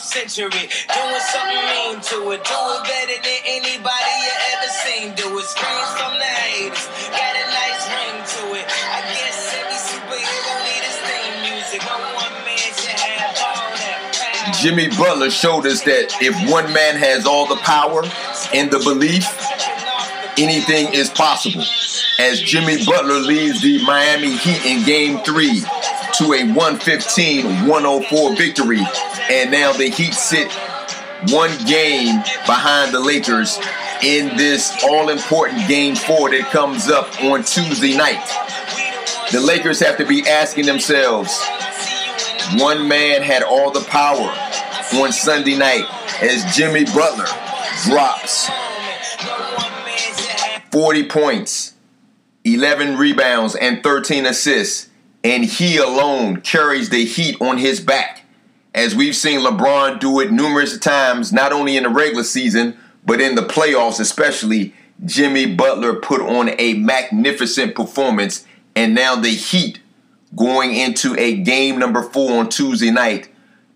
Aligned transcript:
century. 0.00 0.50
Doing 0.50 1.24
something 1.30 1.64
mean 1.70 2.00
to 2.00 2.18
it. 2.32 2.40
Do 2.44 2.56
it 2.56 2.82
better 2.88 3.18
than 3.20 3.40
anybody 3.44 4.12
you 4.24 4.34
ever 4.56 4.70
seen. 4.84 5.14
Do 5.14 5.38
it. 5.38 5.46
From 5.46 6.12
the 6.18 6.24
haters. 6.24 6.88
Got 7.12 7.34
a 7.36 7.44
nice 7.52 7.84
ring 7.92 8.18
to 8.20 8.42
it. 8.58 8.66
I 8.66 9.00
guess 9.12 9.54
every 9.54 9.76
superhero 9.76 10.54
need 10.64 10.84
his 10.88 10.98
theme 11.04 11.36
music. 11.52 11.80
No 11.84 11.96
one 12.16 12.34
man 12.44 12.58
should 12.58 12.98
have 12.98 13.36
all 13.44 13.68
that 13.76 14.00
power. 14.16 14.54
Jimmy 14.60 14.88
Butler 14.88 15.30
showed 15.30 15.66
us 15.66 15.82
that 15.84 16.16
if 16.20 16.34
one 16.50 16.72
man 16.72 16.96
has 16.96 17.26
all 17.26 17.46
the 17.46 17.60
power 17.62 18.02
and 18.54 18.70
the 18.70 18.78
belief, 18.78 19.26
anything 20.38 20.92
is 20.94 21.10
possible. 21.10 21.64
As 22.18 22.40
Jimmy 22.40 22.84
Butler 22.84 23.20
leads 23.20 23.62
the 23.62 23.82
Miami 23.84 24.36
Heat 24.36 24.64
in 24.64 24.84
game 24.84 25.18
three 25.24 25.60
to 26.20 26.32
a 26.34 26.44
115 26.52 27.66
104 27.66 28.36
victory. 28.36 28.80
And 29.30 29.52
now 29.52 29.72
the 29.72 29.88
Heat 29.88 30.12
sit 30.12 30.52
one 31.28 31.56
game 31.64 32.20
behind 32.46 32.92
the 32.92 32.98
Lakers 32.98 33.60
in 34.02 34.36
this 34.36 34.82
all 34.82 35.08
important 35.08 35.68
game 35.68 35.94
four 35.94 36.30
that 36.30 36.50
comes 36.50 36.88
up 36.88 37.22
on 37.22 37.44
Tuesday 37.44 37.96
night. 37.96 38.26
The 39.30 39.40
Lakers 39.40 39.78
have 39.78 39.96
to 39.98 40.04
be 40.04 40.28
asking 40.28 40.66
themselves 40.66 41.38
one 42.56 42.88
man 42.88 43.22
had 43.22 43.44
all 43.44 43.70
the 43.70 43.82
power 43.82 44.34
on 44.94 45.12
Sunday 45.12 45.56
night 45.56 45.84
as 46.20 46.56
Jimmy 46.56 46.84
Butler 46.86 47.26
drops 47.84 48.50
40 50.72 51.04
points, 51.04 51.74
11 52.44 52.96
rebounds, 52.96 53.54
and 53.54 53.80
13 53.84 54.26
assists, 54.26 54.88
and 55.22 55.44
he 55.44 55.76
alone 55.76 56.40
carries 56.40 56.90
the 56.90 57.04
heat 57.04 57.40
on 57.40 57.58
his 57.58 57.80
back. 57.80 58.19
As 58.74 58.94
we've 58.94 59.16
seen 59.16 59.40
LeBron 59.40 59.98
do 59.98 60.20
it 60.20 60.30
numerous 60.30 60.78
times, 60.78 61.32
not 61.32 61.52
only 61.52 61.76
in 61.76 61.82
the 61.82 61.88
regular 61.88 62.22
season, 62.22 62.76
but 63.04 63.20
in 63.20 63.34
the 63.34 63.42
playoffs 63.42 63.98
especially, 63.98 64.74
Jimmy 65.04 65.54
Butler 65.54 65.94
put 65.94 66.20
on 66.20 66.50
a 66.58 66.74
magnificent 66.74 67.74
performance, 67.74 68.46
and 68.76 68.94
now 68.94 69.16
the 69.16 69.30
Heat 69.30 69.80
going 70.36 70.74
into 70.74 71.16
a 71.18 71.36
game 71.36 71.78
number 71.78 72.02
four 72.02 72.38
on 72.38 72.48
Tuesday 72.48 72.90
night 72.90 73.28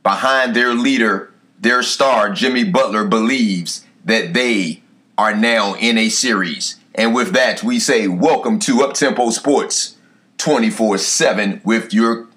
behind 0.04 0.54
their 0.54 0.74
leader, 0.74 1.32
their 1.58 1.82
star, 1.82 2.30
Jimmy 2.30 2.62
Butler, 2.62 3.04
believes 3.04 3.84
that 4.04 4.32
they 4.34 4.82
are 5.18 5.34
now 5.34 5.74
in 5.74 5.98
a 5.98 6.08
series. 6.08 6.76
And 6.94 7.14
with 7.14 7.32
that, 7.32 7.64
we 7.64 7.80
say 7.80 8.06
welcome 8.06 8.60
to 8.60 8.76
Uptempo 8.76 9.32
Sports 9.32 9.96
24 10.38 10.98
7 10.98 11.60
with 11.64 11.92
your 11.92 12.28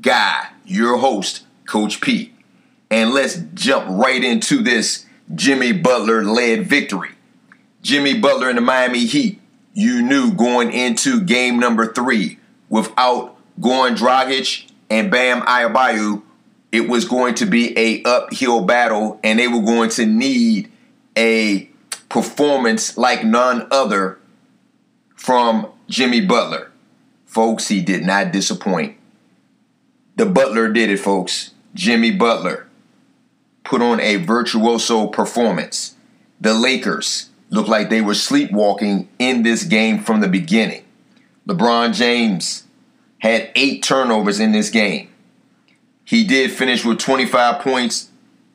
guy, 0.00 0.50
your 0.64 0.98
host, 0.98 1.44
Coach 1.68 2.00
P. 2.00 2.32
And 2.90 3.10
let's 3.10 3.36
jump 3.54 3.86
right 3.88 4.24
into 4.24 4.62
this 4.62 5.06
Jimmy 5.34 5.72
Butler 5.72 6.24
led 6.24 6.66
victory. 6.66 7.10
Jimmy 7.82 8.18
Butler 8.18 8.48
and 8.48 8.58
the 8.58 8.62
Miami 8.62 9.04
Heat, 9.04 9.40
you 9.74 10.02
knew 10.02 10.32
going 10.32 10.72
into 10.72 11.20
game 11.20 11.60
number 11.60 11.92
three 11.92 12.38
without 12.68 13.36
Goran 13.60 13.96
Dragic 13.96 14.70
and 14.90 15.10
Bam 15.10 15.42
Adebayo, 15.42 16.22
it 16.72 16.88
was 16.88 17.04
going 17.04 17.34
to 17.36 17.46
be 17.46 17.78
a 17.78 18.02
uphill 18.02 18.62
battle, 18.62 19.20
and 19.22 19.38
they 19.38 19.48
were 19.48 19.62
going 19.62 19.90
to 19.90 20.06
need 20.06 20.70
a 21.16 21.70
performance 22.08 22.96
like 22.96 23.24
none 23.24 23.66
other 23.70 24.18
from 25.14 25.66
Jimmy 25.88 26.24
Butler. 26.24 26.70
Folks, 27.26 27.68
he 27.68 27.82
did 27.82 28.02
not 28.02 28.32
disappoint. 28.32 28.96
The 30.16 30.26
Butler 30.26 30.72
did 30.72 30.90
it, 30.90 30.98
folks. 30.98 31.52
Jimmy 31.74 32.10
Butler 32.10 32.66
put 33.64 33.82
on 33.82 34.00
a 34.00 34.16
virtuoso 34.16 35.06
performance. 35.06 35.94
The 36.40 36.54
Lakers 36.54 37.30
looked 37.50 37.68
like 37.68 37.90
they 37.90 38.00
were 38.00 38.14
sleepwalking 38.14 39.08
in 39.18 39.42
this 39.42 39.64
game 39.64 39.98
from 40.00 40.20
the 40.20 40.28
beginning. 40.28 40.84
LeBron 41.46 41.94
James 41.94 42.64
had 43.18 43.50
eight 43.54 43.82
turnovers 43.82 44.40
in 44.40 44.52
this 44.52 44.70
game. 44.70 45.10
He 46.04 46.24
did 46.24 46.52
finish 46.52 46.84
with 46.84 46.98
25 46.98 47.60
points, 47.60 48.10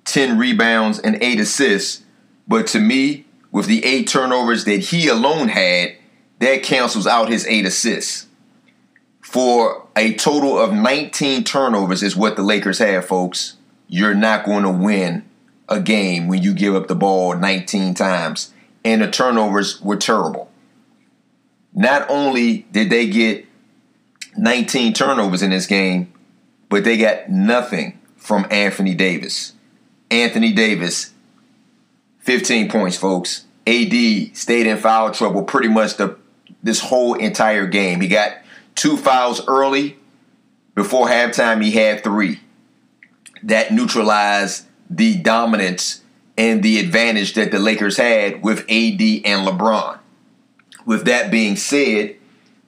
10 0.06 0.38
rebounds, 0.38 1.00
and 1.00 1.22
8 1.22 1.40
assists. 1.40 2.04
But 2.48 2.68
to 2.68 2.80
me, 2.80 3.26
with 3.52 3.68
the 3.68 3.86
eight 3.86 4.08
turnovers 4.08 4.66
that 4.66 4.80
he 4.80 5.08
alone 5.08 5.50
had, 5.50 5.96
that 6.40 6.64
cancels 6.64 7.08
out 7.08 7.30
his 7.30 7.46
eight 7.48 7.66
assists. 7.66 8.28
For 9.22 9.83
a 9.96 10.14
total 10.16 10.58
of 10.58 10.74
19 10.74 11.44
turnovers 11.44 12.04
is 12.04 12.16
what 12.16 12.36
the 12.36 12.42
Lakers 12.42 12.80
have, 12.80 13.06
folks. 13.06 13.58
You're 13.88 14.16
not 14.16 14.46
going 14.46 14.64
to 14.64 14.72
win 14.72 15.24
a 15.70 15.80
game 15.80 16.28
when 16.28 16.42
you 16.42 16.54
give 16.54 16.76
up 16.76 16.88
the 16.88 16.96
ball 16.96 17.36
19 17.36 17.94
times. 17.94 18.52
And 18.84 19.02
the 19.02 19.10
turnovers 19.10 19.82
were 19.82 19.96
terrible. 19.96 20.50
Not 21.74 22.10
only 22.10 22.66
did 22.72 22.90
they 22.90 23.08
get 23.08 23.46
19 24.38 24.94
turnovers 24.94 25.42
in 25.42 25.52
this 25.52 25.68
game, 25.68 26.12
but 26.70 26.84
they 26.84 26.98
got 26.98 27.30
nothing 27.30 28.00
from 28.18 28.46
Anthony 28.50 28.96
Davis. 28.96 29.54
Anthony 30.10 30.54
Davis, 30.54 31.14
15 32.20 32.70
points, 32.70 32.98
folks. 32.98 33.46
AD 33.66 34.36
stayed 34.36 34.68
in 34.68 34.78
foul 34.78 35.12
trouble 35.12 35.44
pretty 35.44 35.70
much 35.70 35.96
the 35.98 36.18
this 36.62 36.80
whole 36.80 37.14
entire 37.16 37.68
game. 37.68 38.02
He 38.02 38.08
got 38.08 38.38
two 38.76 38.98
fouls 38.98 39.46
early. 39.48 39.98
Before 40.76 41.08
halftime, 41.08 41.64
he 41.64 41.72
had 41.72 42.04
three. 42.04 42.40
That 43.44 43.72
neutralized 43.72 44.66
the 44.90 45.18
dominance 45.18 46.02
and 46.38 46.64
the 46.64 46.80
advantage 46.80 47.34
that 47.34 47.52
the 47.52 47.60
Lakers 47.60 47.98
had 47.98 48.44
with 48.44 48.62
AD 48.62 49.02
and 49.02 49.48
LeBron. 49.48 50.00
With 50.86 51.06
that 51.06 51.32
being 51.32 51.56
said, 51.56 52.16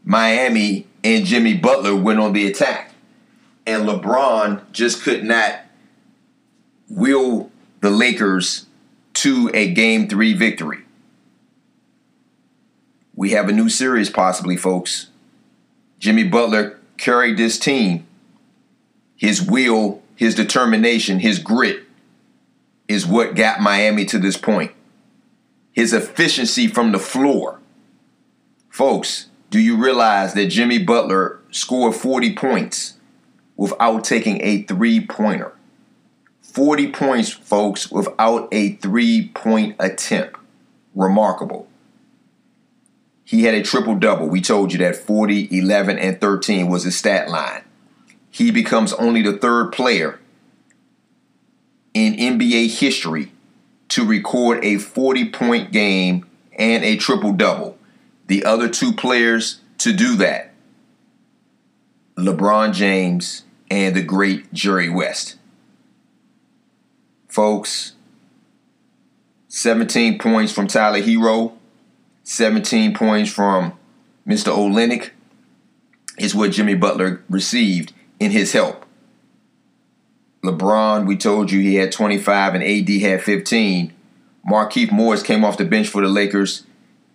Miami 0.03 0.87
and 1.03 1.25
Jimmy 1.25 1.55
Butler 1.55 1.95
went 1.95 2.19
on 2.19 2.33
the 2.33 2.47
attack. 2.47 2.91
And 3.65 3.87
LeBron 3.87 4.71
just 4.71 5.01
could 5.01 5.23
not 5.23 5.61
will 6.87 7.51
the 7.81 7.89
Lakers 7.89 8.67
to 9.13 9.49
a 9.53 9.71
game 9.73 10.07
three 10.07 10.33
victory. 10.33 10.79
We 13.15 13.31
have 13.31 13.49
a 13.49 13.53
new 13.53 13.69
series, 13.69 14.09
possibly, 14.09 14.57
folks. 14.57 15.09
Jimmy 15.99 16.23
Butler 16.23 16.79
carried 16.97 17.37
this 17.37 17.57
team. 17.57 18.05
His 19.15 19.41
will, 19.41 20.01
his 20.15 20.35
determination, 20.35 21.19
his 21.19 21.39
grit 21.39 21.83
is 22.87 23.05
what 23.05 23.35
got 23.35 23.61
Miami 23.61 24.05
to 24.05 24.19
this 24.19 24.37
point. 24.37 24.71
His 25.71 25.93
efficiency 25.93 26.67
from 26.67 26.91
the 26.91 26.99
floor. 26.99 27.59
Folks, 28.69 29.27
do 29.49 29.59
you 29.59 29.77
realize 29.77 30.33
that 30.33 30.47
Jimmy 30.47 30.79
Butler 30.79 31.39
scored 31.51 31.95
40 31.95 32.35
points 32.35 32.97
without 33.55 34.03
taking 34.03 34.41
a 34.41 34.63
three 34.63 35.05
pointer? 35.05 35.53
40 36.41 36.91
points, 36.91 37.29
folks, 37.31 37.91
without 37.91 38.47
a 38.51 38.73
three 38.75 39.29
point 39.33 39.75
attempt. 39.79 40.37
Remarkable. 40.93 41.67
He 43.25 43.43
had 43.43 43.55
a 43.55 43.63
triple 43.63 43.95
double. 43.95 44.27
We 44.27 44.39
told 44.39 44.71
you 44.71 44.77
that 44.79 44.95
40, 44.95 45.49
11, 45.57 45.97
and 45.97 46.21
13 46.21 46.67
was 46.69 46.83
his 46.83 46.95
stat 46.95 47.27
line. 47.27 47.63
He 48.29 48.51
becomes 48.51 48.93
only 48.93 49.23
the 49.23 49.33
third 49.33 49.71
player 49.71 50.19
in 51.93 52.13
NBA 52.13 52.79
history 52.79 53.31
to 53.89 54.05
record 54.05 54.63
a 54.63 54.77
40 54.77 55.29
point 55.29 55.71
game 55.71 56.25
and 56.53 56.83
a 56.83 56.97
triple 56.97 57.33
double. 57.33 57.77
The 58.27 58.45
other 58.45 58.69
two 58.69 58.93
players 58.93 59.61
to 59.79 59.91
do 59.91 60.15
that 60.17 60.53
LeBron 62.17 62.73
James 62.73 63.43
and 63.69 63.95
the 63.95 64.01
great 64.01 64.53
Jerry 64.53 64.89
West. 64.89 65.37
Folks, 67.27 67.93
17 69.49 70.17
points 70.19 70.51
from 70.51 70.67
Tyler 70.67 71.01
Herro, 71.01 71.53
17 72.25 72.95
points 72.95 73.31
from 73.31 73.77
Mr. 74.27 74.47
Olynyk 74.47 75.11
is 76.17 76.33
what 76.33 76.51
Jimmy 76.51 76.73
Butler 76.73 77.23
received 77.29 77.93
in 78.19 78.31
his 78.31 78.51
help. 78.51 78.83
LeBron, 80.43 81.05
we 81.05 81.17
told 81.17 81.51
you 81.51 81.61
he 81.61 81.75
had 81.75 81.91
25 81.91 82.55
and 82.55 82.63
AD 82.63 82.89
had 83.01 83.21
15. 83.21 83.93
Markieff 84.49 84.91
Morris 84.91 85.21
came 85.21 85.45
off 85.45 85.57
the 85.57 85.65
bench 85.65 85.87
for 85.87 86.01
the 86.01 86.07
Lakers, 86.07 86.63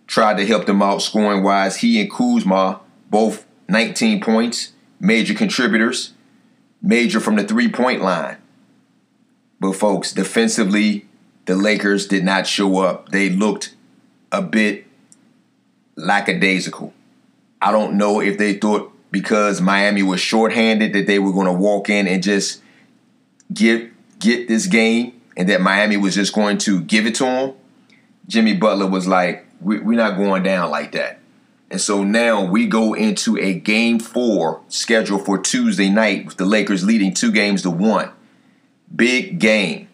tried 0.07 0.37
to 0.37 0.45
help 0.45 0.65
them 0.65 0.81
out 0.81 1.01
scoring 1.01 1.43
wise. 1.43 1.77
He 1.77 1.99
and 1.99 2.09
Kuzma, 2.09 2.79
both 3.09 3.45
19 3.67 4.21
points, 4.21 4.71
major 4.97 5.33
contributors, 5.33 6.13
major 6.81 7.19
from 7.19 7.35
the 7.35 7.43
three 7.43 7.69
point 7.69 8.01
line. 8.01 8.37
But, 9.59 9.73
folks, 9.73 10.13
defensively, 10.13 11.05
the 11.47 11.55
Lakers 11.55 12.07
did 12.07 12.23
not 12.23 12.47
show 12.47 12.79
up. 12.79 13.09
They 13.09 13.29
looked 13.29 13.75
a 14.31 14.41
bit 14.41 14.85
lackadaisical. 15.95 16.93
I 17.61 17.71
don't 17.71 17.97
know 17.97 18.21
if 18.21 18.37
they 18.37 18.53
thought 18.53 18.91
because 19.11 19.61
Miami 19.61 20.03
was 20.03 20.19
shorthanded 20.19 20.93
that 20.93 21.05
they 21.05 21.19
were 21.19 21.33
going 21.33 21.47
to 21.47 21.53
walk 21.53 21.89
in 21.89 22.07
and 22.07 22.23
just 22.23 22.61
give 23.53 23.91
get 24.19 24.47
this 24.47 24.67
game 24.67 25.21
and 25.35 25.49
that 25.49 25.61
Miami 25.61 25.97
was 25.97 26.15
just 26.15 26.33
going 26.33 26.57
to 26.59 26.81
give 26.81 27.05
it 27.05 27.15
to 27.15 27.25
them. 27.25 27.53
Jimmy 28.27 28.53
Butler 28.55 28.87
was 28.87 29.07
like, 29.07 29.45
we're 29.59 29.97
not 29.97 30.17
going 30.17 30.43
down 30.43 30.69
like 30.69 30.93
that. 30.93 31.19
And 31.69 31.79
so 31.79 32.03
now 32.03 32.43
we 32.43 32.67
go 32.67 32.93
into 32.93 33.37
a 33.37 33.53
game 33.53 33.99
four 33.99 34.61
scheduled 34.67 35.25
for 35.25 35.37
Tuesday 35.37 35.89
night 35.89 36.25
with 36.25 36.37
the 36.37 36.45
Lakers 36.45 36.83
leading 36.83 37.13
two 37.13 37.31
games 37.31 37.61
to 37.63 37.69
one. 37.69 38.11
Big 38.93 39.39
game. 39.39 39.87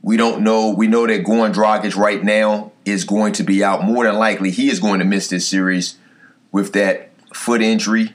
We 0.00 0.16
don't 0.16 0.42
know. 0.42 0.70
We 0.70 0.86
know 0.86 1.06
that 1.06 1.24
Goran 1.24 1.52
Dragic 1.52 1.96
right 1.96 2.22
now 2.22 2.72
is 2.84 3.04
going 3.04 3.32
to 3.34 3.42
be 3.42 3.62
out. 3.64 3.84
More 3.84 4.04
than 4.04 4.16
likely, 4.16 4.50
he 4.50 4.70
is 4.70 4.80
going 4.80 4.98
to 4.98 5.04
miss 5.04 5.28
this 5.28 5.46
series 5.46 5.98
with 6.52 6.72
that 6.74 7.10
foot 7.34 7.62
injury. 7.62 8.14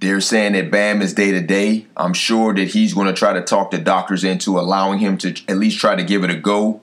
They're 0.00 0.20
saying 0.20 0.54
that 0.54 0.70
Bam 0.70 1.02
is 1.02 1.12
day 1.12 1.30
to 1.30 1.40
day. 1.40 1.86
I'm 1.96 2.14
sure 2.14 2.54
that 2.54 2.68
he's 2.68 2.94
going 2.94 3.06
to 3.06 3.12
try 3.12 3.34
to 3.34 3.42
talk 3.42 3.70
the 3.70 3.78
doctors 3.78 4.24
into 4.24 4.58
allowing 4.58 4.98
him 4.98 5.18
to 5.18 5.34
at 5.46 5.58
least 5.58 5.78
try 5.78 5.94
to 5.94 6.02
give 6.02 6.24
it 6.24 6.30
a 6.30 6.36
go 6.36 6.80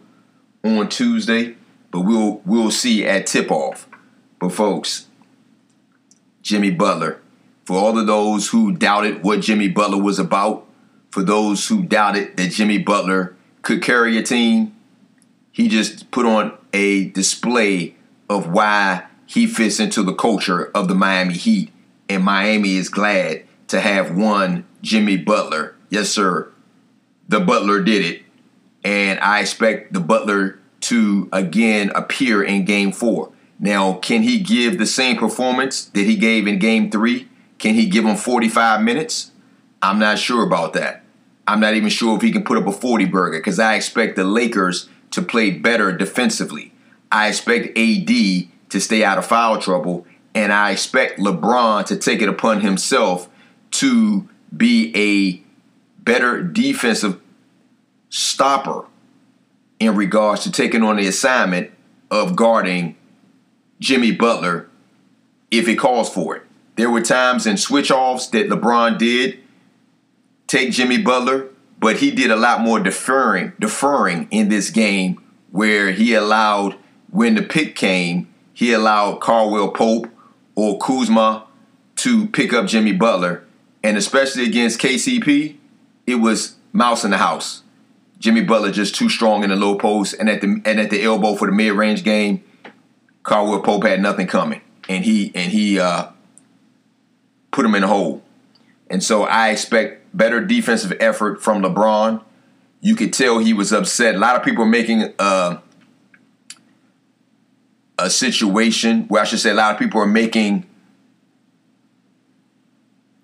on 0.64 0.88
Tuesday. 0.90 1.56
But 1.90 2.02
we'll 2.02 2.42
we'll 2.46 2.70
see 2.70 3.06
at 3.06 3.26
tip 3.26 3.50
off. 3.50 3.88
But 4.40 4.50
folks, 4.50 5.08
Jimmy 6.44 6.70
Butler, 6.70 7.20
for 7.66 7.78
all 7.78 7.98
of 7.98 8.06
those 8.06 8.50
who 8.50 8.72
doubted 8.72 9.24
what 9.24 9.42
Jimmy 9.42 9.68
Butler 9.68 10.02
was 10.02 10.20
about, 10.20 10.68
for 11.10 11.24
those 11.24 11.68
who 11.68 11.84
doubted 11.84 12.38
that 12.38 12.52
Jimmy 12.52 12.78
Butler 12.78 13.36
could 13.64 13.82
carry 13.82 14.18
a 14.18 14.24
team, 14.24 14.77
he 15.58 15.68
just 15.68 16.12
put 16.12 16.28
on 16.28 16.56
a 16.72 17.06
display 17.06 17.96
of 18.30 18.48
why 18.48 19.08
he 19.26 19.48
fits 19.48 19.80
into 19.80 20.04
the 20.04 20.14
culture 20.14 20.70
of 20.76 20.88
the 20.88 20.94
Miami 20.94 21.34
Heat. 21.34 21.72
And 22.08 22.24
Miami 22.24 22.76
is 22.76 22.90
glad 22.90 23.44
to 23.70 23.82
have 23.82 24.16
one 24.16 24.68
Jimmy 24.84 25.18
Butler. 25.18 25.76
Yes, 25.90 26.10
sir. 26.10 26.52
The 27.28 27.40
Butler 27.40 27.82
did 27.82 28.06
it. 28.06 28.22
And 28.84 29.20
I 29.20 29.40
expect 29.40 29.94
the 29.94 30.00
Butler 30.00 30.60
to 30.82 31.28
again 31.34 31.92
appear 31.96 32.44
in 32.44 32.64
game 32.64 32.92
four. 32.92 33.32
Now, 33.60 33.94
can 33.94 34.22
he 34.22 34.40
give 34.40 34.78
the 34.78 34.86
same 34.86 35.18
performance 35.18 35.86
that 35.86 36.06
he 36.06 36.18
gave 36.18 36.46
in 36.46 36.60
game 36.60 36.92
three? 36.92 37.30
Can 37.58 37.74
he 37.74 37.88
give 37.88 38.06
him 38.06 38.16
45 38.16 38.84
minutes? 38.84 39.32
I'm 39.82 39.98
not 39.98 40.20
sure 40.20 40.46
about 40.46 40.74
that. 40.74 41.04
I'm 41.48 41.60
not 41.60 41.74
even 41.74 41.90
sure 41.90 42.16
if 42.16 42.22
he 42.22 42.32
can 42.32 42.44
put 42.44 42.60
up 42.60 42.68
a 42.68 42.72
40 42.72 43.06
burger 43.06 43.40
because 43.40 43.58
I 43.58 43.74
expect 43.74 44.18
the 44.18 44.24
Lakers 44.24 44.88
to 45.12 45.22
play 45.22 45.52
better 45.52 45.92
defensively. 45.92 46.74
I 47.12 47.30
expect 47.30 47.78
AD 47.78 48.08
to 48.70 48.80
stay 48.80 49.04
out 49.04 49.18
of 49.18 49.26
foul 49.26 49.60
trouble, 49.60 50.06
and 50.36 50.52
I 50.52 50.72
expect 50.72 51.20
LeBron 51.20 51.86
to 51.86 51.98
take 51.98 52.22
it 52.22 52.30
upon 52.30 52.62
himself 52.62 53.30
to 53.72 54.28
be 54.56 54.92
a 54.96 55.44
better 56.04 56.42
defensive 56.42 57.20
stopper 58.10 58.86
in 59.80 59.96
regards 59.96 60.44
to 60.44 60.52
taking 60.52 60.84
on 60.84 60.98
the 60.98 61.08
assignment 61.08 61.72
of 62.10 62.36
guarding 62.36 62.96
Jimmy 63.80 64.12
Butler 64.12 64.70
if 65.52 65.68
it 65.68 65.76
calls 65.76 66.10
for 66.10 66.38
it. 66.38 66.44
There 66.76 66.90
were 66.90 67.02
times 67.02 67.48
in 67.48 67.58
switch 67.58 67.92
offs 67.92 68.28
that 68.28 68.50
LeBron 68.50 68.98
did 68.98 69.40
take 70.46 70.72
Jimmy 70.72 71.02
Butler, 71.02 71.50
but 71.80 71.98
he 71.98 72.12
did 72.12 72.32
a 72.32 72.36
lot 72.36 72.62
more 72.62 72.80
deferring, 72.80 73.54
deferring 73.60 74.28
in 74.32 74.50
this 74.50 74.70
game 74.70 75.22
where 75.52 75.92
he 75.92 76.14
allowed 76.14 76.76
when 77.10 77.36
the 77.36 77.42
pick 77.42 77.76
came, 77.76 78.28
he 78.54 78.74
allowed 78.74 79.22
Caldwell-Pope 79.22 80.08
or 80.56 80.78
Kuzma 80.80 81.46
to 81.98 82.28
pick 82.28 82.54
up 82.54 82.68
Jimmy 82.68 82.92
Butler. 82.92 83.44
And 83.84 83.98
especially 83.98 84.44
against 84.44 84.80
KCP, 84.80 85.56
it 86.06 86.16
was 86.16 86.56
mouse 86.74 87.04
in 87.04 87.12
the 87.12 87.18
house. 87.18 87.64
Jimmy 88.20 88.44
Butler 88.44 88.72
just 88.72 88.96
too 88.96 89.10
strong 89.10 89.44
in 89.44 89.52
the 89.52 89.56
low 89.56 89.78
post 89.78 90.16
and 90.20 90.28
at 90.28 90.42
the 90.42 90.62
and 90.66 90.80
at 90.80 90.90
the 90.90 91.04
elbow 91.04 91.36
for 91.36 91.46
the 91.46 91.54
mid 91.54 91.74
range 91.74 92.04
game. 92.04 92.44
Caldwell-Pope 93.24 93.84
had 93.84 94.02
nothing 94.02 94.26
coming, 94.26 94.62
and 94.90 95.06
he 95.06 95.32
and 95.36 95.52
he 95.52 95.80
uh, 95.80 96.08
put 97.52 97.66
him 97.66 97.76
in 97.76 97.84
a 97.84 97.88
hole. 97.88 98.24
And 98.90 99.04
so 99.04 99.24
I 99.24 99.50
expect 99.50 100.07
better 100.18 100.44
defensive 100.44 100.94
effort 101.00 101.42
from 101.42 101.62
LeBron. 101.62 102.24
You 102.82 102.96
could 102.96 103.14
tell 103.14 103.40
he 103.40 103.54
was 103.54 103.72
upset. 103.72 104.16
A 104.16 104.18
lot 104.18 104.36
of 104.36 104.44
people 104.44 104.64
are 104.64 104.68
making 104.68 105.14
uh, 105.20 105.60
a 107.98 108.10
situation 108.10 109.04
where 109.08 109.22
I 109.22 109.26
should 109.26 109.40
say 109.40 109.52
a 109.52 109.56
lot 109.56 109.74
of 109.74 109.80
people 109.80 110.02
are 110.02 110.08
making 110.08 110.66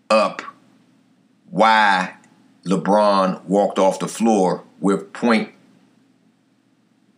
up 0.10 0.42
why 1.50 2.16
LeBron 2.66 3.44
walked 3.46 3.80
off 3.80 4.00
the 4.00 4.08
floor 4.08 4.64
with 4.80 5.12
point 5.14 5.50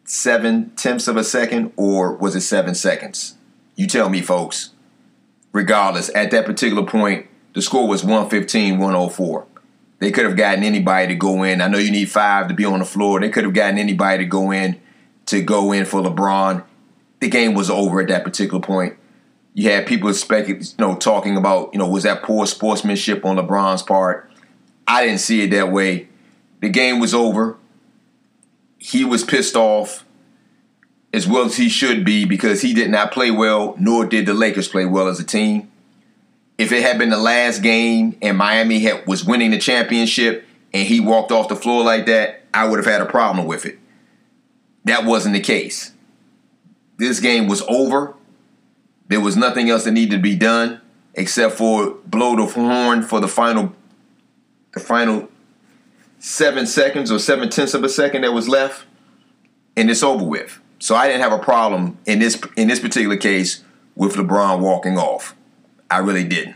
seven 0.05 0.71
tenths 0.75 1.07
of 1.07 1.17
a 1.17 1.23
second, 1.23 1.73
or 1.75 2.15
was 2.15 2.35
it 2.35 2.41
seven 2.41 2.75
seconds? 2.75 3.35
You 3.75 3.87
tell 3.87 4.09
me, 4.09 4.21
folks. 4.21 4.71
Regardless, 5.51 6.13
at 6.13 6.31
that 6.31 6.45
particular 6.45 6.85
point, 6.85 7.27
the 7.53 7.61
score 7.61 7.87
was 7.87 8.03
115 8.03 8.77
104. 8.77 9.47
They 10.05 10.11
could 10.11 10.25
have 10.25 10.37
gotten 10.37 10.63
anybody 10.63 11.07
to 11.07 11.15
go 11.15 11.41
in. 11.41 11.61
I 11.61 11.67
know 11.67 11.79
you 11.79 11.89
need 11.89 12.11
five 12.11 12.47
to 12.49 12.53
be 12.53 12.63
on 12.63 12.77
the 12.77 12.85
floor. 12.85 13.19
They 13.19 13.31
could 13.31 13.43
have 13.43 13.55
gotten 13.55 13.79
anybody 13.79 14.23
to 14.23 14.29
go 14.29 14.51
in 14.51 14.79
to 15.25 15.41
go 15.41 15.71
in 15.71 15.83
for 15.85 15.99
LeBron. 15.99 16.63
The 17.21 17.27
game 17.27 17.55
was 17.55 17.71
over 17.71 18.01
at 18.01 18.09
that 18.09 18.23
particular 18.23 18.61
point. 18.61 18.97
You 19.55 19.71
had 19.71 19.87
people 19.87 20.13
speculating, 20.13 20.63
you 20.77 20.85
know, 20.85 20.95
talking 20.95 21.37
about, 21.37 21.73
you 21.73 21.79
know, 21.79 21.87
was 21.87 22.03
that 22.03 22.21
poor 22.21 22.45
sportsmanship 22.45 23.25
on 23.25 23.37
LeBron's 23.37 23.81
part? 23.81 24.29
I 24.85 25.03
didn't 25.03 25.21
see 25.21 25.41
it 25.41 25.49
that 25.49 25.71
way. 25.71 26.07
The 26.61 26.69
game 26.69 26.99
was 26.99 27.15
over. 27.15 27.57
He 28.77 29.03
was 29.03 29.23
pissed 29.23 29.55
off 29.55 30.05
as 31.15 31.27
well 31.27 31.45
as 31.45 31.57
he 31.57 31.67
should 31.67 32.05
be 32.05 32.25
because 32.25 32.61
he 32.61 32.75
did 32.75 32.91
not 32.91 33.11
play 33.11 33.31
well, 33.31 33.75
nor 33.79 34.05
did 34.05 34.27
the 34.27 34.35
Lakers 34.35 34.67
play 34.67 34.85
well 34.85 35.07
as 35.07 35.19
a 35.19 35.23
team. 35.25 35.71
If 36.57 36.71
it 36.71 36.83
had 36.83 36.97
been 36.97 37.09
the 37.09 37.17
last 37.17 37.61
game 37.61 38.17
and 38.21 38.37
Miami 38.37 38.79
had, 38.79 39.05
was 39.05 39.25
winning 39.25 39.51
the 39.51 39.57
championship 39.57 40.45
and 40.73 40.87
he 40.87 40.99
walked 40.99 41.31
off 41.31 41.49
the 41.49 41.55
floor 41.55 41.83
like 41.83 42.05
that, 42.05 42.43
I 42.53 42.65
would 42.67 42.77
have 42.77 42.85
had 42.85 43.01
a 43.01 43.05
problem 43.05 43.45
with 43.45 43.65
it. 43.65 43.77
That 44.85 45.03
wasn't 45.03 45.33
the 45.33 45.41
case. 45.41 45.91
This 46.97 47.19
game 47.19 47.47
was 47.47 47.61
over. 47.63 48.15
There 49.07 49.19
was 49.19 49.35
nothing 49.35 49.69
else 49.69 49.83
that 49.83 49.91
needed 49.91 50.15
to 50.15 50.21
be 50.21 50.35
done 50.35 50.81
except 51.13 51.55
for 51.55 51.91
blow 52.05 52.35
the 52.35 52.45
horn 52.45 53.01
for 53.01 53.19
the 53.19 53.27
final 53.27 53.73
the 54.73 54.79
final 54.79 55.29
seven 56.19 56.65
seconds 56.65 57.11
or 57.11 57.19
seven 57.19 57.49
tenths 57.49 57.73
of 57.73 57.83
a 57.83 57.89
second 57.89 58.23
that 58.23 58.33
was 58.33 58.47
left, 58.49 58.85
and 59.75 59.89
it's 59.89 60.03
over 60.03 60.23
with. 60.23 60.59
So 60.79 60.95
I 60.95 61.07
didn't 61.07 61.21
have 61.21 61.31
a 61.31 61.43
problem 61.43 61.97
in 62.05 62.19
this 62.19 62.41
in 62.55 62.67
this 62.67 62.79
particular 62.79 63.17
case 63.17 63.63
with 63.95 64.15
LeBron 64.15 64.59
walking 64.59 64.97
off. 64.97 65.35
I 65.89 65.99
really 65.99 66.23
didn't. 66.23 66.55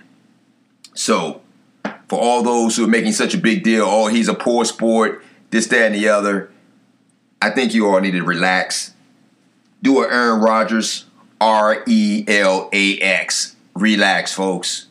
So 0.93 1.41
for 2.07 2.19
all 2.19 2.43
those 2.43 2.75
who 2.75 2.86
are 2.86 2.89
making 2.89 3.13
such 3.13 3.33
a 3.33 3.38
big 3.38 3.63
deal, 3.63 3.86
oh, 3.86 4.07
he's 4.07 4.27
a 4.27 4.33
poor 4.33 4.65
sport, 4.65 5.24
this, 5.51 5.67
that, 5.67 5.88
and 5.88 5.95
the 5.95 6.09
other, 6.09 6.51
I 7.41 7.50
think 7.51 7.74
you 7.74 7.88
all 7.88 8.00
need 8.00 8.12
to 8.12 8.24
relax. 8.24 8.93
Do 9.81 10.03
a 10.03 10.12
Aaron 10.12 10.41
Rodgers, 10.41 11.05
R 11.39 11.83
E 11.88 12.25
L 12.27 12.69
A 12.74 12.98
X. 13.00 13.55
Relax, 13.75 14.33
folks. 14.33 14.88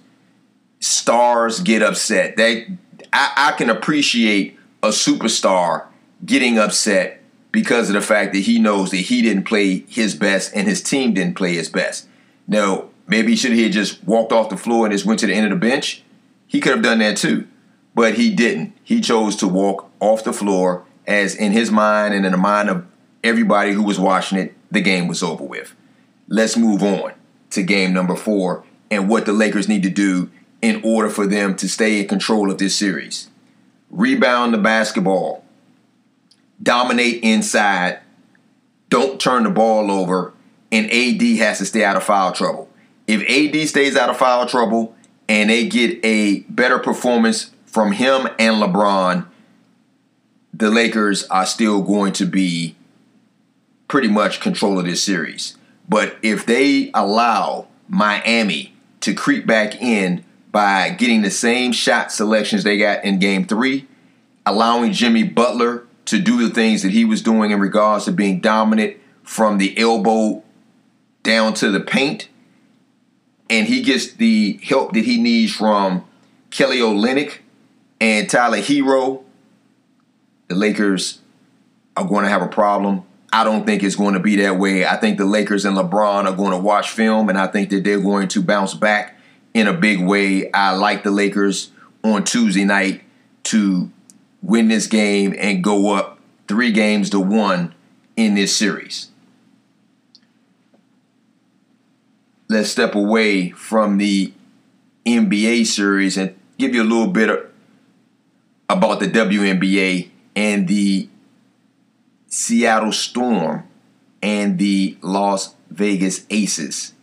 Stars 0.81 1.61
get 1.61 1.83
upset. 1.83 2.37
They 2.37 2.69
I, 3.13 3.33
I 3.37 3.53
can 3.53 3.69
appreciate 3.69 4.59
a 4.83 4.89
superstar 4.89 5.87
getting 6.25 6.59
upset 6.59 7.21
because 7.53 7.89
of 7.89 7.95
the 7.95 8.01
fact 8.01 8.33
that 8.33 8.41
he 8.41 8.59
knows 8.59 8.91
that 8.91 8.97
he 8.99 9.23
didn't 9.23 9.45
play 9.45 9.81
his 9.89 10.15
best 10.15 10.55
and 10.55 10.67
his 10.69 10.83
team 10.83 11.15
didn't 11.15 11.37
play 11.37 11.55
his 11.55 11.69
best. 11.69 12.07
Now, 12.47 12.89
maybe 13.09 13.35
should 13.35 13.53
he 13.53 13.65
have 13.65 13.73
just 13.73 14.05
walked 14.05 14.33
off 14.33 14.51
the 14.51 14.57
floor 14.57 14.87
and 14.87 14.93
just 14.93 15.07
went 15.07 15.21
to 15.21 15.27
the 15.27 15.35
end 15.35 15.47
of 15.47 15.51
the 15.51 15.67
bench? 15.67 16.03
He 16.47 16.61
could 16.61 16.73
have 16.73 16.83
done 16.83 16.99
that 17.01 17.17
too. 17.17 17.47
But 17.95 18.15
he 18.15 18.31
didn't. 18.31 18.75
He 18.85 19.01
chose 19.01 19.35
to 19.37 19.49
walk 19.49 19.91
off 19.99 20.23
the 20.23 20.33
floor 20.33 20.85
as 21.07 21.35
in 21.35 21.53
his 21.53 21.71
mind 21.71 22.15
and 22.15 22.25
in 22.25 22.33
the 22.33 22.39
mind 22.39 22.69
of 22.69 22.87
everybody 23.25 23.73
who 23.73 23.83
was 23.83 23.99
watching 23.99 24.39
it, 24.39 24.55
the 24.71 24.81
game 24.81 25.09
was 25.09 25.23
over 25.23 25.43
with. 25.43 25.75
Let's 26.29 26.57
move 26.57 26.83
on 26.83 27.13
to 27.51 27.63
game 27.63 27.93
number 27.93 28.15
four 28.15 28.65
and 28.91 29.09
what 29.09 29.27
the 29.27 29.33
Lakers 29.33 29.69
need 29.69 29.83
to 29.83 29.91
do 29.91 30.31
in 30.61 30.81
order 30.85 31.09
for 31.09 31.27
them 31.27 31.57
to 31.57 31.69
stay 31.69 32.01
in 32.01 32.09
control 32.09 32.51
of 32.51 32.59
this 32.59 32.77
series. 32.77 33.31
Rebound 33.91 34.53
the 34.53 34.59
basketball, 34.59 35.45
dominate 36.63 37.23
inside, 37.23 38.01
don't 38.91 39.21
turn 39.21 39.45
the 39.45 39.51
ball 39.51 39.91
over, 39.91 40.35
and 40.71 40.91
AD 40.91 41.23
has 41.39 41.59
to 41.59 41.67
stay 41.67 41.85
out 41.85 41.97
of 41.97 42.05
foul 42.05 42.33
trouble. 42.33 42.68
If 43.09 43.23
AD 43.23 43.69
stays 43.69 43.97
out 43.97 44.11
of 44.11 44.19
foul 44.19 44.47
trouble 44.47 44.95
and 45.29 45.49
they 45.49 45.67
get 45.67 45.99
a 46.05 46.41
better 46.41 46.79
performance 46.79 47.51
from 47.67 47.93
him 47.93 48.29
and 48.39 48.63
LeBron, 48.63 49.27
the 50.53 50.71
Lakers 50.71 51.25
are 51.25 51.47
still 51.47 51.81
going 51.83 52.13
to 52.13 52.27
be 52.27 52.77
pretty 53.89 54.09
much 54.09 54.41
control 54.41 54.79
of 54.79 54.85
this 54.85 55.03
series. 55.03 55.57
But 55.89 56.19
if 56.23 56.45
they 56.45 56.91
allow 56.93 57.69
Miami 57.89 58.75
to 59.01 59.15
creep 59.15 59.47
back 59.47 59.81
in 59.81 60.25
by 60.53 60.91
getting 60.91 61.23
the 61.23 61.31
same 61.31 61.73
shot 61.73 62.13
selections 62.13 62.63
they 62.63 62.77
got 62.77 63.05
in 63.05 63.19
game 63.19 63.47
three, 63.47 63.87
allowing 64.45 64.93
Jimmy 64.93 65.23
Butler 65.23 65.87
to 66.07 66.19
do 66.19 66.47
the 66.47 66.55
things 66.55 66.83
that 66.83 66.93
he 66.93 67.07
was 67.07 67.23
doing 67.23 67.53
in 67.53 67.61
regards 67.61 68.05
to 68.05 68.13
being 68.13 68.41
dominant 68.41 68.97
from 69.23 69.57
the 69.57 69.79
elbow 69.79 70.43
down 71.23 71.55
to 71.55 71.71
the 71.71 71.81
paint. 71.81 72.29
And 73.51 73.67
he 73.67 73.83
gets 73.83 74.13
the 74.13 74.61
help 74.63 74.93
that 74.93 75.05
he 75.05 75.21
needs 75.21 75.55
from 75.55 76.05
Kelly 76.51 76.79
Olynyk 76.79 77.39
and 78.01 78.29
Tyler 78.29 78.59
Herro, 78.59 79.25
The 80.49 80.55
Lakers 80.55 81.21
are 81.97 82.07
going 82.07 82.25
to 82.25 82.31
have 82.31 82.43
a 82.43 82.49
problem. 82.49 83.05
I 83.33 83.45
don't 83.45 83.67
think 83.67 83.83
it's 83.83 83.97
going 83.97 84.15
to 84.15 84.21
be 84.21 84.37
that 84.37 84.59
way. 84.59 84.87
I 84.87 84.97
think 84.97 85.19
the 85.19 85.27
Lakers 85.27 85.65
and 85.65 85.77
LeBron 85.77 86.25
are 86.25 86.37
going 86.37 86.53
to 86.53 86.59
watch 86.59 86.91
film, 86.91 87.29
and 87.29 87.37
I 87.37 87.47
think 87.47 87.71
that 87.71 87.85
they're 87.85 88.01
going 88.01 88.29
to 88.29 88.43
bounce 88.43 88.73
back 88.73 89.19
in 89.53 89.67
a 89.67 89.73
big 89.73 90.01
way. 90.01 90.51
I 90.53 90.75
like 90.75 91.03
the 91.03 91.11
Lakers 91.11 91.71
on 92.03 92.25
Tuesday 92.25 92.65
night 92.65 93.03
to 93.45 93.91
win 94.43 94.69
this 94.69 94.87
game 94.87 95.35
and 95.39 95.63
go 95.63 95.93
up 95.93 96.19
three 96.47 96.73
games 96.73 97.11
to 97.11 97.21
one 97.21 97.75
in 98.17 98.35
this 98.35 98.57
series. 98.57 99.08
Let's 102.51 102.71
step 102.71 102.95
away 102.95 103.51
from 103.51 103.99
the 103.99 104.33
NBA 105.05 105.67
series 105.67 106.17
and 106.17 106.35
give 106.57 106.75
you 106.75 106.83
a 106.83 106.85
little 106.85 107.09
bit 107.09 107.53
about 108.71 109.01
the 109.01 109.07
WNBA 109.07 110.09
and 110.35 110.67
the 110.67 111.11
Seattle 112.27 112.93
Storm 112.93 113.69
and 114.23 114.59
the 114.59 114.97
Las 115.03 115.55
Vegas 115.71 116.25
Aces. 116.31 116.95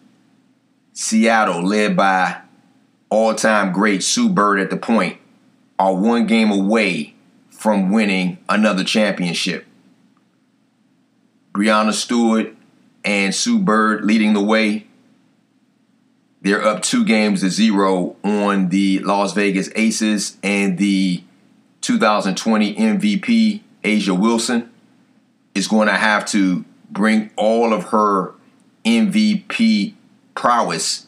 Seattle, 0.94 1.62
led 1.62 1.96
by 1.96 2.42
all 3.10 3.36
time 3.36 3.72
great 3.72 4.02
Sue 4.02 4.30
Bird 4.30 4.60
at 4.60 4.72
the 4.72 4.78
point, 4.78 5.20
are 5.78 5.94
one 5.94 6.25
game 6.25 6.50
away 6.50 7.14
from 7.52 7.92
winning 7.92 8.40
another 8.50 8.84
championship. 8.84 9.66
Breanna 11.54 11.94
Stewart 11.94 12.56
and 13.04 13.34
Sue 13.34 13.60
Bird 13.60 14.04
leading 14.06 14.34
the 14.34 14.44
way. 14.44 14.85
They're 16.46 16.64
up 16.64 16.84
two 16.84 17.04
games 17.04 17.42
to 17.42 17.50
zero 17.50 18.18
on 18.24 18.70
the 18.70 19.00
Las 19.00 19.34
Vegas 19.34 19.72
Aces 19.75 20.38
and 20.44 20.78
the 20.78 21.24
2020 21.82 22.75
MVP, 22.75 23.62
A'ja 23.84 24.20
Wilson, 24.20 24.70
is 25.56 25.68
going 25.68 25.88
to 25.88 25.96
have 25.96 26.24
to 26.28 26.64
bring 26.92 27.32
all 27.36 27.74
of 27.74 27.86
her 27.86 28.36
MVP 28.86 29.96
prowess 30.36 31.08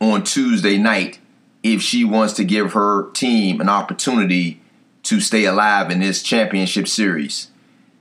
on 0.00 0.22
Tuesday 0.22 0.78
night 0.78 1.18
if 1.64 1.82
she 1.82 2.04
wants 2.04 2.32
to 2.34 2.44
give 2.44 2.74
her 2.74 3.10
team 3.10 3.60
an 3.60 3.68
opportunity 3.68 4.60
to 5.02 5.20
stay 5.20 5.44
alive 5.44 5.90
in 5.90 5.98
this 5.98 6.22
championship 6.22 6.86
series. 6.86 7.48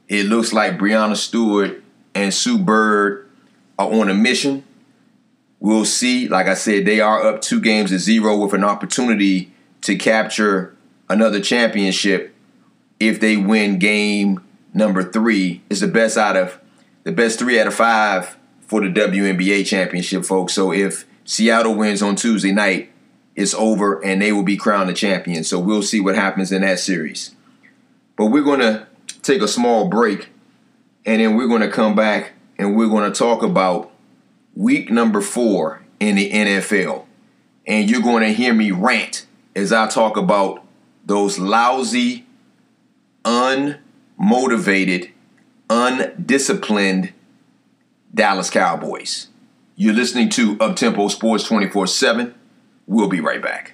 It 0.07 0.27
looks 0.27 0.53
like 0.53 0.77
Breanna 0.77 1.17
Stewart 1.17 1.81
and 2.13 2.31
Sue 2.31 2.59
Bird 2.59 3.27
are 3.79 3.91
on 3.91 4.09
a 4.09 4.13
mission. 4.13 4.63
We'll 5.61 5.85
see. 5.85 6.27
Like 6.27 6.47
I 6.47 6.55
said, 6.55 6.85
they 6.85 6.99
are 6.99 7.23
up 7.23 7.41
two 7.41 7.61
games 7.61 7.91
to 7.91 7.99
zero 7.99 8.35
with 8.35 8.53
an 8.53 8.63
opportunity 8.63 9.53
to 9.81 9.95
capture 9.95 10.75
another 11.07 11.39
championship 11.39 12.33
if 12.99 13.19
they 13.19 13.37
win 13.37 13.77
game 13.77 14.43
number 14.73 15.03
three. 15.03 15.61
It's 15.69 15.81
the 15.81 15.87
best 15.87 16.17
out 16.17 16.35
of 16.35 16.59
the 17.03 17.11
best 17.11 17.37
three 17.37 17.59
out 17.59 17.67
of 17.67 17.75
five 17.75 18.37
for 18.61 18.81
the 18.81 18.87
WNBA 18.87 19.65
championship, 19.67 20.25
folks. 20.25 20.53
So 20.53 20.73
if 20.73 21.05
Seattle 21.25 21.75
wins 21.75 22.01
on 22.01 22.15
Tuesday 22.15 22.51
night, 22.51 22.91
it's 23.35 23.53
over 23.53 24.03
and 24.03 24.19
they 24.19 24.31
will 24.31 24.43
be 24.43 24.57
crowned 24.57 24.89
the 24.89 24.93
champion. 24.93 25.43
So 25.43 25.59
we'll 25.59 25.83
see 25.83 25.99
what 25.99 26.15
happens 26.15 26.51
in 26.51 26.63
that 26.63 26.79
series. 26.79 27.35
But 28.15 28.27
we're 28.27 28.43
going 28.43 28.61
to 28.61 28.87
take 29.21 29.43
a 29.43 29.47
small 29.47 29.87
break 29.87 30.29
and 31.05 31.21
then 31.21 31.35
we're 31.35 31.47
going 31.47 31.61
to 31.61 31.69
come 31.69 31.95
back 31.95 32.31
and 32.57 32.75
we're 32.75 32.89
going 32.89 33.11
to 33.11 33.17
talk 33.17 33.43
about 33.43 33.90
week 34.55 34.89
number 34.89 35.21
four 35.21 35.83
in 35.99 36.15
the 36.15 36.31
NFL. 36.31 37.05
And 37.67 37.89
you're 37.89 38.01
going 38.01 38.23
to 38.23 38.33
hear 38.33 38.53
me 38.53 38.71
rant 38.71 39.25
as 39.55 39.71
I 39.71 39.87
talk 39.87 40.17
about 40.17 40.63
those 41.05 41.39
lousy, 41.39 42.25
unmotivated, 43.23 45.11
undisciplined 45.69 47.13
Dallas 48.13 48.49
Cowboys. 48.49 49.27
You're 49.75 49.93
listening 49.93 50.29
to 50.31 50.57
Uptempo 50.57 51.09
Sports 51.09 51.43
24 51.45 51.87
7. 51.87 52.35
We'll 52.87 53.07
be 53.07 53.21
right 53.21 53.41
back. 53.41 53.73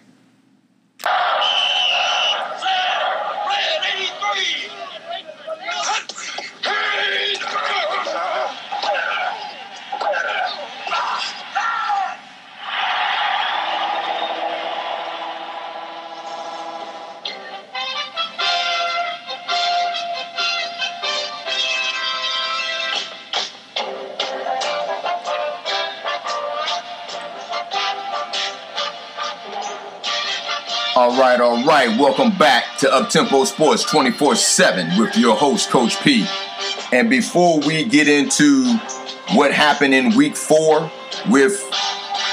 All 30.98 31.16
right, 31.16 31.40
all 31.40 31.64
right. 31.64 31.96
Welcome 31.96 32.36
back 32.40 32.80
to 32.80 32.88
Uptempo 32.88 33.46
Sports 33.46 33.84
24 33.84 34.36
7 34.36 34.98
with 34.98 35.16
your 35.16 35.36
host, 35.36 35.70
Coach 35.70 36.02
P. 36.02 36.26
And 36.92 37.08
before 37.08 37.60
we 37.60 37.84
get 37.84 38.08
into 38.08 38.66
what 39.36 39.54
happened 39.54 39.94
in 39.94 40.16
week 40.16 40.36
four 40.36 40.92
with 41.30 41.62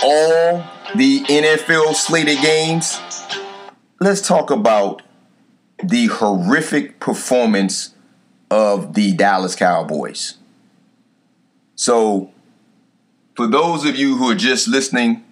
all 0.03 0.65
the 0.95 1.21
NFL 1.25 1.93
slated 1.93 2.41
games, 2.41 2.99
let's 4.01 4.27
talk 4.27 4.51
about 4.51 5.03
the 5.83 6.07
horrific 6.07 7.01
performance 7.01 7.95
of 8.51 8.95
the 8.95 9.13
Dallas 9.13 9.55
Cowboys. 9.55 10.39
So, 11.77 12.33
for 13.37 13.47
those 13.47 13.85
of 13.85 13.97
you 13.97 14.17
who 14.17 14.31
are 14.31 14.35
just 14.35 14.69
listening 14.69 15.23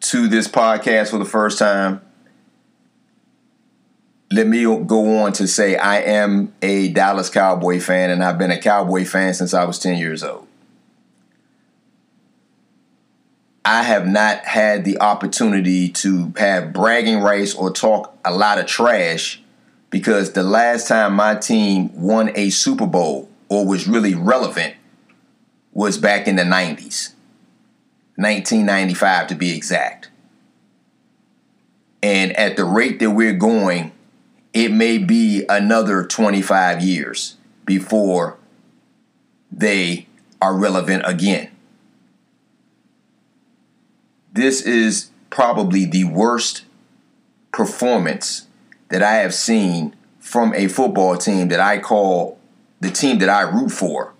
to 0.00 0.28
this 0.28 0.46
podcast 0.46 1.08
for 1.08 1.18
the 1.18 1.24
first 1.24 1.58
time, 1.58 2.02
let 4.34 4.48
me 4.48 4.64
go 4.64 5.18
on 5.18 5.32
to 5.34 5.46
say 5.46 5.76
I 5.76 6.00
am 6.00 6.52
a 6.60 6.88
Dallas 6.88 7.30
Cowboy 7.30 7.78
fan, 7.78 8.10
and 8.10 8.22
I've 8.22 8.36
been 8.36 8.50
a 8.50 8.58
Cowboy 8.58 9.04
fan 9.04 9.32
since 9.32 9.54
I 9.54 9.64
was 9.64 9.78
10 9.78 9.96
years 9.96 10.24
old. 10.24 10.48
I 13.64 13.84
have 13.84 14.08
not 14.08 14.44
had 14.44 14.84
the 14.84 15.00
opportunity 15.00 15.88
to 15.88 16.32
have 16.36 16.72
bragging 16.72 17.20
rights 17.20 17.54
or 17.54 17.70
talk 17.70 18.18
a 18.24 18.34
lot 18.34 18.58
of 18.58 18.66
trash 18.66 19.40
because 19.88 20.32
the 20.32 20.42
last 20.42 20.88
time 20.88 21.14
my 21.14 21.36
team 21.36 21.90
won 21.94 22.32
a 22.34 22.50
Super 22.50 22.86
Bowl 22.86 23.28
or 23.48 23.64
was 23.64 23.86
really 23.86 24.16
relevant 24.16 24.74
was 25.72 25.96
back 25.96 26.26
in 26.26 26.34
the 26.34 26.42
90s. 26.42 27.14
1995 28.16 29.28
to 29.28 29.34
be 29.36 29.56
exact. 29.56 30.10
And 32.02 32.32
at 32.32 32.56
the 32.56 32.64
rate 32.64 32.98
that 32.98 33.12
we're 33.12 33.32
going, 33.32 33.92
it 34.54 34.70
may 34.70 34.98
be 34.98 35.44
another 35.48 36.04
25 36.04 36.80
years 36.80 37.36
before 37.66 38.38
they 39.50 40.06
are 40.40 40.56
relevant 40.56 41.02
again. 41.04 41.50
This 44.32 44.62
is 44.62 45.10
probably 45.28 45.84
the 45.84 46.04
worst 46.04 46.64
performance 47.52 48.46
that 48.88 49.02
I 49.02 49.14
have 49.16 49.34
seen 49.34 49.94
from 50.20 50.54
a 50.54 50.68
football 50.68 51.16
team 51.16 51.48
that 51.48 51.60
I 51.60 51.78
call 51.78 52.38
the 52.80 52.90
team 52.90 53.18
that 53.18 53.28
I 53.28 53.42
root 53.42 53.70
for. 53.70 54.12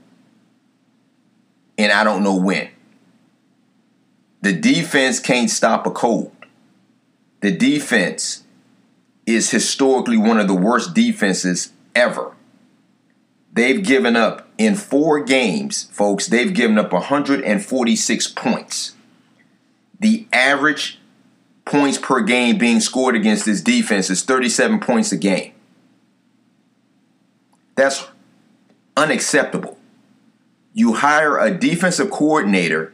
And 1.78 1.92
I 1.92 2.04
don't 2.04 2.22
know 2.22 2.36
when. 2.36 2.70
The 4.42 4.52
defense 4.52 5.20
can't 5.20 5.50
stop 5.50 5.86
a 5.86 5.90
cold. 5.90 6.32
The 7.40 7.50
defense 7.50 8.43
is 9.26 9.50
historically 9.50 10.16
one 10.16 10.38
of 10.38 10.48
the 10.48 10.54
worst 10.54 10.94
defenses 10.94 11.72
ever. 11.94 12.34
They've 13.52 13.82
given 13.82 14.16
up 14.16 14.48
in 14.58 14.74
four 14.74 15.22
games, 15.22 15.84
folks, 15.92 16.26
they've 16.26 16.52
given 16.52 16.78
up 16.78 16.92
146 16.92 18.28
points. 18.28 18.94
The 20.00 20.26
average 20.32 20.98
points 21.64 21.98
per 21.98 22.20
game 22.20 22.58
being 22.58 22.80
scored 22.80 23.14
against 23.14 23.46
this 23.46 23.60
defense 23.60 24.10
is 24.10 24.22
37 24.22 24.80
points 24.80 25.12
a 25.12 25.16
game. 25.16 25.52
That's 27.76 28.06
unacceptable. 28.96 29.78
You 30.72 30.94
hire 30.94 31.38
a 31.38 31.56
defensive 31.56 32.10
coordinator 32.10 32.92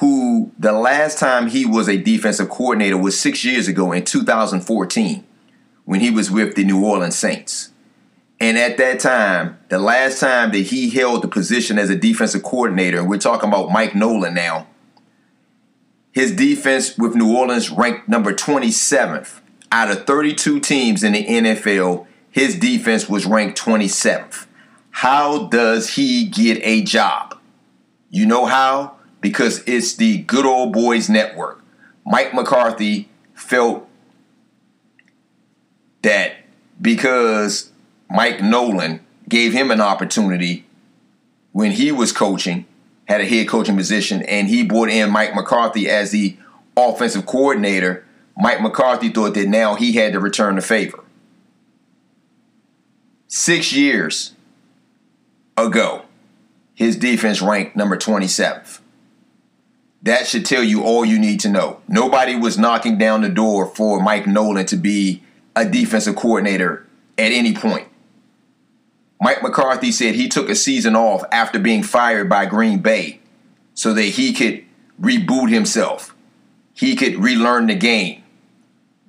who 0.00 0.52
the 0.58 0.72
last 0.72 1.18
time 1.18 1.48
he 1.48 1.64
was 1.64 1.88
a 1.88 1.96
defensive 1.96 2.48
coordinator 2.48 2.96
was 2.96 3.18
six 3.18 3.44
years 3.44 3.68
ago 3.68 3.92
in 3.92 4.04
2014 4.04 5.24
when 5.90 5.98
he 5.98 6.08
was 6.08 6.30
with 6.30 6.54
the 6.54 6.62
New 6.62 6.84
Orleans 6.84 7.18
Saints. 7.18 7.72
And 8.38 8.56
at 8.56 8.76
that 8.76 9.00
time, 9.00 9.58
the 9.70 9.80
last 9.80 10.20
time 10.20 10.52
that 10.52 10.58
he 10.58 10.88
held 10.88 11.20
the 11.20 11.26
position 11.26 11.80
as 11.80 11.90
a 11.90 11.96
defensive 11.96 12.44
coordinator, 12.44 13.00
and 13.00 13.10
we're 13.10 13.18
talking 13.18 13.48
about 13.48 13.72
Mike 13.72 13.96
Nolan 13.96 14.32
now, 14.32 14.68
his 16.12 16.30
defense 16.30 16.96
with 16.96 17.16
New 17.16 17.36
Orleans 17.36 17.72
ranked 17.72 18.08
number 18.08 18.32
27th. 18.32 19.40
Out 19.72 19.90
of 19.90 20.06
32 20.06 20.60
teams 20.60 21.02
in 21.02 21.10
the 21.10 21.26
NFL, 21.26 22.06
his 22.30 22.56
defense 22.56 23.08
was 23.08 23.26
ranked 23.26 23.60
27th. 23.60 24.46
How 24.90 25.48
does 25.48 25.94
he 25.94 26.24
get 26.24 26.60
a 26.62 26.84
job? 26.84 27.36
You 28.10 28.26
know 28.26 28.46
how? 28.46 28.94
Because 29.20 29.64
it's 29.66 29.96
the 29.96 30.18
good 30.18 30.46
old 30.46 30.72
boys 30.72 31.10
network. 31.10 31.64
Mike 32.06 32.32
McCarthy 32.32 33.08
felt 33.34 33.89
that 36.02 36.36
because 36.80 37.70
Mike 38.08 38.42
Nolan 38.42 39.00
gave 39.28 39.52
him 39.52 39.70
an 39.70 39.80
opportunity 39.80 40.64
when 41.52 41.72
he 41.72 41.92
was 41.92 42.12
coaching, 42.12 42.66
had 43.06 43.20
a 43.20 43.26
head 43.26 43.48
coaching 43.48 43.76
position, 43.76 44.22
and 44.22 44.48
he 44.48 44.62
brought 44.64 44.88
in 44.88 45.10
Mike 45.10 45.34
McCarthy 45.34 45.88
as 45.88 46.10
the 46.10 46.36
offensive 46.76 47.26
coordinator. 47.26 48.04
Mike 48.36 48.60
McCarthy 48.60 49.10
thought 49.10 49.34
that 49.34 49.48
now 49.48 49.74
he 49.74 49.92
had 49.92 50.12
to 50.12 50.20
return 50.20 50.56
the 50.56 50.62
favor. 50.62 51.04
Six 53.28 53.72
years 53.72 54.34
ago, 55.56 56.02
his 56.74 56.96
defense 56.96 57.42
ranked 57.42 57.76
number 57.76 57.96
27th. 57.96 58.80
That 60.02 60.26
should 60.26 60.46
tell 60.46 60.62
you 60.64 60.82
all 60.82 61.04
you 61.04 61.18
need 61.18 61.40
to 61.40 61.48
know. 61.50 61.80
Nobody 61.86 62.34
was 62.34 62.58
knocking 62.58 62.96
down 62.96 63.20
the 63.20 63.28
door 63.28 63.66
for 63.66 64.00
Mike 64.00 64.26
Nolan 64.26 64.66
to 64.66 64.76
be 64.76 65.22
a 65.60 65.70
defensive 65.70 66.16
coordinator 66.16 66.86
at 67.18 67.32
any 67.32 67.54
point. 67.54 67.86
Mike 69.20 69.42
McCarthy 69.42 69.92
said 69.92 70.14
he 70.14 70.28
took 70.28 70.48
a 70.48 70.54
season 70.54 70.96
off 70.96 71.22
after 71.30 71.58
being 71.58 71.82
fired 71.82 72.28
by 72.28 72.46
Green 72.46 72.78
Bay 72.78 73.20
so 73.74 73.92
that 73.92 74.02
he 74.02 74.32
could 74.32 74.64
reboot 75.00 75.50
himself. 75.50 76.14
He 76.72 76.96
could 76.96 77.16
relearn 77.16 77.66
the 77.66 77.74
game, 77.74 78.22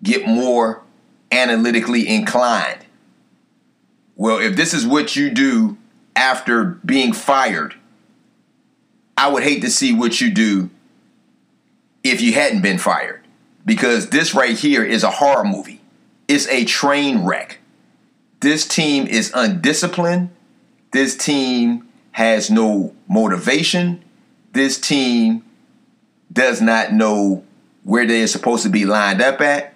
get 0.03 0.27
more 0.27 0.83
analytically 1.31 2.07
inclined. 2.07 2.85
Well, 4.17 4.39
if 4.39 4.55
this 4.57 4.73
is 4.73 4.85
what 4.85 5.15
you 5.15 5.29
do 5.29 5.77
after 6.15 6.65
being 6.85 7.13
fired, 7.13 7.75
I 9.17 9.29
would 9.29 9.43
hate 9.43 9.61
to 9.61 9.69
see 9.69 9.93
what 9.93 10.19
you 10.19 10.29
do 10.29 10.69
if 12.03 12.21
you 12.21 12.33
hadn't 12.33 12.61
been 12.61 12.77
fired. 12.77 13.21
Because 13.65 14.09
this 14.09 14.33
right 14.33 14.57
here 14.57 14.83
is 14.83 15.03
a 15.03 15.11
horror 15.11 15.43
movie. 15.43 15.80
It's 16.33 16.47
a 16.47 16.63
train 16.63 17.25
wreck. 17.25 17.59
This 18.39 18.65
team 18.65 19.05
is 19.05 19.33
undisciplined. 19.35 20.29
This 20.93 21.17
team 21.17 21.89
has 22.13 22.49
no 22.49 22.95
motivation. 23.09 24.01
This 24.53 24.79
team 24.79 25.43
does 26.31 26.61
not 26.61 26.93
know 26.93 27.43
where 27.83 28.05
they 28.05 28.23
are 28.23 28.27
supposed 28.27 28.63
to 28.63 28.69
be 28.69 28.85
lined 28.85 29.21
up 29.21 29.41
at. 29.41 29.73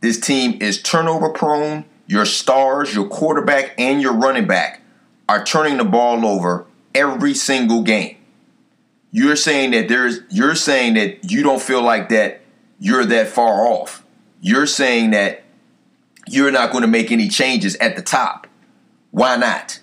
This 0.00 0.20
team 0.20 0.62
is 0.62 0.80
turnover 0.80 1.30
prone. 1.30 1.84
Your 2.06 2.26
stars, 2.26 2.94
your 2.94 3.08
quarterback, 3.08 3.74
and 3.76 4.00
your 4.00 4.14
running 4.14 4.46
back 4.46 4.82
are 5.28 5.44
turning 5.44 5.78
the 5.78 5.84
ball 5.84 6.24
over 6.24 6.64
every 6.94 7.34
single 7.34 7.82
game. 7.82 8.18
You're 9.10 9.34
saying 9.34 9.72
that 9.72 9.88
there's 9.88 10.20
you're 10.30 10.54
saying 10.54 10.94
that 10.94 11.28
you 11.28 11.42
don't 11.42 11.60
feel 11.60 11.82
like 11.82 12.10
that 12.10 12.42
you're 12.78 13.04
that 13.04 13.26
far 13.26 13.66
off. 13.66 14.04
You're 14.40 14.66
saying 14.66 15.10
that 15.10 15.42
you're 16.32 16.50
not 16.50 16.70
going 16.70 16.82
to 16.82 16.88
make 16.88 17.10
any 17.10 17.28
changes 17.28 17.76
at 17.76 17.96
the 17.96 18.02
top. 18.02 18.46
Why 19.10 19.36
not? 19.36 19.80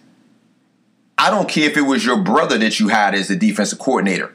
I 1.18 1.30
don't 1.30 1.50
care 1.50 1.70
if 1.70 1.78
it 1.78 1.82
was 1.82 2.06
your 2.06 2.22
brother 2.22 2.58
that 2.58 2.80
you 2.80 2.90
hired 2.90 3.16
as 3.16 3.30
the 3.30 3.36
defensive 3.36 3.80
coordinator. 3.80 4.34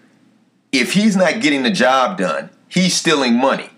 If 0.73 0.95
he's 0.95 1.17
not 1.17 1.41
getting 1.41 1.63
the 1.63 1.71
job 1.71 2.19
done, 2.19 2.51
he's 2.69 2.95
stealing 2.95 3.35
money. 3.35 3.71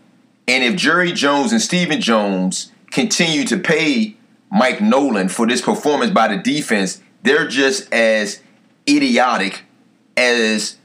And 0.46 0.62
if 0.62 0.76
Jerry 0.76 1.12
Jones 1.12 1.52
and 1.52 1.60
Stephen 1.60 2.00
Jones 2.00 2.72
continue 2.90 3.44
to 3.46 3.56
pay 3.58 4.16
Mike 4.50 4.80
Nolan 4.80 5.28
for 5.28 5.46
this 5.46 5.60
performance 5.60 6.10
by 6.10 6.28
the 6.28 6.36
defense, 6.36 7.02
they're 7.22 7.48
just 7.48 7.92
as 7.92 8.40
idiotic 8.88 9.64
as 10.16 10.76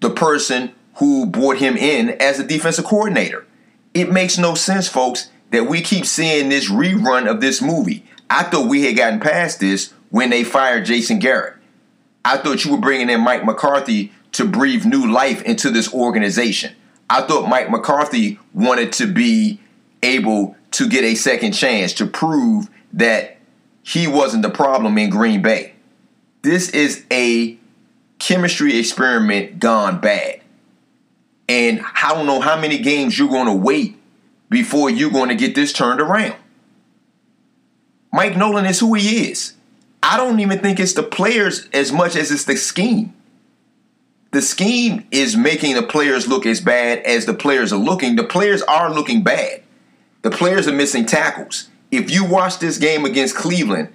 the 0.00 0.10
person 0.10 0.72
who 0.96 1.26
brought 1.26 1.58
him 1.58 1.76
in 1.76 2.10
as 2.20 2.38
a 2.38 2.46
defensive 2.46 2.84
coordinator. 2.84 3.46
It 3.92 4.12
makes 4.12 4.38
no 4.38 4.54
sense, 4.54 4.88
folks 4.88 5.30
that 5.56 5.64
we 5.64 5.80
keep 5.80 6.04
seeing 6.04 6.50
this 6.50 6.70
rerun 6.70 7.26
of 7.26 7.40
this 7.40 7.62
movie. 7.62 8.04
I 8.28 8.42
thought 8.42 8.68
we 8.68 8.84
had 8.84 8.94
gotten 8.94 9.20
past 9.20 9.58
this 9.58 9.90
when 10.10 10.28
they 10.28 10.44
fired 10.44 10.84
Jason 10.84 11.18
Garrett. 11.18 11.54
I 12.26 12.36
thought 12.36 12.66
you 12.66 12.72
were 12.72 12.80
bringing 12.80 13.08
in 13.08 13.22
Mike 13.22 13.42
McCarthy 13.42 14.12
to 14.32 14.44
breathe 14.44 14.84
new 14.84 15.10
life 15.10 15.40
into 15.44 15.70
this 15.70 15.94
organization. 15.94 16.74
I 17.08 17.22
thought 17.22 17.48
Mike 17.48 17.70
McCarthy 17.70 18.38
wanted 18.52 18.92
to 18.94 19.06
be 19.06 19.58
able 20.02 20.56
to 20.72 20.90
get 20.90 21.04
a 21.04 21.14
second 21.14 21.52
chance 21.52 21.94
to 21.94 22.06
prove 22.06 22.68
that 22.92 23.38
he 23.82 24.06
wasn't 24.06 24.42
the 24.42 24.50
problem 24.50 24.98
in 24.98 25.08
Green 25.08 25.40
Bay. 25.40 25.72
This 26.42 26.68
is 26.68 27.06
a 27.10 27.56
chemistry 28.18 28.78
experiment 28.78 29.58
gone 29.58 30.00
bad. 30.00 30.42
And 31.48 31.80
I 31.80 32.12
don't 32.12 32.26
know 32.26 32.40
how 32.40 32.60
many 32.60 32.76
games 32.76 33.18
you're 33.18 33.30
going 33.30 33.46
to 33.46 33.54
wait 33.54 33.95
before 34.48 34.90
you're 34.90 35.10
going 35.10 35.28
to 35.28 35.34
get 35.34 35.54
this 35.54 35.72
turned 35.72 36.00
around. 36.00 36.36
Mike 38.12 38.36
Nolan 38.36 38.66
is 38.66 38.80
who 38.80 38.94
he 38.94 39.30
is. 39.30 39.54
I 40.02 40.16
don't 40.16 40.40
even 40.40 40.60
think 40.60 40.78
it's 40.78 40.92
the 40.92 41.02
players 41.02 41.68
as 41.72 41.92
much 41.92 42.16
as 42.16 42.30
it's 42.30 42.44
the 42.44 42.56
scheme. 42.56 43.12
The 44.32 44.42
scheme 44.42 45.06
is 45.10 45.36
making 45.36 45.74
the 45.74 45.82
players 45.82 46.28
look 46.28 46.46
as 46.46 46.60
bad 46.60 47.00
as 47.00 47.26
the 47.26 47.34
players 47.34 47.72
are 47.72 47.78
looking. 47.78 48.16
The 48.16 48.24
players 48.24 48.62
are 48.62 48.92
looking 48.92 49.22
bad. 49.22 49.62
The 50.22 50.30
players 50.30 50.68
are 50.68 50.72
missing 50.72 51.06
tackles. 51.06 51.68
If 51.90 52.10
you 52.10 52.24
watch 52.24 52.58
this 52.58 52.78
game 52.78 53.04
against 53.04 53.36
Cleveland 53.36 53.92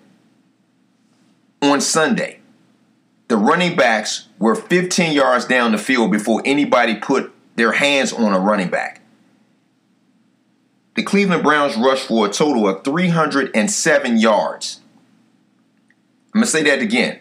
on 1.61 1.81
Sunday, 1.81 2.39
the 3.27 3.37
running 3.37 3.75
backs 3.75 4.27
were 4.39 4.55
15 4.55 5.13
yards 5.13 5.45
down 5.45 5.71
the 5.71 5.77
field 5.77 6.11
before 6.11 6.41
anybody 6.45 6.95
put 6.95 7.31
their 7.55 7.73
hands 7.73 8.13
on 8.13 8.33
a 8.33 8.39
running 8.39 8.69
back 8.69 9.00
the 11.01 11.07
Cleveland 11.07 11.41
Browns 11.41 11.75
rushed 11.77 12.05
for 12.05 12.27
a 12.27 12.29
total 12.29 12.67
of 12.67 12.83
307 12.83 14.17
yards. 14.19 14.81
I'm 16.27 16.41
going 16.41 16.45
to 16.45 16.51
say 16.51 16.61
that 16.61 16.79
again. 16.79 17.17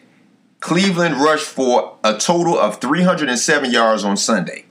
Cleveland 0.60 1.16
rushed 1.16 1.46
for 1.46 1.96
a 2.04 2.18
total 2.18 2.58
of 2.58 2.78
307 2.78 3.70
yards 3.70 4.04
on 4.04 4.18
Sunday. 4.18 4.66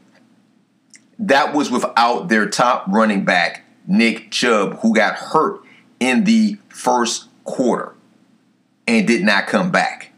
That 1.17 1.56
was 1.56 1.72
without 1.72 2.30
their 2.30 2.48
top 2.48 2.86
running 2.88 3.26
back, 3.26 3.63
Nick 3.88 4.30
Chubb, 4.30 4.80
who 4.82 4.93
got 4.93 5.15
hurt 5.15 5.62
in 6.00 6.26
the 6.26 6.60
first 6.69 7.30
quarter 7.45 7.95
and 8.88 9.08
did 9.08 9.24
not 9.24 9.48
come 9.48 9.72
back. 9.72 10.12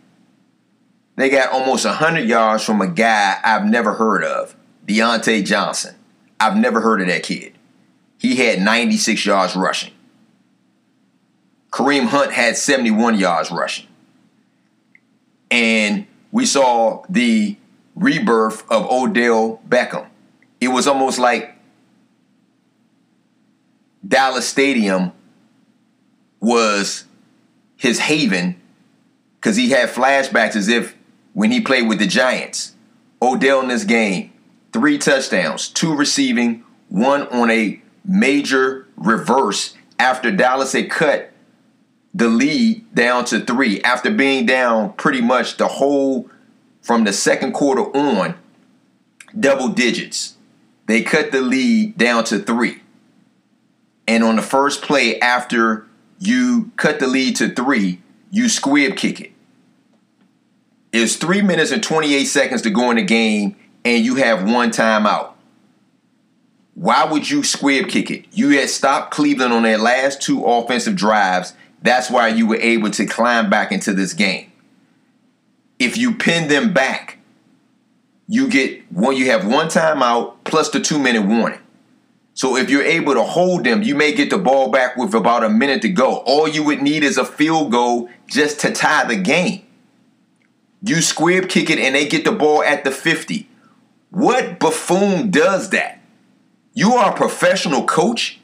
They 1.15 1.29
got 1.29 1.53
almost 1.53 1.85
100 1.85 2.27
yards 2.27 2.65
from 2.65 2.81
a 2.81 2.87
guy 2.87 3.39
I've 3.41 3.63
never 3.65 3.93
heard 3.93 4.25
of, 4.25 4.53
Diontae 4.85 5.45
Johnson. 5.45 5.95
I've 6.41 6.57
never 6.57 6.81
heard 6.81 6.99
of 6.99 7.07
that 7.07 7.23
kid 7.23 7.53
he 8.21 8.35
had 8.35 8.61
96 8.61 9.25
yards 9.25 9.55
rushing. 9.55 9.91
Kareem 11.71 12.05
Hunt 12.05 12.31
had 12.31 12.55
71 12.55 13.17
yards 13.17 13.49
rushing. 13.49 13.87
And 15.49 16.05
we 16.31 16.45
saw 16.45 17.03
the 17.09 17.57
rebirth 17.95 18.63
of 18.69 18.85
Odell 18.91 19.59
Beckham. 19.67 20.05
It 20.59 20.67
was 20.67 20.85
almost 20.85 21.17
like 21.17 21.55
Dallas 24.07 24.47
Stadium 24.47 25.13
was 26.39 27.05
his 27.75 28.01
haven 28.01 28.61
because 29.39 29.55
he 29.55 29.71
had 29.71 29.89
flashbacks 29.89 30.55
as 30.55 30.67
if 30.67 30.95
when 31.33 31.49
he 31.49 31.59
played 31.59 31.87
with 31.87 31.97
the 31.97 32.05
Giants. 32.05 32.75
Odell 33.19 33.61
in 33.61 33.69
this 33.69 33.83
game, 33.83 34.31
three 34.71 34.99
touchdowns, 34.99 35.69
two 35.69 35.95
receiving, 35.95 36.63
one 36.87 37.23
on 37.29 37.49
a 37.49 37.81
major 38.05 38.87
reverse 38.95 39.75
after 39.99 40.31
Dallas 40.31 40.73
had 40.73 40.89
cut 40.89 41.31
the 42.13 42.27
lead 42.27 42.93
down 42.93 43.25
to 43.25 43.39
three 43.39 43.81
after 43.83 44.11
being 44.11 44.45
down 44.45 44.93
pretty 44.93 45.21
much 45.21 45.57
the 45.57 45.67
whole 45.67 46.29
from 46.81 47.03
the 47.03 47.13
second 47.13 47.53
quarter 47.53 47.83
on 47.95 48.35
double 49.39 49.69
digits. 49.69 50.35
They 50.87 51.03
cut 51.03 51.31
the 51.31 51.41
lead 51.41 51.97
down 51.97 52.23
to 52.25 52.39
three. 52.39 52.81
And 54.07 54.23
on 54.23 54.35
the 54.35 54.41
first 54.41 54.81
play 54.81 55.19
after 55.19 55.85
you 56.19 56.71
cut 56.75 56.99
the 56.99 57.07
lead 57.07 57.37
to 57.37 57.53
three, 57.53 58.01
you 58.29 58.49
squib 58.49 58.97
kick 58.97 59.21
it. 59.21 59.31
It's 60.91 61.15
three 61.15 61.41
minutes 61.41 61.71
and 61.71 61.81
28 61.81 62.25
seconds 62.25 62.61
to 62.63 62.69
go 62.69 62.89
in 62.91 62.97
the 62.97 63.03
game, 63.03 63.55
and 63.85 64.03
you 64.03 64.15
have 64.15 64.43
one 64.43 64.71
timeout. 64.71 65.30
Why 66.81 67.05
would 67.05 67.29
you 67.29 67.43
squib 67.43 67.89
kick 67.89 68.09
it? 68.09 68.25
You 68.31 68.57
had 68.57 68.67
stopped 68.67 69.11
Cleveland 69.11 69.53
on 69.53 69.61
their 69.61 69.77
last 69.77 70.19
two 70.19 70.43
offensive 70.43 70.95
drives. 70.95 71.53
That's 71.83 72.09
why 72.09 72.29
you 72.29 72.47
were 72.47 72.55
able 72.55 72.89
to 72.89 73.05
climb 73.05 73.51
back 73.51 73.71
into 73.71 73.93
this 73.93 74.13
game. 74.13 74.51
If 75.77 75.95
you 75.95 76.15
pin 76.15 76.47
them 76.47 76.73
back, 76.73 77.19
you 78.27 78.47
get 78.47 78.91
one 78.91 79.15
you 79.15 79.27
have 79.27 79.45
one 79.45 79.67
timeout 79.67 80.37
plus 80.43 80.71
the 80.71 80.79
two 80.79 80.97
minute 80.97 81.21
warning. 81.23 81.59
So 82.33 82.57
if 82.57 82.71
you're 82.71 82.81
able 82.81 83.13
to 83.13 83.21
hold 83.21 83.63
them, 83.63 83.83
you 83.83 83.93
may 83.93 84.11
get 84.11 84.31
the 84.31 84.39
ball 84.39 84.71
back 84.71 84.97
with 84.97 85.13
about 85.13 85.43
a 85.43 85.49
minute 85.49 85.83
to 85.83 85.89
go. 85.89 86.23
All 86.25 86.47
you 86.47 86.63
would 86.63 86.81
need 86.81 87.03
is 87.03 87.19
a 87.19 87.25
field 87.25 87.71
goal 87.71 88.09
just 88.25 88.59
to 88.61 88.71
tie 88.71 89.05
the 89.05 89.17
game. 89.17 89.63
You 90.81 91.03
squib 91.03 91.47
kick 91.47 91.69
it 91.69 91.77
and 91.77 91.93
they 91.93 92.07
get 92.07 92.25
the 92.25 92.31
ball 92.31 92.63
at 92.63 92.83
the 92.83 92.89
50. 92.89 93.47
What 94.09 94.57
buffoon 94.57 95.29
does 95.29 95.69
that? 95.69 96.00
You 96.73 96.93
are 96.93 97.11
a 97.11 97.15
professional 97.15 97.83
coach? 97.83 98.39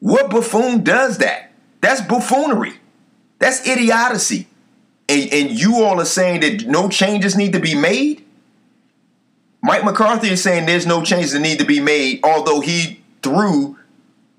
What 0.00 0.30
buffoon 0.30 0.82
does 0.82 1.18
that? 1.18 1.52
That's 1.80 2.00
buffoonery. 2.00 2.74
That's 3.38 3.66
idiocy. 3.66 4.48
And, 5.08 5.32
and 5.32 5.50
you 5.50 5.82
all 5.82 6.00
are 6.00 6.04
saying 6.04 6.40
that 6.40 6.66
no 6.66 6.88
changes 6.88 7.36
need 7.36 7.52
to 7.52 7.60
be 7.60 7.74
made? 7.74 8.24
Mike 9.62 9.84
McCarthy 9.84 10.28
is 10.28 10.42
saying 10.42 10.66
there's 10.66 10.86
no 10.86 11.02
changes 11.02 11.32
that 11.32 11.40
need 11.40 11.58
to 11.58 11.64
be 11.64 11.78
made, 11.78 12.20
although 12.24 12.60
he 12.60 13.00
threw 13.22 13.78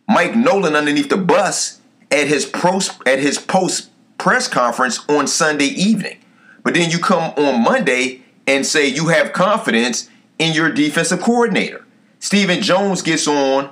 Mike 0.07 0.36
Nolan 0.36 0.75
underneath 0.75 1.09
the 1.09 1.17
bus 1.17 1.79
at 2.12 2.27
his 2.27 2.45
post 2.45 3.01
at 3.05 3.19
his 3.19 3.38
post 3.38 3.89
press 4.17 4.47
conference 4.47 4.99
on 5.07 5.27
Sunday 5.27 5.65
evening. 5.65 6.17
But 6.63 6.73
then 6.73 6.89
you 6.89 6.99
come 6.99 7.33
on 7.38 7.63
Monday 7.63 8.23
and 8.45 8.65
say 8.65 8.88
you 8.88 9.07
have 9.07 9.31
confidence 9.31 10.09
in 10.39 10.53
your 10.53 10.69
defensive 10.71 11.21
coordinator. 11.21 11.83
Stephen 12.23 12.62
Jones 12.62 13.01
gets 13.01 13.27
on 13.27 13.69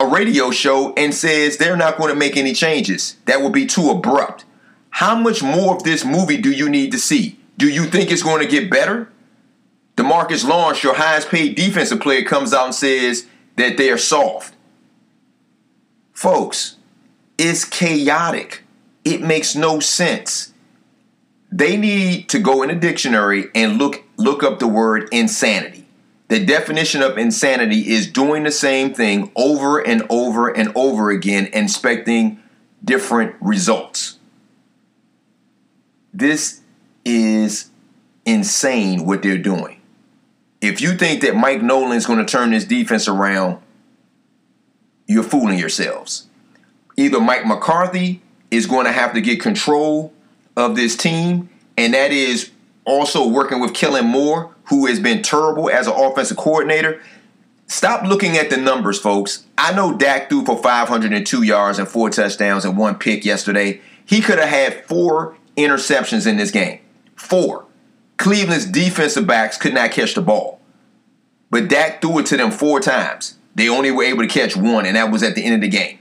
a 0.00 0.06
radio 0.08 0.50
show 0.50 0.92
and 0.94 1.14
says 1.14 1.56
they're 1.56 1.76
not 1.76 1.98
going 1.98 2.12
to 2.12 2.18
make 2.18 2.36
any 2.36 2.52
changes. 2.52 3.14
That 3.26 3.42
would 3.42 3.52
be 3.52 3.64
too 3.64 3.90
abrupt. 3.90 4.44
How 4.90 5.14
much 5.14 5.40
more 5.40 5.76
of 5.76 5.84
this 5.84 6.04
movie 6.04 6.36
do 6.36 6.50
you 6.50 6.68
need 6.68 6.90
to 6.90 6.98
see? 6.98 7.38
Do 7.56 7.68
you 7.68 7.84
think 7.84 8.10
it's 8.10 8.24
going 8.24 8.42
to 8.42 8.50
get 8.50 8.68
better? 8.68 9.08
Demarcus 9.96 10.44
Lawrence, 10.44 10.82
your 10.82 10.96
highest 10.96 11.28
paid 11.28 11.54
defensive 11.54 12.00
player, 12.00 12.24
comes 12.24 12.52
out 12.52 12.64
and 12.64 12.74
says 12.74 13.28
that 13.54 13.76
they 13.76 13.88
are 13.88 13.96
soft. 13.96 14.56
Folks, 16.12 16.74
it's 17.38 17.64
chaotic. 17.64 18.64
It 19.04 19.22
makes 19.22 19.54
no 19.54 19.78
sense. 19.78 20.52
They 21.52 21.76
need 21.76 22.28
to 22.30 22.40
go 22.40 22.64
in 22.64 22.70
a 22.70 22.74
dictionary 22.74 23.44
and 23.54 23.78
look 23.78 24.02
look 24.16 24.42
up 24.42 24.58
the 24.58 24.66
word 24.66 25.08
insanity. 25.12 25.85
The 26.28 26.44
definition 26.44 27.02
of 27.02 27.18
insanity 27.18 27.92
is 27.92 28.08
doing 28.08 28.42
the 28.42 28.50
same 28.50 28.92
thing 28.94 29.30
over 29.36 29.78
and 29.78 30.04
over 30.10 30.48
and 30.48 30.72
over 30.74 31.10
again, 31.10 31.48
expecting 31.52 32.42
different 32.84 33.36
results. 33.40 34.18
This 36.12 36.62
is 37.04 37.70
insane 38.24 39.06
what 39.06 39.22
they're 39.22 39.38
doing 39.38 39.76
if 40.60 40.80
you 40.80 40.96
think 40.96 41.22
that 41.22 41.36
Mike 41.36 41.62
Nolan's 41.62 42.06
going 42.06 42.18
to 42.18 42.24
turn 42.24 42.50
this 42.50 42.64
defense 42.64 43.08
around, 43.08 43.60
you're 45.06 45.22
fooling 45.22 45.58
yourselves. 45.58 46.26
Either 46.96 47.20
Mike 47.20 47.46
McCarthy 47.46 48.22
is 48.50 48.66
going 48.66 48.86
to 48.86 48.92
have 48.92 49.12
to 49.14 49.20
get 49.20 49.40
control 49.40 50.12
of 50.56 50.76
this 50.76 50.96
team, 50.96 51.48
and 51.76 51.94
that 51.94 52.10
is 52.10 52.50
also 52.86 53.28
working 53.28 53.60
with 53.60 53.74
Kellen 53.74 54.06
Moore, 54.06 54.54
who 54.64 54.86
has 54.86 54.98
been 54.98 55.22
terrible 55.22 55.68
as 55.68 55.86
an 55.86 55.92
offensive 55.94 56.36
coordinator. 56.36 57.02
Stop 57.66 58.04
looking 58.06 58.36
at 58.36 58.48
the 58.48 58.56
numbers, 58.56 58.98
folks. 58.98 59.44
I 59.58 59.74
know 59.74 59.96
Dak 59.96 60.28
threw 60.28 60.44
for 60.44 60.62
502 60.62 61.42
yards 61.42 61.78
and 61.78 61.88
four 61.88 62.10
touchdowns 62.10 62.64
and 62.64 62.78
one 62.78 62.94
pick 62.94 63.24
yesterday. 63.24 63.80
He 64.04 64.20
could 64.20 64.38
have 64.38 64.48
had 64.48 64.84
four 64.86 65.36
interceptions 65.56 66.26
in 66.26 66.36
this 66.36 66.52
game. 66.52 66.80
Four. 67.16 67.66
Cleveland's 68.18 68.66
defensive 68.66 69.26
backs 69.26 69.58
could 69.58 69.74
not 69.74 69.90
catch 69.90 70.14
the 70.14 70.22
ball. 70.22 70.60
But 71.50 71.68
Dak 71.68 72.00
threw 72.00 72.20
it 72.20 72.26
to 72.26 72.36
them 72.36 72.50
four 72.50 72.80
times. 72.80 73.36
They 73.56 73.68
only 73.68 73.90
were 73.90 74.04
able 74.04 74.22
to 74.22 74.28
catch 74.28 74.56
one, 74.56 74.86
and 74.86 74.96
that 74.96 75.10
was 75.10 75.22
at 75.22 75.34
the 75.34 75.44
end 75.44 75.56
of 75.56 75.60
the 75.60 75.68
game 75.68 75.98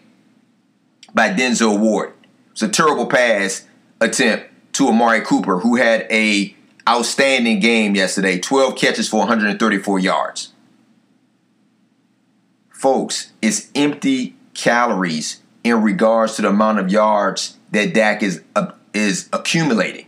by 1.13 1.29
Denzel 1.29 1.79
Ward. 1.79 2.13
It's 2.51 2.61
a 2.61 2.69
terrible 2.69 3.07
pass 3.07 3.65
attempt 3.99 4.47
to 4.73 4.89
Amari 4.89 5.21
Cooper, 5.21 5.59
who 5.59 5.77
had 5.77 6.05
a 6.11 6.55
outstanding 6.87 7.59
game 7.59 7.95
yesterday 7.95 8.39
12 8.39 8.75
catches 8.75 9.09
for 9.09 9.17
134 9.19 9.99
yards. 9.99 10.53
Folks, 12.69 13.31
it's 13.41 13.69
empty 13.73 14.35
calories 14.53 15.41
in 15.63 15.81
regards 15.81 16.35
to 16.35 16.43
the 16.43 16.49
amount 16.49 16.79
of 16.79 16.91
yards 16.91 17.57
that 17.71 17.93
Dak 17.93 18.21
is, 18.21 18.43
uh, 18.55 18.71
is 18.93 19.29
accumulating. 19.33 20.05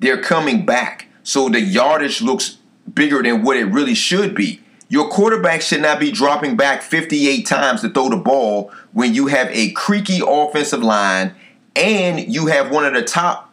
They're 0.00 0.20
coming 0.20 0.66
back. 0.66 1.06
So 1.22 1.48
the 1.48 1.60
yardage 1.60 2.20
looks 2.20 2.58
bigger 2.92 3.22
than 3.22 3.42
what 3.42 3.56
it 3.56 3.66
really 3.66 3.94
should 3.94 4.34
be. 4.34 4.60
Your 4.88 5.08
quarterback 5.08 5.60
should 5.60 5.82
not 5.82 6.00
be 6.00 6.10
dropping 6.10 6.56
back 6.56 6.82
58 6.82 7.46
times 7.46 7.82
to 7.82 7.90
throw 7.90 8.08
the 8.08 8.16
ball 8.16 8.72
when 8.92 9.14
you 9.14 9.26
have 9.26 9.48
a 9.50 9.70
creaky 9.72 10.20
offensive 10.26 10.82
line 10.82 11.34
and 11.76 12.32
you 12.32 12.46
have 12.46 12.70
one 12.70 12.86
of 12.86 12.94
the 12.94 13.02
top 13.02 13.52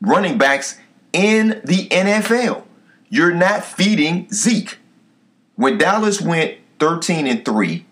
running 0.00 0.36
backs 0.36 0.78
in 1.14 1.60
the 1.64 1.88
NFL. 1.88 2.64
You're 3.08 3.34
not 3.34 3.64
feeding 3.64 4.28
Zeke. 4.30 4.78
When 5.54 5.78
Dallas 5.78 6.20
went 6.20 6.58
13 6.80 7.26
and 7.26 7.44
3, 7.44 7.86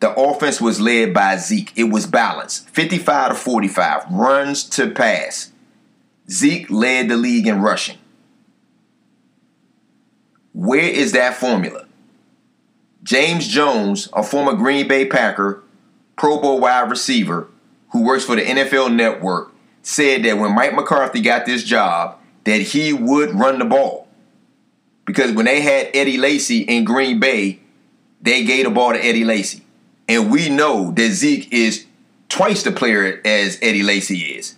the 0.00 0.12
offense 0.14 0.60
was 0.60 0.78
led 0.78 1.14
by 1.14 1.38
Zeke. 1.38 1.72
It 1.74 1.84
was 1.84 2.06
balanced 2.06 2.68
55 2.70 3.30
to 3.30 3.34
45, 3.34 4.04
runs 4.10 4.62
to 4.70 4.90
pass. 4.90 5.50
Zeke 6.30 6.70
led 6.70 7.08
the 7.08 7.16
league 7.16 7.46
in 7.46 7.62
rushing. 7.62 7.96
Where 10.52 10.80
is 10.80 11.12
that 11.12 11.36
formula? 11.36 11.86
James 13.02 13.46
Jones, 13.46 14.08
a 14.12 14.22
former 14.22 14.54
Green 14.54 14.88
Bay 14.88 15.06
Packer, 15.06 15.62
Pro 16.16 16.40
Bowl 16.40 16.60
wide 16.60 16.90
receiver 16.90 17.48
who 17.90 18.02
works 18.02 18.24
for 18.24 18.36
the 18.36 18.42
NFL 18.42 18.94
Network, 18.94 19.52
said 19.82 20.24
that 20.24 20.38
when 20.38 20.54
Mike 20.54 20.74
McCarthy 20.74 21.20
got 21.20 21.46
this 21.46 21.62
job, 21.62 22.18
that 22.46 22.62
he 22.62 22.92
would 22.92 23.34
run 23.34 23.58
the 23.58 23.64
ball. 23.64 24.06
Because 25.04 25.32
when 25.32 25.46
they 25.46 25.60
had 25.60 25.90
Eddie 25.92 26.16
Lacy 26.16 26.60
in 26.60 26.84
Green 26.84 27.20
Bay, 27.20 27.58
they 28.22 28.44
gave 28.44 28.64
the 28.64 28.70
ball 28.70 28.92
to 28.92 29.04
Eddie 29.04 29.24
Lacy. 29.24 29.64
And 30.08 30.30
we 30.30 30.48
know 30.48 30.92
that 30.92 31.10
Zeke 31.10 31.52
is 31.52 31.86
twice 32.28 32.62
the 32.62 32.70
player 32.70 33.20
as 33.24 33.58
Eddie 33.60 33.82
Lacy 33.82 34.18
is. 34.18 34.56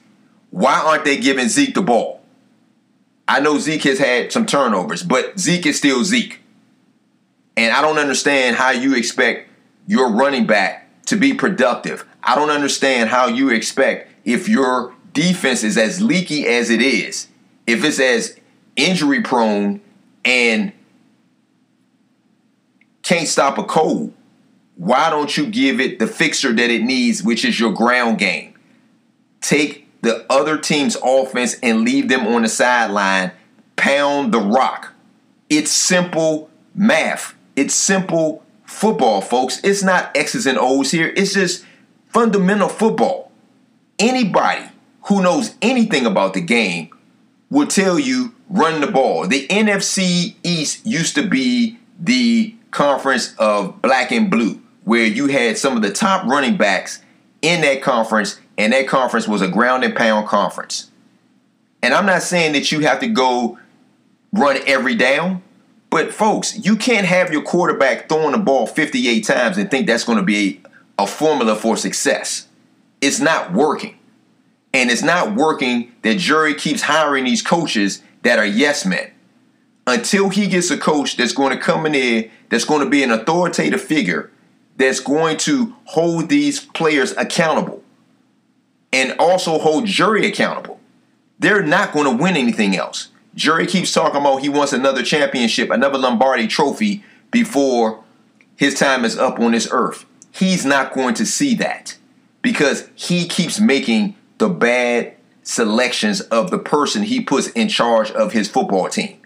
Why 0.51 0.75
aren't 0.75 1.05
they 1.07 1.17
giving 1.17 1.49
Zeke 1.49 1.75
the 1.75 1.83
ball? 1.83 2.21
I 3.27 3.41
know 3.41 3.59
Zeke 3.59 3.85
has 3.85 3.99
had 3.99 4.33
some 4.33 4.45
turnovers, 4.45 5.03
but 5.03 5.39
Zeke 5.39 5.67
is 5.67 5.79
still 5.79 6.05
Zeke. 6.05 6.41
And 7.57 7.73
I 7.73 7.81
don't 7.81 7.99
understand 7.99 8.57
how 8.57 8.71
you 8.71 8.95
expect 8.95 9.49
your 9.87 10.13
running 10.13 10.47
back 10.47 10.89
to 11.07 11.17
be 11.17 11.33
productive. 11.33 12.07
I 12.23 12.35
don't 12.35 12.51
understand 12.51 13.09
how 13.09 13.29
you 13.29 13.49
expect 13.49 14.13
if 14.25 14.47
your 14.47 14.95
defense 15.15 15.65
is 15.65 15.79
as 15.79 16.03
leaky 16.03 16.47
as 16.47 16.69
it 16.69 16.83
is, 16.83 17.28
if 17.69 17.85
it's 17.85 18.01
as 18.01 18.41
injury 18.77 19.21
prone 19.21 19.83
and 20.25 20.73
can't 23.03 23.29
stop 23.29 23.59
a 23.59 23.63
cold, 23.63 24.15
why 24.77 25.11
don't 25.11 25.37
you 25.37 25.47
give 25.47 25.79
it 25.79 25.99
the 25.99 26.07
fixture 26.07 26.55
that 26.55 26.71
it 26.71 26.83
needs, 26.83 27.23
which 27.23 27.45
is 27.45 27.61
your 27.61 27.73
ground 27.73 28.19
game? 28.19 28.55
Take 29.43 29.87
the 30.01 30.25
other 30.31 30.57
team's 30.57 30.97
offense 31.05 31.57
and 31.63 31.83
leave 31.83 32.09
them 32.09 32.27
on 32.27 32.43
the 32.43 32.49
sideline, 32.49 33.33
pound 33.77 34.33
the 34.33 34.41
rock. 34.41 34.95
It's 35.51 35.71
simple 35.71 36.49
math. 36.75 37.35
It's 37.55 37.75
simple 37.75 38.43
football, 38.65 39.21
folks. 39.21 39.63
It's 39.63 39.83
not 39.83 40.17
X's 40.17 40.47
and 40.47 40.57
O's 40.59 40.91
here. 40.91 41.13
It's 41.15 41.35
just 41.35 41.67
fundamental 42.07 42.71
football. 42.71 43.31
Anybody 43.99 44.71
who 45.03 45.23
knows 45.23 45.55
anything 45.61 46.07
about 46.07 46.33
the 46.33 46.41
game 46.41 46.91
will 47.51 47.67
tell 47.67 47.99
you 47.99 48.35
run 48.49 48.81
the 48.81 48.87
ball. 48.87 49.27
The 49.27 49.47
NFC 49.49 50.35
East 50.43 50.87
used 50.87 51.15
to 51.15 51.27
be 51.27 51.79
the 51.99 52.55
conference 52.71 53.35
of 53.39 53.81
black 53.83 54.13
and 54.13 54.31
blue, 54.31 54.61
where 54.85 55.05
you 55.07 55.27
had 55.29 55.59
some 55.59 55.77
of 55.77 55.83
the 55.83 55.93
top 55.93 56.27
running 56.27 56.57
backs 56.57 57.03
in 57.43 57.61
that 57.63 57.83
conference 57.83 58.41
and 58.59 58.73
that 58.73 58.89
conference 58.89 59.29
was 59.29 59.41
a 59.41 59.49
ground 59.49 59.85
and 59.85 59.95
pound 59.95 60.27
conference. 60.27 60.91
And 61.81 61.95
I'm 61.95 62.07
not 62.07 62.23
saying 62.23 62.53
that 62.53 62.73
you 62.73 62.81
have 62.81 62.99
to 63.01 63.07
go 63.07 63.59
run 64.33 64.59
every 64.67 64.97
down, 64.97 65.43
but 65.91 66.13
folks, 66.13 66.59
you 66.65 66.77
can't 66.77 67.07
have 67.07 67.33
your 67.33 67.43
quarterback 67.43 68.09
throwing 68.09 68.33
the 68.33 68.39
ball 68.39 68.67
58 68.67 69.21
times 69.21 69.57
and 69.57 69.71
think 69.71 69.87
that's 69.87 70.05
going 70.05 70.19
to 70.19 70.25
be 70.25 70.61
a, 70.99 71.07
formula 71.07 71.55
for 71.55 71.77
success. 71.77 72.49
It's 73.01 73.21
not 73.21 73.53
working. 73.53 73.97
And 74.75 74.91
it's 74.91 75.03
not 75.03 75.35
working 75.35 75.93
that 76.03 76.19
Jerry 76.19 76.55
keeps 76.55 76.83
hiring 76.83 77.25
these 77.25 77.43
coaches 77.43 78.03
that 78.23 78.39
are 78.39 78.47
yes 78.47 78.85
men. 78.85 79.11
until 79.89 80.29
he 80.29 80.47
gets 80.47 80.71
a 80.71 80.79
coach 80.79 81.17
that's 81.17 81.33
going 81.33 81.57
to 81.57 81.63
come 81.63 81.87
in 81.87 81.93
there, 81.93 82.31
that's 82.51 82.65
going 82.65 82.83
to 82.85 82.91
be 82.91 83.03
an 83.03 83.11
authoritative 83.11 83.81
figure, 83.81 84.31
that's 84.77 85.01
going 85.01 85.37
to 85.39 85.75
hold 85.85 86.29
these 86.29 86.61
players 86.61 87.13
accountable 87.17 87.83
and 88.93 89.15
also 89.19 89.59
hold 89.59 89.87
Jerry 89.87 90.27
accountable. 90.27 90.79
They're 91.39 91.63
not 91.63 91.93
going 91.93 92.05
to 92.05 92.23
win 92.23 92.37
anything 92.37 92.77
else. 92.77 93.09
Jerry 93.35 93.67
keeps 93.67 93.93
talking 93.93 94.21
about 94.21 94.39
he 94.39 94.49
wants 94.49 94.73
another 94.73 95.03
championship, 95.03 95.71
another 95.71 95.99
Lombardi 95.99 96.47
trophy 96.47 97.05
before 97.31 98.03
his 98.57 98.75
time 98.75 99.05
is 99.05 99.17
up 99.17 99.39
on 99.39 99.53
this 99.53 99.69
earth. 99.71 100.05
He's 100.33 100.65
not 100.65 100.95
going 100.95 101.15
to 101.15 101.27
see 101.27 101.55
that 101.57 101.97
because 102.43 102.89
he 102.95 103.29
keeps 103.29 103.61
making 103.61 104.17
the 104.39 104.49
bad 104.49 105.15
selections 105.43 106.21
of 106.21 106.51
the 106.51 106.59
person 106.59 107.03
he 107.03 107.21
puts 107.21 107.49
in 107.49 107.69
charge 107.69 108.11
of 108.11 108.33
his 108.33 108.49
football 108.49 108.89
team. 108.89 109.19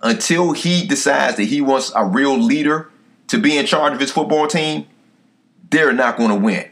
Until 0.00 0.52
he 0.52 0.86
decides 0.86 1.36
that 1.36 1.44
he 1.44 1.60
wants 1.60 1.92
a 1.94 2.04
real 2.04 2.38
leader 2.38 2.90
to 3.28 3.38
be 3.38 3.56
in 3.56 3.66
charge 3.66 3.92
of 3.92 4.00
his 4.00 4.10
football 4.10 4.46
team, 4.46 4.86
they're 5.70 5.92
not 5.92 6.16
going 6.16 6.30
to 6.30 6.36
win. 6.36 6.68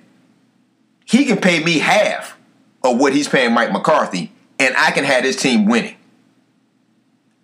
He 1.05 1.24
can 1.24 1.38
pay 1.38 1.62
me 1.62 1.79
half 1.79 2.37
of 2.85 2.98
what 2.98 3.12
he's 3.12 3.29
paying 3.29 3.53
Mike 3.53 3.72
McCarthy, 3.72 4.33
and 4.59 4.74
I 4.76 4.90
can 4.90 5.05
have 5.05 5.22
this 5.22 5.40
team 5.40 5.66
winning. 5.66 5.96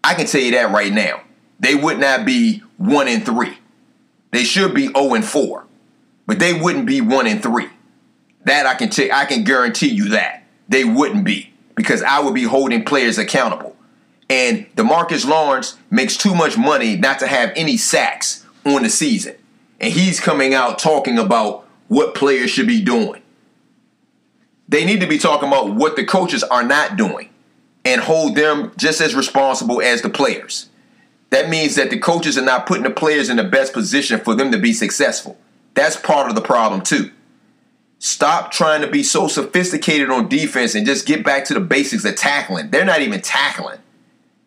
I 0.04 0.14
can 0.14 0.26
tell 0.26 0.40
you 0.40 0.52
that 0.52 0.70
right 0.70 0.92
now. 0.92 1.22
They 1.59 1.74
would 1.74 1.98
not 1.98 2.24
be 2.24 2.62
one 2.76 3.09
and 3.09 3.24
three. 3.24 3.59
They 4.30 4.44
should 4.44 4.74
be 4.74 4.88
0 4.88 5.14
and 5.14 5.24
4. 5.24 5.64
But 6.26 6.38
they 6.38 6.52
wouldn't 6.52 6.87
be 6.87 7.00
one 7.00 7.26
and 7.26 7.42
three. 7.42 7.68
That 8.46 8.64
I 8.64 8.74
can 8.74 8.88
tell 8.90 9.09
I 9.12 9.26
can 9.26 9.44
guarantee 9.44 9.90
you 9.90 10.11
that. 10.11 10.44
They 10.68 10.85
wouldn't 10.85 11.24
be. 11.24 11.52
Because 11.74 12.02
I 12.02 12.20
would 12.20 12.35
be 12.35 12.44
holding 12.44 12.85
players 12.85 13.18
accountable. 13.18 13.76
And 14.30 14.66
Demarcus 14.74 15.26
Lawrence 15.26 15.76
makes 15.90 16.16
too 16.16 16.35
much 16.35 16.56
money 16.56 16.96
not 16.96 17.18
to 17.18 17.26
have 17.26 17.52
any 17.54 17.76
sacks 17.76 18.46
on 18.64 18.82
the 18.82 18.88
season. 18.88 19.35
And 19.80 19.92
he's 19.92 20.20
coming 20.20 20.54
out 20.54 20.78
talking 20.78 21.18
about 21.18 21.66
what 21.88 22.14
players 22.14 22.50
should 22.50 22.66
be 22.66 22.82
doing. 22.82 23.20
They 24.68 24.85
need 24.85 25.00
to 25.00 25.06
be 25.06 25.18
talking 25.18 25.48
about 25.48 25.74
what 25.74 25.96
the 25.96 26.04
coaches 26.04 26.42
are 26.42 26.64
not 26.64 26.96
doing 26.96 27.28
and 27.85 28.00
hold 28.00 28.37
them 28.37 28.72
just 28.76 29.00
as 29.00 29.14
responsible 29.14 29.82
as 29.82 30.02
the 30.02 30.11
players. 30.11 30.70
That 31.30 31.48
means 31.48 31.74
that 31.74 31.90
the 31.90 31.98
coaches 31.98 32.38
are 32.38 32.44
not 32.44 32.66
putting 32.66 32.85
the 32.85 32.90
players 32.90 33.28
in 33.28 33.37
the 33.37 33.44
best 33.44 33.72
position 33.72 34.18
for 34.20 34.35
them 34.35 34.50
to 34.52 34.59
be 34.59 34.72
successful. 34.72 35.37
That's 35.74 35.96
part 35.96 36.28
of 36.28 36.35
the 36.35 36.40
problem, 36.40 36.80
too. 36.80 37.11
Stop 37.98 38.52
trying 38.52 38.82
to 38.82 38.87
be 38.87 39.02
so 39.02 39.26
sophisticated 39.26 40.11
on 40.11 40.28
defense 40.28 40.74
and 40.74 40.87
just 40.87 41.06
get 41.06 41.24
back 41.24 41.44
to 41.46 41.54
the 41.54 41.61
basics 41.61 42.04
of 42.04 42.14
tackling. 42.16 42.70
They're 42.70 42.85
not 42.85 43.00
even 43.00 43.20
tackling. 43.20 43.78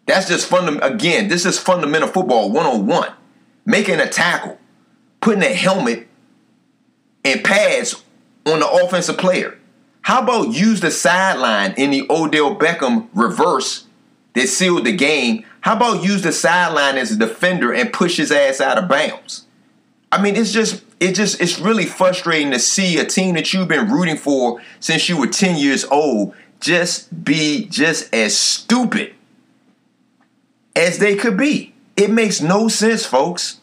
That's 0.05 0.27
just 0.27 0.47
fundamental. 0.47 0.91
Again, 0.91 1.27
this 1.27 1.45
is 1.45 1.59
fundamental 1.59 2.07
football 2.07 2.51
101. 2.51 3.11
Making 3.65 3.99
a 3.99 4.07
tackle, 4.07 4.57
putting 5.21 5.43
a 5.43 5.53
helmet 5.53 6.07
and 7.23 7.43
pads 7.43 8.03
on 8.45 8.59
the 8.59 8.67
offensive 8.67 9.17
player. 9.17 9.57
How 10.01 10.23
about 10.23 10.53
use 10.53 10.81
the 10.81 10.91
sideline 10.91 11.73
in 11.77 11.91
the 11.91 12.07
Odell 12.09 12.55
Beckham 12.55 13.09
reverse 13.13 13.85
that 14.33 14.47
sealed 14.47 14.85
the 14.85 14.91
game? 14.91 15.45
How 15.61 15.75
about 15.75 16.03
use 16.03 16.21
the 16.21 16.31
sideline 16.31 16.97
as 16.97 17.11
a 17.11 17.17
defender 17.17 17.73
and 17.73 17.91
push 17.91 18.17
his 18.17 18.31
ass 18.31 18.61
out 18.61 18.77
of 18.77 18.87
bounds? 18.87 19.45
I 20.11 20.21
mean, 20.21 20.35
it's 20.35 20.51
just 20.51 20.83
it 20.99 21.13
just 21.13 21.39
it's 21.39 21.59
really 21.59 21.85
frustrating 21.85 22.51
to 22.51 22.59
see 22.59 22.97
a 22.97 23.05
team 23.05 23.35
that 23.35 23.53
you've 23.53 23.67
been 23.67 23.89
rooting 23.89 24.17
for 24.17 24.61
since 24.79 25.07
you 25.07 25.17
were 25.17 25.27
10 25.27 25.57
years 25.57 25.85
old 25.85 26.33
just 26.59 27.23
be 27.23 27.65
just 27.65 28.13
as 28.13 28.37
stupid 28.37 29.13
as 30.75 30.99
they 30.99 31.15
could 31.15 31.37
be. 31.37 31.73
It 31.95 32.09
makes 32.09 32.41
no 32.41 32.67
sense, 32.67 33.05
folks. 33.05 33.59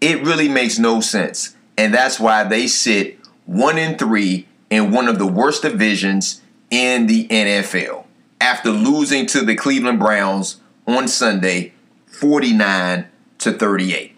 It 0.00 0.22
really 0.22 0.48
makes 0.48 0.78
no 0.78 1.00
sense. 1.00 1.56
And 1.76 1.94
that's 1.94 2.18
why 2.18 2.44
they 2.44 2.66
sit 2.66 3.18
1 3.46 3.78
in 3.78 3.98
3 3.98 4.46
in 4.70 4.90
one 4.90 5.08
of 5.08 5.18
the 5.18 5.26
worst 5.26 5.62
divisions 5.62 6.40
in 6.70 7.06
the 7.06 7.26
NFL 7.28 8.04
after 8.40 8.70
losing 8.70 9.26
to 9.26 9.42
the 9.42 9.54
Cleveland 9.54 9.98
Browns 9.98 10.60
on 10.86 11.08
Sunday 11.08 11.72
49 12.06 13.06
to 13.38 13.52
38. 13.52 14.09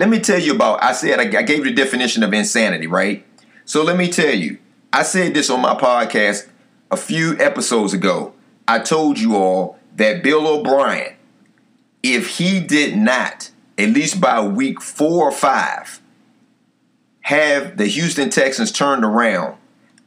Let 0.00 0.08
me 0.08 0.18
tell 0.18 0.38
you 0.38 0.54
about, 0.54 0.82
I 0.82 0.92
said, 0.92 1.20
I 1.20 1.26
gave 1.26 1.58
you 1.58 1.64
the 1.64 1.72
definition 1.72 2.22
of 2.22 2.32
insanity, 2.32 2.86
right? 2.86 3.22
So 3.66 3.84
let 3.84 3.98
me 3.98 4.08
tell 4.08 4.34
you, 4.34 4.56
I 4.94 5.02
said 5.02 5.34
this 5.34 5.50
on 5.50 5.60
my 5.60 5.74
podcast 5.74 6.48
a 6.90 6.96
few 6.96 7.38
episodes 7.38 7.92
ago. 7.92 8.32
I 8.66 8.78
told 8.78 9.18
you 9.18 9.36
all 9.36 9.78
that 9.96 10.22
Bill 10.22 10.46
O'Brien, 10.46 11.16
if 12.02 12.38
he 12.38 12.60
did 12.60 12.96
not, 12.96 13.50
at 13.76 13.90
least 13.90 14.22
by 14.22 14.40
week 14.40 14.80
four 14.80 15.28
or 15.28 15.32
five, 15.32 16.00
have 17.20 17.76
the 17.76 17.84
Houston 17.84 18.30
Texans 18.30 18.72
turned 18.72 19.04
around, 19.04 19.58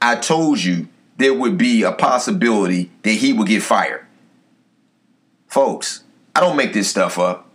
I 0.02 0.16
told 0.16 0.64
you 0.64 0.88
there 1.18 1.36
would 1.36 1.56
be 1.56 1.84
a 1.84 1.92
possibility 1.92 2.90
that 3.04 3.12
he 3.12 3.32
would 3.32 3.48
get 3.48 3.62
fired. 3.62 4.08
Folks, 5.46 6.04
I 6.36 6.40
don't 6.40 6.58
make 6.58 6.74
this 6.74 6.90
stuff 6.90 7.20
up. 7.20 7.48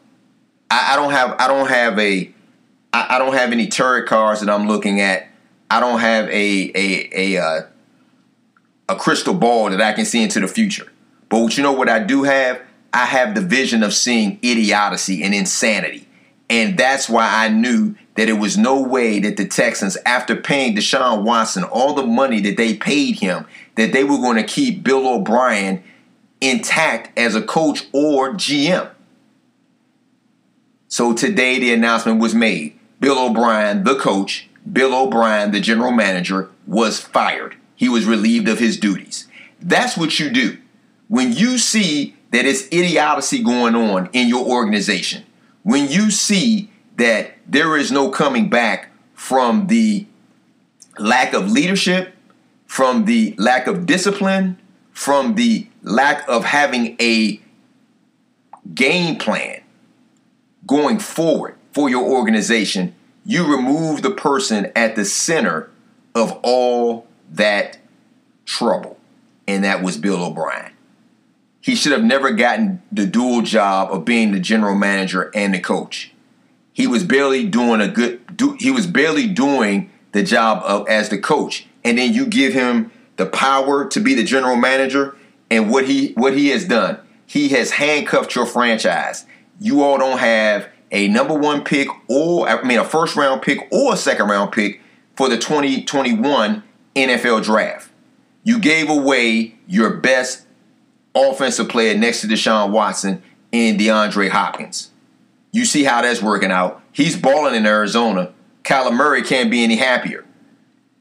I, 0.71 0.93
I 0.93 0.97
don't 0.97 1.13
have 1.13 1.37
I 1.39 1.49
don't 1.49 1.69
have 1.69 1.99
a 1.99 2.33
I, 2.93 3.17
I, 3.17 3.19
don't 3.19 3.35
have 3.35 3.53
any 3.53 3.67
tarot 3.67 4.07
cards 4.07 4.41
that 4.41 4.51
I'm 4.51 4.67
looking 4.67 5.01
at. 5.01 5.29
I 5.71 5.81
don't 5.81 6.01
have 6.01 6.27
a 6.29 6.73
a 6.75 7.37
a 7.37 7.43
uh, 7.43 7.63
a 8.89 8.97
crystal 8.97 9.35
ball 9.35 9.71
that 9.71 9.81
I 9.81 9.93
can 9.93 10.05
see 10.05 10.23
into 10.23 10.41
the 10.41 10.49
future. 10.49 10.91
But 11.29 11.57
you 11.57 11.63
know 11.63 11.73
what 11.73 11.89
I 11.89 11.99
do 11.99 12.23
have? 12.23 12.63
I 12.93 13.05
have 13.05 13.35
the 13.35 13.43
vision 13.43 13.83
of 13.83 13.93
seeing 13.93 14.39
idiocy 14.43 15.23
and 15.23 15.35
insanity. 15.35 16.09
And 16.51 16.79
that's 16.79 17.09
why 17.09 17.45
I 17.45 17.49
knew 17.49 17.95
that 18.15 18.29
it 18.29 18.35
was 18.35 18.57
no 18.57 18.81
way 18.81 19.21
that 19.21 19.37
the 19.37 19.47
Texans, 19.47 19.99
after 20.07 20.35
paying 20.35 20.75
Deshaun 20.75 21.23
Watson 21.23 21.65
all 21.65 21.95
the 21.95 22.07
money 22.07 22.41
that 22.41 22.57
they 22.57 22.75
paid 22.75 23.17
him, 23.17 23.47
that 23.75 23.93
they 23.93 24.03
were 24.03 24.17
going 24.17 24.37
to 24.37 24.43
keep 24.43 24.83
Bill 24.83 25.07
O'Brien 25.07 25.83
intact 26.41 27.17
as 27.19 27.35
a 27.35 27.43
coach 27.43 27.87
or 27.93 28.33
GM. 28.33 28.91
So 30.89 31.13
today 31.13 31.59
the 31.59 31.73
announcement 31.73 32.19
was 32.19 32.35
made. 32.35 32.79
Bill 32.99 33.19
O'Brien, 33.19 33.85
the 33.85 33.97
coach, 33.97 34.49
Bill 34.71 34.95
O'Brien, 34.95 35.51
the 35.51 35.61
general 35.61 35.93
manager, 35.93 36.51
was 36.67 36.99
fired. 36.99 37.57
He 37.77 37.89
was 37.89 38.07
relieved 38.07 38.49
of 38.49 38.59
his 38.59 38.79
duties. 38.79 39.29
That's 39.61 39.97
what 39.97 40.19
you 40.19 40.31
do. 40.31 40.59
When 41.09 41.33
you 41.33 41.59
see 41.59 42.17
that 42.33 42.45
it's 42.45 42.67
idiocy 42.73 43.43
going 43.43 43.75
on 43.75 44.09
in 44.13 44.29
your 44.29 44.47
organization, 44.47 45.25
when 45.63 45.89
you 45.89 46.11
see 46.11 46.71
that 46.97 47.35
there 47.47 47.77
is 47.77 47.93
no 47.93 48.11
coming 48.11 48.49
back 48.49 48.91
from 49.15 49.67
the 49.69 50.07
lack 50.99 51.35
of 51.35 51.51
leadership, 51.51 52.15
from 52.67 53.05
the 53.05 53.35
lack 53.39 53.67
of 53.67 53.87
discipline, 53.87 54.59
from 54.93 55.35
the 55.35 55.67
lack 55.83 56.29
of 56.29 56.45
having 56.45 56.97
a 57.01 57.41
game 58.75 59.17
plan, 59.17 59.61
going 60.67 60.99
forward 60.99 61.57
for 61.73 61.89
your 61.89 62.05
organization, 62.05 62.95
you 63.25 63.45
remove 63.45 64.03
the 64.03 64.11
person 64.11 64.73
at 64.75 64.97
the 64.97 65.05
center 65.05 65.71
of 66.15 66.39
all 66.43 67.07
that 67.31 67.79
trouble. 68.45 68.99
And 69.47 69.65
that 69.65 69.83
was 69.83 69.97
Bill 69.97 70.25
O'Brien. 70.25 70.73
He 71.61 71.75
should 71.75 71.93
have 71.93 72.05
never 72.05 72.31
gotten 72.31 72.83
the 72.91 73.07
dual 73.07 73.43
job 73.43 73.93
of 73.93 74.05
being 74.05 74.33
the 74.33 74.41
general 74.41 74.75
manager 74.75 75.31
and 75.35 75.53
the 75.53 75.61
coach. 75.61 76.13
He 76.73 76.87
was 76.87 77.05
barely 77.05 77.47
doing 77.47 77.81
a 77.81 77.89
good 77.89 78.37
do, 78.37 78.57
he 78.59 78.71
was 78.71 78.87
barely 78.87 79.27
doing 79.27 79.91
the 80.13 80.23
job 80.23 80.63
of 80.65 80.89
as 80.89 81.09
the 81.09 81.19
coach. 81.19 81.67
And 81.85 81.99
then 81.99 82.15
you 82.15 82.27
give 82.27 82.53
him 82.53 82.91
the 83.17 83.27
power 83.27 83.87
to 83.89 84.01
be 84.01 84.15
the 84.15 84.25
general 84.25 84.57
manager 84.57 85.17
and 85.51 85.71
what 85.71 85.87
he 85.87 86.13
what 86.13 86.37
he 86.37 86.49
has 86.49 86.65
done. 86.65 87.01
He 87.27 87.51
has 87.51 87.73
handcuffed 87.73 88.35
your 88.35 88.47
franchise 88.47 89.27
you 89.59 89.83
all 89.83 89.99
don't 89.99 90.19
have 90.19 90.69
a 90.91 91.09
number 91.09 91.35
one 91.35 91.65
pick 91.65 91.89
or 92.09 92.49
I 92.49 92.63
mean 92.63 92.79
a 92.79 92.85
first 92.85 93.17
round 93.17 93.43
pick 93.43 93.69
or 93.71 93.95
a 93.95 93.97
second 93.97 94.29
round 94.29 94.53
pick 94.53 94.81
for 95.17 95.29
the 95.29 95.37
2021 95.37 96.63
NFL 96.95 97.45
draft. 97.45 97.91
You 98.45 98.59
gave 98.59 98.89
away 98.89 99.57
your 99.67 99.95
best 99.95 100.47
offensive 101.15 101.69
player 101.69 101.97
next 101.97 102.23
to 102.23 102.27
Deshaun 102.27 102.71
Watson 102.71 103.23
and 103.53 103.79
DeAndre 103.79 104.31
Hopkins. 104.31 104.91
You 105.53 105.65
see 105.65 105.85
how 105.85 106.03
that's 106.03 106.23
working 106.23 106.51
out. 106.51 106.83
He's 106.93 107.17
balling 107.17 107.55
in 107.55 107.67
Arizona. 107.67 108.33
Kyler 108.63 108.95
Murray 108.95 109.23
can't 109.23 109.51
be 109.51 109.65
any 109.65 109.77
happier. 109.77 110.25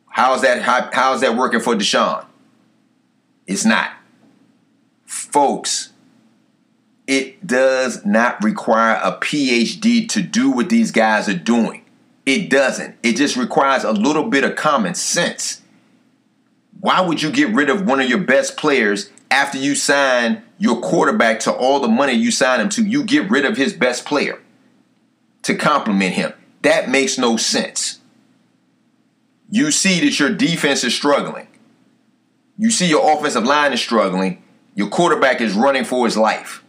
How's 0.10 0.42
that 0.42 0.62
how, 0.64 0.90
how's 0.94 1.22
that 1.22 1.36
working 1.36 1.60
for 1.60 1.76
Deshaun? 1.76 2.26
It's 3.46 3.66
not. 3.66 3.92
Folks, 5.06 5.94
it 7.08 7.48
does 7.48 8.06
not 8.06 8.44
require 8.44 9.00
a 9.02 9.14
PhD 9.14 10.08
to 10.10 10.22
do 10.22 10.52
what 10.52 10.70
these 10.70 10.92
guys 10.92 11.30
are 11.30 11.34
doing. 11.34 11.86
It 12.26 12.50
doesn't. 12.50 12.98
It 13.02 13.16
just 13.16 13.38
requires 13.38 13.86
a 13.86 13.94
little 13.94 14.30
bit 14.30 14.44
of 14.44 14.58
common 14.58 14.94
sense. 14.94 15.62
Why 16.82 17.00
would 17.02 17.22
you 17.22 17.32
get 17.32 17.54
rid 17.54 17.70
of 17.70 17.88
one 17.88 18.02
of 18.02 18.10
your 18.10 18.20
best 18.20 18.58
players 18.58 19.10
after 19.32 19.58
you 19.58 19.76
sign 19.76 20.44
your 20.58 20.82
quarterback 20.82 21.40
to 21.42 21.54
all 21.54 21.80
the 21.80 21.88
money 21.88 22.14
you 22.14 22.32
sign 22.32 22.60
him 22.60 22.70
to, 22.70 22.84
you 22.84 23.04
get 23.04 23.30
rid 23.30 23.46
of 23.46 23.58
his 23.58 23.74
best 23.74 24.06
player 24.06 24.42
to 25.44 25.56
complement 25.56 26.14
him. 26.14 26.34
That 26.62 26.90
makes 26.90 27.18
no 27.18 27.38
sense. 27.38 28.00
You 29.50 29.72
see 29.72 30.02
that 30.02 30.20
your 30.20 30.30
defense 30.30 30.84
is 30.84 30.94
struggling. 30.94 31.48
You 32.58 32.70
see 32.72 32.90
your 32.90 33.18
offensive 33.18 33.44
line 33.44 33.72
is 33.72 33.80
struggling. 33.80 34.44
Your 34.76 34.90
quarterback 34.90 35.40
is 35.40 35.54
running 35.54 35.86
for 35.86 36.06
his 36.06 36.18
life. 36.18 36.64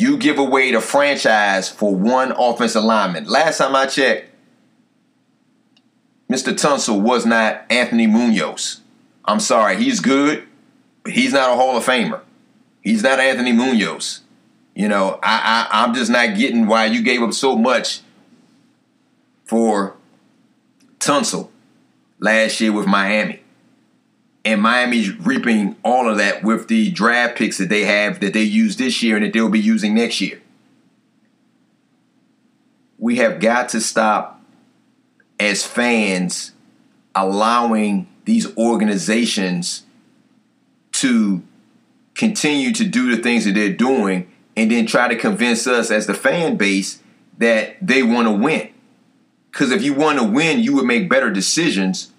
You 0.00 0.16
give 0.16 0.38
away 0.38 0.72
the 0.72 0.80
franchise 0.80 1.68
for 1.68 1.94
one 1.94 2.32
offensive 2.32 2.82
lineman. 2.82 3.26
Last 3.26 3.58
time 3.58 3.76
I 3.76 3.84
checked, 3.84 4.30
Mr. 6.32 6.54
Tunsil 6.54 7.02
was 7.02 7.26
not 7.26 7.66
Anthony 7.68 8.06
Munoz. 8.06 8.80
I'm 9.26 9.40
sorry, 9.40 9.76
he's 9.76 10.00
good, 10.00 10.48
but 11.02 11.12
he's 11.12 11.34
not 11.34 11.50
a 11.50 11.54
Hall 11.54 11.76
of 11.76 11.84
Famer. 11.84 12.22
He's 12.80 13.02
not 13.02 13.20
Anthony 13.20 13.52
Munoz. 13.52 14.22
You 14.74 14.88
know, 14.88 15.20
I, 15.22 15.68
I 15.70 15.82
I'm 15.84 15.92
just 15.92 16.10
not 16.10 16.34
getting 16.34 16.64
why 16.64 16.86
you 16.86 17.02
gave 17.02 17.20
up 17.20 17.34
so 17.34 17.54
much 17.54 18.00
for 19.44 19.96
Tunsil 20.98 21.50
last 22.18 22.58
year 22.58 22.72
with 22.72 22.86
Miami. 22.86 23.39
And 24.44 24.62
Miami's 24.62 25.14
reaping 25.18 25.76
all 25.84 26.08
of 26.08 26.16
that 26.16 26.42
with 26.42 26.68
the 26.68 26.90
draft 26.90 27.36
picks 27.36 27.58
that 27.58 27.68
they 27.68 27.84
have 27.84 28.20
that 28.20 28.32
they 28.32 28.42
use 28.42 28.76
this 28.76 29.02
year 29.02 29.16
and 29.16 29.24
that 29.24 29.32
they'll 29.32 29.50
be 29.50 29.60
using 29.60 29.94
next 29.94 30.20
year. 30.20 30.40
We 32.98 33.16
have 33.16 33.40
got 33.40 33.68
to 33.70 33.80
stop 33.80 34.40
as 35.38 35.64
fans 35.64 36.52
allowing 37.14 38.08
these 38.24 38.56
organizations 38.56 39.84
to 40.92 41.42
continue 42.14 42.72
to 42.72 42.84
do 42.84 43.14
the 43.14 43.22
things 43.22 43.44
that 43.44 43.52
they're 43.52 43.72
doing 43.72 44.30
and 44.56 44.70
then 44.70 44.86
try 44.86 45.08
to 45.08 45.16
convince 45.16 45.66
us 45.66 45.90
as 45.90 46.06
the 46.06 46.14
fan 46.14 46.56
base 46.56 47.02
that 47.38 47.76
they 47.80 48.02
want 48.02 48.28
to 48.28 48.32
win. 48.32 48.70
Because 49.50 49.72
if 49.72 49.82
you 49.82 49.94
want 49.94 50.18
to 50.18 50.24
win, 50.24 50.60
you 50.60 50.74
would 50.74 50.84
make 50.84 51.08
better 51.08 51.30
decisions, 51.30 52.09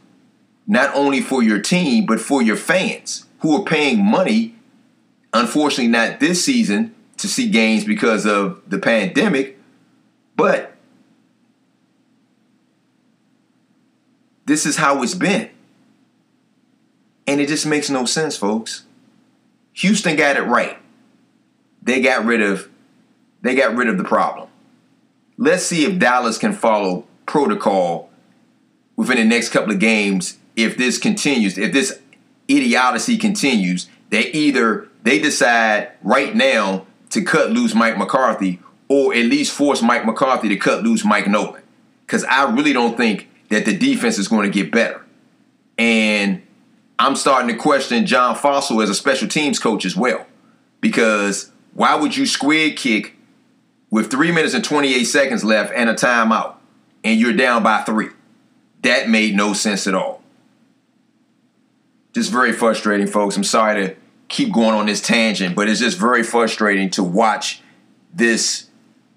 not 0.68 0.94
only 0.96 1.22
for 1.22 1.44
your 1.44 1.60
team, 1.60 2.06
but 2.06 2.20
for 2.20 2.42
your 2.42 2.56
fans 2.56 3.26
who 3.40 3.56
are 3.56 3.64
paying 3.64 4.04
money, 4.04 4.56
unfortunately, 5.34 5.88
not 5.88 6.20
this 6.20 6.44
season 6.44 6.96
to 7.18 7.28
see 7.28 7.50
games 7.50 7.84
because 7.84 8.26
of 8.26 8.62
the 8.68 8.80
pandemic, 8.80 9.58
but 10.36 10.76
this 14.46 14.66
is 14.66 14.78
how 14.78 15.02
it's 15.04 15.14
been. 15.14 15.50
And 17.28 17.40
it 17.40 17.48
just 17.48 17.66
makes 17.66 17.90
no 17.90 18.06
sense, 18.06 18.36
folks. 18.36 18.86
Houston 19.74 20.16
got 20.16 20.36
it 20.36 20.42
right. 20.42 20.78
They 21.82 22.02
got 22.02 22.26
rid 22.26 22.42
of 22.42 22.70
they 23.42 23.56
got 23.56 23.76
rid 23.76 23.88
of 23.88 23.98
the 23.98 24.04
problem. 24.04 24.50
Let's 25.38 25.64
see 25.64 25.86
if 25.86 25.98
Dallas 25.98 26.38
can 26.38 26.54
follow 26.54 27.06
protocol 27.26 28.10
within 28.96 29.18
the 29.18 29.24
next 29.24 29.50
couple 29.50 29.72
of 29.72 29.80
games 29.80 30.38
if 30.56 30.78
this 30.78 30.98
continues, 30.98 31.58
if 31.58 31.74
this 31.74 32.00
idiocy 32.48 33.18
continues, 33.18 33.90
they 34.10 34.32
either 34.32 34.88
they 35.04 35.20
decide 35.20 35.92
right 36.04 36.36
now 36.36 36.86
to 37.10 37.24
cut 37.24 37.52
loose 37.52 37.74
Mike 37.74 37.98
McCarthy 37.98 38.60
or 38.88 39.14
at 39.14 39.26
least 39.26 39.54
force 39.54 39.82
Mike 39.82 40.06
McCarthy 40.06 40.50
to 40.50 40.58
cut 40.58 40.84
loose 40.84 41.06
Mike 41.06 41.28
Nolan. 41.28 41.62
Because 42.06 42.24
I 42.26 42.52
really 42.52 42.74
don't 42.74 42.98
think 42.98 43.30
that 43.50 43.66
the 43.66 43.76
defense 43.76 44.18
is 44.18 44.28
going 44.28 44.52
to 44.52 44.54
get 44.54 44.72
better. 44.72 45.02
And 45.78 46.42
I'm 47.00 47.16
starting 47.16 47.48
to 47.48 47.56
question 47.56 48.06
John 48.06 48.36
Fassel 48.36 48.84
as 48.84 48.90
a 48.90 48.96
special 48.96 49.28
teams 49.28 49.60
coach 49.60 49.86
as 49.86 49.96
well. 49.96 50.26
Because 50.82 51.52
why 51.74 51.96
would 51.96 52.18
you 52.18 52.26
squib 52.26 52.76
kick 52.76 53.16
with 53.90 54.12
three 54.12 54.32
minutes 54.32 54.54
and 54.54 54.64
28 54.64 55.04
seconds 55.06 55.44
left 55.44 55.74
and 55.74 55.90
a 55.90 55.94
timeout? 55.94 56.56
and 57.04 57.20
you're 57.20 57.34
down 57.34 57.64
by 57.64 57.82
three. 57.84 58.10
That 58.84 59.10
made 59.10 59.36
no 59.36 59.54
sense 59.54 59.88
at 59.88 59.96
all. 59.96 60.21
Just 62.14 62.32
very 62.32 62.52
frustrating, 62.52 63.08
folks. 63.08 63.38
I'm 63.38 63.44
sorry 63.44 63.88
to 63.88 63.96
keep 64.28 64.54
going 64.54 64.74
on 64.74 64.86
this 64.86 65.02
tangent, 65.02 65.56
but 65.56 65.70
it's 65.70 65.80
just 65.80 65.98
very 65.98 66.24
frustrating 66.24 66.90
to 66.92 67.04
watch 67.04 67.62
this 68.14 68.70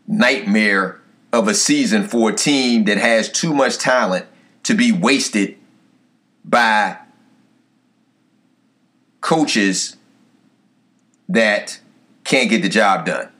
nightmare 0.06 1.00
of 1.32 1.48
a 1.48 1.54
season 1.54 2.06
for 2.06 2.30
a 2.30 2.34
team 2.34 2.84
that 2.84 2.98
has 2.98 3.30
too 3.30 3.52
much 3.52 3.78
talent 3.78 4.26
to 4.62 4.74
be 4.74 4.92
wasted 4.92 5.56
by 6.44 6.98
coaches 9.20 9.96
that 11.28 11.80
can't 12.24 12.50
get 12.50 12.62
the 12.62 12.68
job 12.68 13.06
done. 13.06 13.30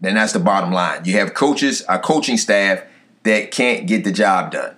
Then 0.00 0.14
that's 0.14 0.32
the 0.32 0.40
bottom 0.40 0.72
line. 0.72 1.04
You 1.04 1.14
have 1.14 1.34
coaches, 1.34 1.84
a 1.88 1.98
coaching 1.98 2.36
staff 2.36 2.82
that 3.22 3.50
can't 3.50 3.86
get 3.86 4.04
the 4.04 4.12
job 4.12 4.52
done. 4.52 4.76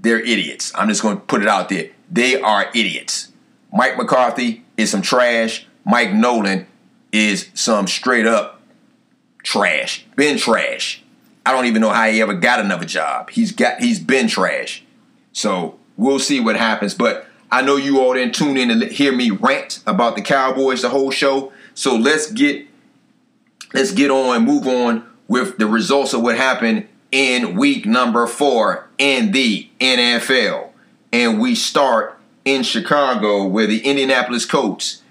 They're 0.00 0.20
idiots. 0.20 0.72
I'm 0.74 0.88
just 0.88 1.02
going 1.02 1.16
to 1.16 1.22
put 1.22 1.42
it 1.42 1.48
out 1.48 1.68
there. 1.68 1.90
They 2.10 2.40
are 2.40 2.70
idiots. 2.74 3.32
Mike 3.72 3.96
McCarthy 3.96 4.64
is 4.76 4.90
some 4.90 5.02
trash. 5.02 5.66
Mike 5.84 6.12
Nolan 6.12 6.66
is 7.12 7.50
some 7.54 7.86
straight 7.86 8.26
up 8.26 8.60
trash. 9.42 10.06
Been 10.16 10.38
trash. 10.38 11.02
I 11.46 11.52
don't 11.52 11.66
even 11.66 11.80
know 11.80 11.90
how 11.90 12.08
he 12.08 12.20
ever 12.20 12.34
got 12.34 12.60
another 12.60 12.84
job. 12.84 13.30
He's 13.30 13.52
got 13.52 13.80
he's 13.80 13.98
been 13.98 14.28
trash. 14.28 14.84
So 15.32 15.78
we'll 15.96 16.18
see 16.18 16.40
what 16.40 16.56
happens. 16.56 16.94
But 16.94 17.26
I 17.50 17.62
know 17.62 17.76
you 17.76 18.00
all 18.00 18.14
didn't 18.14 18.34
tune 18.34 18.56
in 18.56 18.80
to 18.80 18.86
hear 18.86 19.12
me 19.12 19.30
rant 19.30 19.82
about 19.86 20.16
the 20.16 20.22
Cowboys 20.22 20.82
the 20.82 20.90
whole 20.90 21.10
show. 21.10 21.52
So 21.74 21.96
let's 21.96 22.30
get 22.30 22.66
let's 23.72 23.92
get 23.92 24.10
on, 24.10 24.36
and 24.36 24.44
move 24.44 24.66
on 24.66 25.06
with 25.28 25.58
the 25.58 25.66
results 25.66 26.12
of 26.12 26.22
what 26.22 26.36
happened 26.36 26.88
in 27.12 27.56
week 27.56 27.86
number 27.86 28.26
four 28.26 28.88
in 28.98 29.32
the 29.32 29.68
NFL. 29.80 30.69
And 31.12 31.40
we 31.40 31.54
start 31.54 32.18
in 32.44 32.62
Chicago, 32.62 33.44
where 33.44 33.66
the 33.66 33.84
Indianapolis 33.84 34.44
Colts 34.44 35.02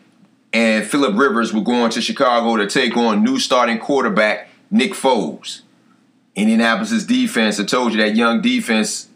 and 0.54 0.86
Philip 0.86 1.18
Rivers 1.18 1.54
were 1.54 1.62
going 1.62 1.92
to 1.92 2.02
Chicago 2.02 2.58
to 2.58 2.68
take 2.68 2.98
on 2.98 3.24
new 3.24 3.40
starting 3.40 3.78
quarterback 3.78 4.50
Nick 4.72 4.94
Foles. 4.94 5.62
Indianapolis' 6.36 7.06
defense, 7.06 7.60
I 7.60 7.66
told 7.66 7.92
you 7.92 7.98
that 8.00 8.16
young 8.16 8.42
defense, 8.42 9.10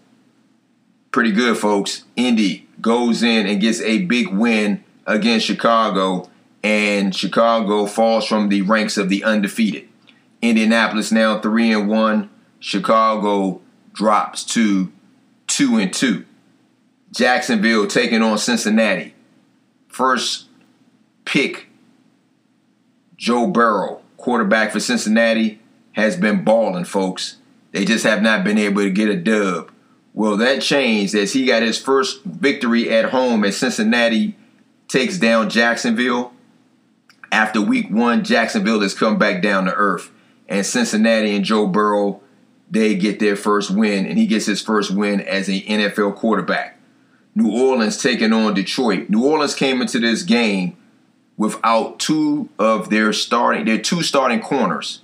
pretty 1.11 1.31
good, 1.31 1.57
folks. 1.57 2.03
Indy 2.15 2.67
goes 2.81 3.23
in 3.23 3.47
and 3.47 3.61
gets 3.61 3.81
a 3.81 4.05
big 4.05 4.27
win 4.27 4.83
against 5.05 5.45
Chicago, 5.45 6.29
and 6.63 7.15
Chicago 7.15 7.85
falls 7.85 8.27
from 8.27 8.49
the 8.49 8.61
ranks 8.61 8.97
of 8.97 9.09
the 9.09 9.23
undefeated. 9.23 9.87
Indianapolis 10.41 11.11
now 11.11 11.39
three 11.39 11.71
and 11.71 11.87
one 11.87 12.29
Chicago 12.59 13.61
drops 13.93 14.43
to 14.43 14.91
two 15.47 15.77
and 15.77 15.93
two. 15.93 16.25
Jacksonville 17.13 17.87
taking 17.87 18.21
on 18.21 18.37
Cincinnati. 18.37 19.13
First 19.87 20.47
pick, 21.25 21.67
Joe 23.15 23.47
Burrow, 23.47 24.01
quarterback 24.17 24.71
for 24.71 24.79
Cincinnati, 24.79 25.59
has 25.93 26.17
been 26.17 26.43
balling, 26.43 26.85
folks. 26.85 27.37
They 27.71 27.85
just 27.85 28.03
have 28.03 28.21
not 28.21 28.43
been 28.43 28.57
able 28.57 28.81
to 28.81 28.89
get 28.89 29.09
a 29.09 29.15
dub. 29.15 29.71
Well, 30.15 30.37
that 30.37 30.61
changed 30.61 31.15
as 31.15 31.33
he 31.33 31.45
got 31.45 31.61
his 31.61 31.79
first 31.79 32.23
victory 32.23 32.89
at 32.89 33.11
home 33.11 33.43
as 33.43 33.57
Cincinnati 33.57 34.35
takes 34.87 35.17
down 35.17 35.49
Jacksonville. 35.49 36.33
After 37.31 37.61
week 37.61 37.89
one, 37.89 38.23
Jacksonville 38.23 38.81
has 38.81 38.93
come 38.93 39.17
back 39.17 39.41
down 39.41 39.65
to 39.65 39.73
earth. 39.73 40.11
And 40.49 40.65
Cincinnati 40.65 41.35
and 41.35 41.45
Joe 41.45 41.67
Burrow 41.67 42.21
they 42.73 42.95
get 42.95 43.19
their 43.19 43.35
first 43.35 43.69
win, 43.69 44.07
and 44.07 44.17
he 44.17 44.25
gets 44.25 44.47
his 44.47 44.59
first 44.59 44.89
win 44.89 45.21
as 45.21 45.47
an 45.47 45.59
NFL 45.59 46.15
quarterback. 46.15 46.72
New 47.35 47.51
Orleans 47.51 47.97
taking 47.97 48.33
on 48.33 48.53
Detroit. 48.53 49.09
New 49.09 49.23
Orleans 49.25 49.55
came 49.55 49.81
into 49.81 49.99
this 49.99 50.23
game 50.23 50.77
without 51.37 51.99
two 51.99 52.49
of 52.59 52.89
their 52.89 53.11
starting, 53.11 53.65
their 53.65 53.79
two 53.79 54.03
starting 54.03 54.39
corners, 54.39 55.01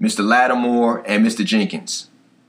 Mr. 0.00 0.24
Lattimore 0.24 1.02
and 1.06 1.26
Mr. 1.26 1.44
Jenkins. 1.44 2.08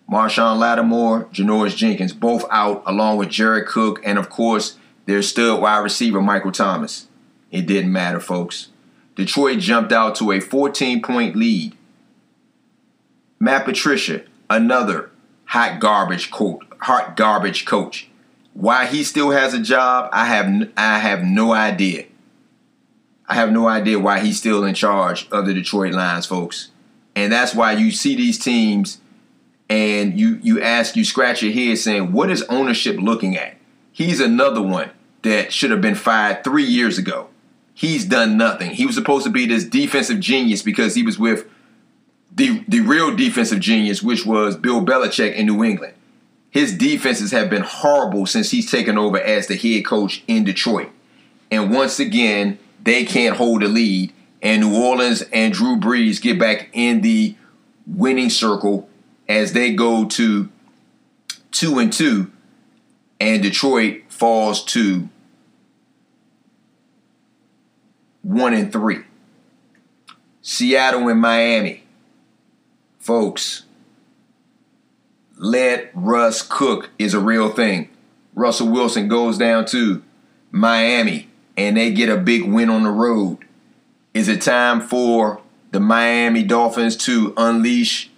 Marshon 0.10 0.58
Lattimore, 0.58 1.26
Janoris 1.34 1.76
Jenkins, 1.76 2.14
both 2.14 2.46
out, 2.50 2.82
along 2.86 3.18
with 3.18 3.30
Jared 3.30 3.68
Cook, 3.68 4.00
and 4.06 4.18
of 4.18 4.30
course, 4.30 4.78
their 5.06 5.22
stud 5.22 5.62
wide 5.62 5.80
receiver, 5.80 6.22
Michael 6.22 6.52
Thomas. 6.52 7.08
It 7.52 7.66
didn't 7.66 7.92
matter, 7.92 8.20
folks. 8.20 8.70
Detroit 9.16 9.60
jumped 9.60 9.92
out 9.92 10.16
to 10.16 10.32
a 10.32 10.40
14 10.40 11.02
point 11.02 11.36
lead. 11.36 11.76
Matt 13.40 13.66
Patricia, 13.66 14.24
another 14.50 15.12
hot 15.46 15.80
garbage 15.80 16.32
coach, 16.32 16.64
hot 16.82 17.18
garbage 17.18 17.66
coach. 17.66 18.07
Why 18.58 18.88
he 18.88 19.03
still 19.03 19.30
has 19.30 19.53
a 19.53 19.60
job, 19.60 20.10
I 20.12 20.26
have 20.26 20.72
I 20.76 20.97
have 20.97 21.24
no 21.24 21.53
idea. 21.53 22.05
I 23.30 23.36
have 23.36 23.51
no 23.51 23.68
idea 23.68 23.99
why 23.99 24.20
he's 24.20 24.39
still 24.39 24.64
in 24.64 24.74
charge 24.74 25.28
of 25.30 25.45
the 25.45 25.53
Detroit 25.53 25.93
Lions, 25.93 26.26
folks. 26.26 26.72
And 27.16 27.32
that's 27.32 27.53
why 27.53 27.74
you 27.74 27.91
see 27.91 28.16
these 28.16 28.39
teams 28.39 28.99
and 29.70 30.20
you 30.20 30.39
you 30.41 30.60
ask, 30.60 30.95
you 30.95 31.05
scratch 31.05 31.43
your 31.43 31.53
head 31.53 31.78
saying, 31.78 32.12
what 32.12 32.32
is 32.32 32.41
ownership 32.49 32.97
looking 32.99 33.38
at? 33.38 33.58
He's 33.91 34.20
another 34.20 34.62
one 34.62 34.89
that 35.22 35.53
should 35.53 35.70
have 35.70 35.82
been 35.82 35.93
fired 35.95 36.43
three 36.43 36.64
years 36.64 36.97
ago. 36.97 37.30
he's 37.76 38.05
done 38.05 38.38
nothing. 38.38 38.72
He 38.72 38.88
was 38.88 38.95
supposed 38.95 39.26
to 39.26 39.30
be 39.32 39.45
this 39.45 39.64
defensive 39.64 40.20
genius 40.20 40.64
because 40.64 40.95
he 40.95 41.03
was 41.03 41.20
with 41.20 41.45
the 42.34 42.64
the 42.68 42.80
real 42.80 43.16
defensive 43.16 43.60
genius, 43.60 44.01
which 44.01 44.26
was 44.26 44.58
Bill 44.58 44.84
Belichick 44.84 45.36
in 45.36 45.45
New 45.45 45.64
England. 45.64 45.93
His 46.50 46.78
defenses 46.78 47.32
have 47.32 47.50
been 47.50 47.64
horrible 47.64 48.26
since 48.26 48.52
he's 48.52 48.72
taken 48.72 48.98
over 48.98 49.20
as 49.20 49.48
the 49.48 49.56
head 49.56 49.86
coach 49.86 50.24
in 50.28 50.43
Detroit. 50.43 50.89
And 51.52 51.74
once 51.74 52.00
again, 52.00 52.60
they 52.84 53.06
can't 53.06 53.38
hold 53.38 53.62
the 53.62 53.68
lead. 53.68 54.14
And 54.41 54.62
New 54.62 54.82
Orleans 54.82 55.24
and 55.34 55.54
Drew 55.54 55.78
Brees 55.78 56.22
get 56.22 56.39
back 56.39 56.70
in 56.74 57.02
the 57.02 57.36
winning 57.86 58.30
circle 58.30 58.88
as 59.28 59.54
they 59.54 59.74
go 59.74 60.06
to 60.06 60.50
two 61.52 61.80
and 61.80 61.91
two, 61.91 62.32
and 63.20 63.41
Detroit 63.41 64.04
falls 64.10 64.64
to 64.66 65.10
one 68.22 68.54
and 68.54 68.72
three. 68.72 69.00
Seattle 70.41 71.10
and 71.10 71.20
Miami. 71.20 71.84
Folks, 73.00 73.64
let 75.38 75.92
Russ 75.94 76.42
cook 76.42 76.90
is 76.98 77.14
a 77.14 77.20
real 77.20 77.50
thing. 77.50 77.90
Russell 78.34 78.70
Wilson 78.70 79.08
goes 79.08 79.38
down 79.38 79.66
to 79.68 80.04
Miami 80.52 81.30
and 81.56 81.78
they 81.78 81.92
get 81.92 82.10
a 82.10 82.18
big 82.18 82.44
win 82.44 82.70
on 82.70 82.84
the 82.84 82.92
road. 82.92 83.40
Is 84.14 84.28
it 84.28 84.42
time 84.42 84.82
for 84.82 85.42
the 85.72 85.80
Miami 85.80 86.44
Dolphins 86.44 86.96
to 86.98 87.34
unleash 87.38 88.10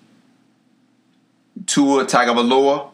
Tua 1.65 2.05
Tagovailoa? 2.05 2.91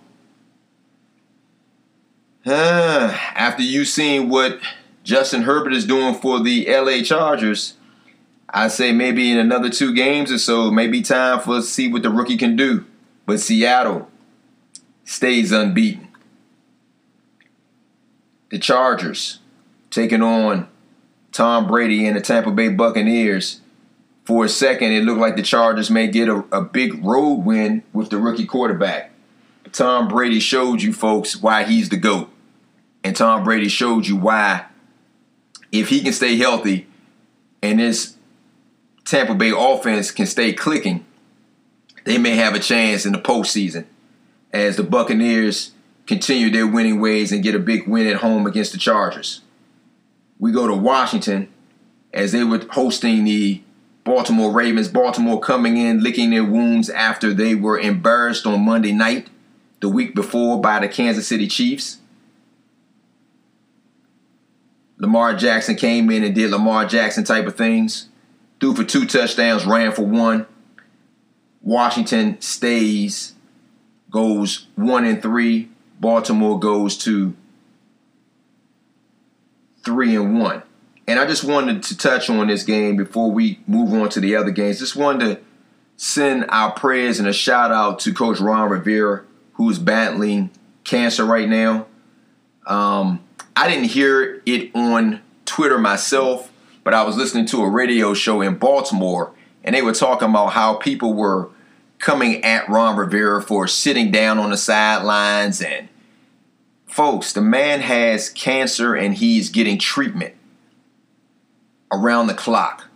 Uh, 2.45 3.17
after 3.33 3.63
you've 3.63 3.87
seen 3.87 4.29
what 4.29 4.59
Justin 5.03 5.43
Herbert 5.43 5.73
is 5.73 5.85
doing 5.85 6.13
for 6.15 6.39
the 6.39 6.65
LA 6.67 7.03
Chargers, 7.03 7.73
I 8.49 8.67
say 8.67 8.91
maybe 8.91 9.31
in 9.31 9.37
another 9.37 9.69
two 9.69 9.93
games 9.93 10.31
or 10.31 10.37
so, 10.37 10.69
maybe 10.69 11.01
time 11.01 11.39
for 11.39 11.55
us 11.55 11.65
to 11.65 11.71
see 11.71 11.91
what 11.91 12.03
the 12.03 12.11
rookie 12.11 12.37
can 12.37 12.55
do. 12.55 12.85
But 13.25 13.39
Seattle 13.39 14.09
stays 15.05 15.51
unbeaten. 15.51 16.09
The 18.49 18.59
Chargers 18.59 19.39
taking 19.89 20.21
on 20.21 20.67
Tom 21.31 21.67
Brady 21.67 22.05
and 22.05 22.17
the 22.17 22.21
Tampa 22.21 22.51
Bay 22.51 22.69
Buccaneers. 22.69 23.61
For 24.25 24.45
a 24.45 24.49
second, 24.49 24.91
it 24.91 25.03
looked 25.03 25.21
like 25.21 25.35
the 25.35 25.43
Chargers 25.43 25.91
may 25.91 26.07
get 26.07 26.27
a, 26.27 26.43
a 26.51 26.61
big 26.61 27.05
road 27.05 27.45
win 27.45 27.83
with 27.93 28.09
the 28.09 28.17
rookie 28.17 28.45
quarterback. 28.45 29.11
Tom 29.71 30.07
Brady 30.07 30.39
showed 30.39 30.81
you 30.81 30.93
folks 30.93 31.41
why 31.41 31.63
he's 31.63 31.89
the 31.89 31.97
GOAT. 31.97 32.29
And 33.03 33.15
Tom 33.15 33.43
Brady 33.43 33.67
showed 33.67 34.07
you 34.07 34.15
why, 34.15 34.65
if 35.71 35.89
he 35.89 36.01
can 36.01 36.13
stay 36.13 36.37
healthy 36.37 36.87
and 37.61 37.79
this 37.79 38.15
Tampa 39.03 39.35
Bay 39.35 39.51
offense 39.55 40.09
can 40.09 40.25
stay 40.25 40.53
clicking, 40.53 41.05
they 42.05 42.17
may 42.17 42.35
have 42.35 42.55
a 42.55 42.59
chance 42.59 43.05
in 43.05 43.11
the 43.11 43.19
postseason 43.19 43.85
as 44.55 44.77
the 44.77 44.83
Buccaneers 44.83 45.71
continue 46.07 46.49
their 46.49 46.65
winning 46.65 47.01
ways 47.01 47.31
and 47.31 47.43
get 47.43 47.55
a 47.55 47.59
big 47.59 47.87
win 47.87 48.07
at 48.07 48.17
home 48.17 48.47
against 48.47 48.71
the 48.71 48.77
Chargers. 48.77 49.41
We 50.39 50.51
go 50.51 50.67
to 50.67 50.73
Washington 50.73 51.49
as 52.13 52.31
they 52.31 52.43
were 52.43 52.65
hosting 52.71 53.25
the 53.25 53.61
Baltimore 54.05 54.51
Ravens. 54.51 54.87
Baltimore 54.87 55.39
coming 55.39 55.77
in, 55.77 56.01
licking 56.01 56.29
their 56.29 56.43
wounds 56.43 56.89
after 56.89 57.33
they 57.33 57.53
were 57.53 57.77
embarrassed 57.77 58.45
on 58.45 58.63
Monday 58.65 58.91
night 58.91 59.27
the 59.81 59.89
week 59.89 60.15
before 60.15 60.61
by 60.61 60.79
the 60.79 60.87
Kansas 60.87 61.27
City 61.27 61.47
Chiefs. 61.47 61.97
Lamar 64.97 65.35
Jackson 65.35 65.75
came 65.75 66.09
in 66.09 66.23
and 66.23 66.33
did 66.33 66.51
Lamar 66.51 66.85
Jackson 66.85 67.23
type 67.23 67.45
of 67.45 67.57
things 67.57 68.07
threw 68.59 68.73
for 68.73 68.83
two 68.83 69.05
touchdowns, 69.05 69.65
ran 69.65 69.91
for 69.91 70.05
one. 70.05 70.47
Washington 71.61 72.39
stays, 72.41 73.34
goes 74.15 74.67
one 74.75 75.03
and 75.03 75.21
three. 75.21 75.67
Baltimore 75.99 76.57
goes 76.57 76.97
to 76.99 77.35
three 79.83 80.15
and 80.15 80.39
one. 80.39 80.63
And 81.05 81.19
I 81.19 81.27
just 81.27 81.43
wanted 81.43 81.83
to 81.83 81.97
touch 81.97 82.29
on 82.29 82.47
this 82.47 82.63
game 82.63 82.95
before 82.95 83.29
we 83.29 83.59
move 83.67 83.93
on 83.93 84.07
to 84.09 84.21
the 84.21 84.37
other 84.37 84.51
games. 84.51 84.79
Just 84.79 84.95
wanted 84.95 85.19
to 85.19 85.41
send 85.97 86.45
our 86.47 86.71
prayers 86.71 87.19
and 87.19 87.27
a 87.27 87.33
shout 87.33 87.73
out 87.73 87.99
to 87.99 88.13
Coach 88.13 88.39
Ron 88.39 88.69
Rivera, 88.69 89.25
who's 89.55 89.79
battling 89.79 90.49
cancer 90.85 91.25
right 91.25 91.49
now. 91.49 91.85
Um, 92.65 93.21
I 93.53 93.67
didn't 93.67 93.89
hear 93.89 94.41
it 94.45 94.73
on 94.73 95.21
Twitter 95.43 95.77
myself, 95.77 96.53
but 96.85 96.93
I 96.93 97.03
was 97.03 97.17
listening 97.17 97.47
to 97.47 97.63
a 97.63 97.69
radio 97.69 98.13
show 98.13 98.39
in 98.39 98.57
Baltimore, 98.57 99.33
and 99.61 99.75
they 99.75 99.81
were 99.81 99.93
talking 99.93 100.29
about 100.29 100.53
how 100.53 100.75
people 100.75 101.13
were 101.13 101.49
coming 102.05 102.43
at 102.43 102.69
Ron 102.69 102.95
Rivera 102.95 103.41
for 103.41 103.67
sitting 103.67 104.11
down 104.11 104.37
on 104.37 104.51
the 104.51 104.57
sidelines. 104.57 105.59
And 105.59 105.89
folks, 106.85 107.33
the 107.33 107.41
man 107.41 107.79
has 107.79 108.29
cancer 108.29 108.93
and 108.93 109.15
he's 109.15 109.49
getting 109.49 109.79
treatment 109.79 110.35
around 111.91 112.27
the 112.27 112.35
clock. 112.35 112.89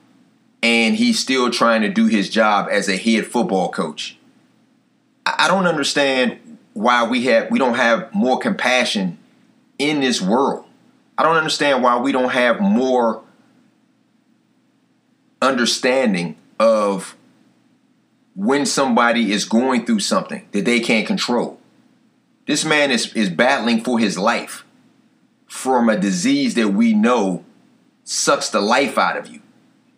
And 0.62 0.96
he's 0.96 1.18
still 1.18 1.50
trying 1.50 1.82
to 1.82 1.90
do 1.90 2.06
his 2.06 2.30
job 2.30 2.68
as 2.70 2.88
a 2.88 2.98
head 2.98 3.26
football 3.26 3.70
coach. 3.70 4.16
I 5.26 5.48
don't 5.48 5.66
understand 5.66 6.58
why 6.74 7.08
we 7.08 7.24
have 7.24 7.50
we 7.50 7.58
don't 7.58 7.76
have 7.76 8.14
more 8.14 8.38
compassion 8.38 9.18
in 9.80 10.02
this 10.02 10.22
world. 10.22 10.66
I 11.18 11.24
don't 11.24 11.36
understand 11.36 11.82
why 11.82 11.98
we 11.98 12.12
don't 12.12 12.30
have 12.30 12.62
more 12.62 13.24
understanding 15.42 16.36
of 16.60 17.16
when 18.40 18.66
somebody 18.66 19.34
is 19.34 19.44
going 19.44 19.86
through 19.86 20.00
something 20.00 20.48
that 20.54 20.64
they 20.64 20.80
can't 20.80 21.06
control. 21.06 21.60
This 22.48 22.64
man 22.64 22.90
is, 22.90 23.12
is 23.12 23.30
battling 23.30 23.84
for 23.84 24.00
his 24.00 24.18
life 24.18 24.64
from 25.46 25.90
a 25.90 26.00
disease 26.00 26.56
that 26.56 26.70
we 26.70 26.94
know 26.94 27.44
sucks 28.06 28.50
the 28.50 28.62
life 28.62 28.98
out 28.98 29.18
of 29.18 29.28
you. 29.28 29.42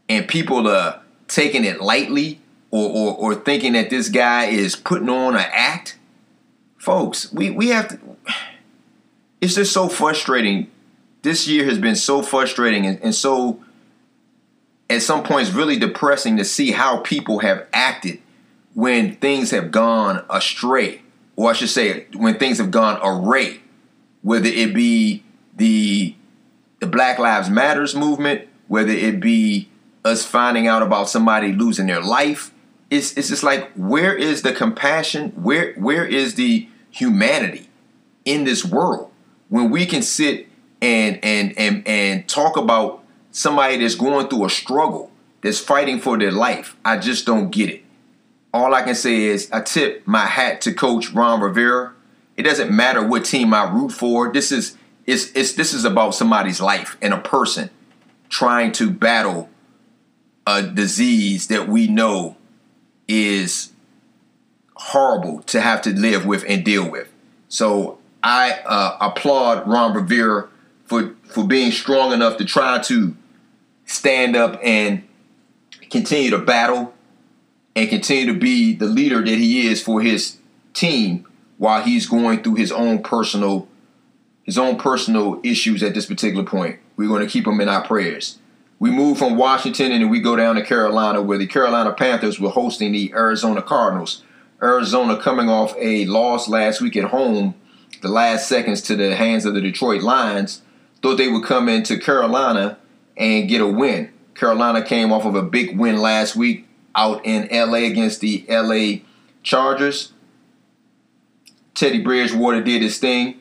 And 0.09 0.27
people 0.27 0.67
are 0.67 1.01
taking 1.27 1.63
it 1.63 1.81
lightly 1.81 2.41
or, 2.71 2.89
or, 2.89 3.15
or 3.15 3.35
thinking 3.35 3.73
that 3.73 3.91
this 3.91 4.09
guy 4.09 4.45
is 4.45 4.75
putting 4.75 5.09
on 5.09 5.35
an 5.35 5.45
act. 5.53 5.99
Folks, 6.79 7.31
we, 7.31 7.51
we 7.51 7.67
have 7.67 7.89
to. 7.89 7.99
It's 9.39 9.53
just 9.53 9.71
so 9.71 9.87
frustrating. 9.87 10.71
This 11.21 11.47
year 11.47 11.65
has 11.65 11.77
been 11.77 11.95
so 11.95 12.23
frustrating 12.23 12.87
and, 12.87 12.99
and 13.03 13.13
so 13.13 13.63
at 14.89 15.03
some 15.03 15.21
points 15.21 15.51
really 15.51 15.77
depressing 15.77 16.37
to 16.37 16.43
see 16.43 16.71
how 16.71 17.01
people 17.01 17.39
have 17.39 17.67
acted 17.71 18.19
when 18.73 19.15
things 19.15 19.51
have 19.51 19.71
gone 19.71 20.23
astray, 20.29 21.01
or 21.35 21.49
I 21.49 21.53
should 21.53 21.69
say, 21.69 22.07
when 22.13 22.37
things 22.37 22.57
have 22.57 22.71
gone 22.71 22.99
array, 23.03 23.61
whether 24.21 24.47
it 24.47 24.73
be 24.73 25.23
the 25.55 26.15
the 26.79 26.87
Black 26.87 27.19
Lives 27.19 27.49
Matters 27.49 27.95
movement, 27.95 28.47
whether 28.67 28.91
it 28.91 29.19
be 29.19 29.69
us 30.03 30.25
finding 30.25 30.67
out 30.67 30.81
about 30.81 31.09
somebody 31.09 31.53
losing 31.53 31.87
their 31.87 32.01
life. 32.01 32.51
It's, 32.89 33.15
it's 33.15 33.29
just 33.29 33.43
like 33.43 33.71
where 33.73 34.15
is 34.15 34.41
the 34.41 34.51
compassion? 34.51 35.29
Where 35.31 35.73
where 35.73 36.05
is 36.05 36.35
the 36.35 36.67
humanity 36.89 37.69
in 38.25 38.43
this 38.43 38.65
world 38.65 39.11
when 39.49 39.69
we 39.69 39.85
can 39.85 40.01
sit 40.01 40.47
and 40.81 41.19
and 41.23 41.53
and 41.57 41.87
and 41.87 42.27
talk 42.27 42.57
about 42.57 43.03
somebody 43.31 43.77
that's 43.77 43.95
going 43.95 44.27
through 44.27 44.45
a 44.45 44.49
struggle, 44.49 45.11
that's 45.41 45.59
fighting 45.59 45.99
for 45.99 46.17
their 46.17 46.31
life. 46.31 46.75
I 46.83 46.97
just 46.97 47.25
don't 47.25 47.49
get 47.49 47.69
it. 47.69 47.83
All 48.53 48.73
I 48.73 48.81
can 48.81 48.95
say 48.95 49.23
is 49.23 49.49
I 49.51 49.61
tip 49.61 50.05
my 50.05 50.25
hat 50.25 50.61
to 50.61 50.73
Coach 50.73 51.11
Ron 51.11 51.41
Rivera. 51.41 51.93
It 52.35 52.43
doesn't 52.43 52.71
matter 52.71 53.05
what 53.05 53.25
team 53.25 53.53
I 53.53 53.71
root 53.71 53.91
for. 53.91 54.31
This 54.31 54.51
is 54.51 54.77
it's, 55.05 55.31
it's 55.33 55.53
this 55.53 55.73
is 55.73 55.85
about 55.85 56.15
somebody's 56.15 56.61
life 56.61 56.97
and 57.01 57.13
a 57.13 57.19
person 57.19 57.69
trying 58.29 58.71
to 58.73 58.89
battle 58.89 59.49
a 60.45 60.63
disease 60.63 61.47
that 61.47 61.67
we 61.67 61.87
know 61.87 62.35
is 63.07 63.71
horrible 64.75 65.41
to 65.43 65.61
have 65.61 65.81
to 65.83 65.91
live 65.91 66.25
with 66.25 66.43
and 66.47 66.63
deal 66.63 66.89
with. 66.89 67.11
So 67.47 67.99
I 68.23 68.59
uh, 68.65 68.97
applaud 68.99 69.67
Ron 69.67 69.93
Rivera 69.93 70.49
for 70.85 71.15
for 71.23 71.45
being 71.45 71.71
strong 71.71 72.11
enough 72.11 72.37
to 72.37 72.45
try 72.45 72.79
to 72.79 73.15
stand 73.85 74.35
up 74.35 74.59
and 74.63 75.03
continue 75.89 76.31
to 76.31 76.37
battle 76.37 76.93
and 77.75 77.89
continue 77.89 78.31
to 78.33 78.39
be 78.39 78.73
the 78.73 78.85
leader 78.85 79.23
that 79.23 79.27
he 79.37 79.67
is 79.67 79.81
for 79.81 80.01
his 80.01 80.37
team 80.73 81.25
while 81.57 81.83
he's 81.83 82.07
going 82.07 82.43
through 82.43 82.55
his 82.55 82.71
own 82.71 83.03
personal 83.03 83.67
his 84.43 84.57
own 84.57 84.77
personal 84.77 85.39
issues 85.43 85.83
at 85.83 85.93
this 85.93 86.07
particular 86.07 86.43
point. 86.43 86.79
We're 86.97 87.07
going 87.07 87.25
to 87.25 87.31
keep 87.31 87.45
him 87.45 87.61
in 87.61 87.69
our 87.69 87.85
prayers. 87.85 88.39
We 88.79 88.89
move 88.89 89.19
from 89.19 89.37
Washington 89.37 89.91
and 89.91 90.01
then 90.01 90.09
we 90.09 90.19
go 90.19 90.35
down 90.35 90.55
to 90.55 90.63
Carolina 90.63 91.21
where 91.21 91.37
the 91.37 91.45
Carolina 91.45 91.93
Panthers 91.93 92.39
were 92.39 92.49
hosting 92.49 92.91
the 92.91 93.13
Arizona 93.13 93.61
Cardinals. 93.61 94.23
Arizona 94.61 95.21
coming 95.21 95.47
off 95.47 95.75
a 95.77 96.05
loss 96.05 96.47
last 96.47 96.81
week 96.81 96.97
at 96.97 97.05
home, 97.05 97.53
the 98.01 98.07
last 98.07 98.47
seconds 98.47 98.81
to 98.81 98.95
the 98.95 99.15
hands 99.15 99.45
of 99.45 99.53
the 99.53 99.61
Detroit 99.61 100.01
Lions, 100.01 100.63
thought 101.01 101.17
they 101.17 101.27
would 101.27 101.45
come 101.45 101.69
into 101.69 101.99
Carolina 101.99 102.79
and 103.15 103.47
get 103.47 103.61
a 103.61 103.67
win. 103.67 104.11
Carolina 104.33 104.83
came 104.83 105.13
off 105.13 105.25
of 105.25 105.35
a 105.35 105.43
big 105.43 105.77
win 105.77 105.97
last 105.97 106.35
week 106.35 106.67
out 106.95 107.25
in 107.25 107.47
LA 107.51 107.79
against 107.79 108.21
the 108.21 108.45
LA 108.49 109.03
Chargers. 109.43 110.13
Teddy 111.73 112.01
Bridgewater 112.01 112.61
did 112.61 112.81
his 112.81 112.97
thing 112.97 113.39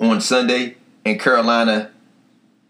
on 0.00 0.20
Sunday, 0.20 0.76
and 1.04 1.20
Carolina 1.20 1.90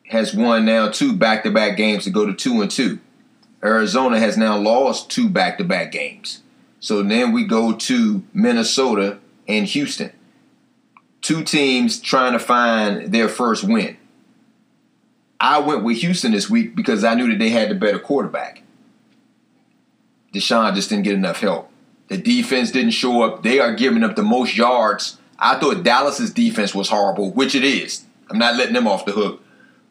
has 0.08 0.34
won 0.34 0.64
now 0.64 0.88
two 0.88 1.14
back-to-back 1.14 1.76
games 1.76 2.04
to 2.04 2.10
go 2.10 2.26
to 2.26 2.34
two 2.34 2.60
and 2.60 2.70
two. 2.70 2.98
Arizona 3.62 4.18
has 4.18 4.36
now 4.36 4.56
lost 4.56 5.10
two 5.10 5.28
back-to-back 5.28 5.92
games. 5.92 6.42
So 6.80 7.02
then 7.02 7.32
we 7.32 7.44
go 7.44 7.74
to 7.74 8.22
Minnesota 8.32 9.18
and 9.46 9.66
Houston. 9.66 10.12
Two 11.20 11.42
teams 11.42 12.00
trying 12.00 12.32
to 12.32 12.38
find 12.38 13.12
their 13.12 13.28
first 13.28 13.64
win. 13.64 13.96
I 15.40 15.58
went 15.58 15.84
with 15.84 15.98
Houston 15.98 16.32
this 16.32 16.48
week 16.48 16.74
because 16.74 17.04
I 17.04 17.14
knew 17.14 17.28
that 17.28 17.38
they 17.38 17.50
had 17.50 17.70
the 17.70 17.74
better 17.74 17.98
quarterback. 17.98 18.62
Deshaun 20.32 20.74
just 20.74 20.90
didn't 20.90 21.04
get 21.04 21.14
enough 21.14 21.40
help. 21.40 21.70
The 22.08 22.18
defense 22.18 22.70
didn't 22.70 22.92
show 22.92 23.22
up. 23.22 23.42
They 23.42 23.58
are 23.58 23.74
giving 23.74 24.04
up 24.04 24.16
the 24.16 24.22
most 24.22 24.56
yards. 24.56 25.18
I 25.38 25.58
thought 25.58 25.84
Dallas's 25.84 26.32
defense 26.32 26.74
was 26.74 26.88
horrible, 26.88 27.32
which 27.32 27.54
it 27.54 27.64
is. 27.64 28.04
I'm 28.30 28.38
not 28.38 28.56
letting 28.56 28.74
them 28.74 28.88
off 28.88 29.04
the 29.04 29.12
hook. 29.12 29.42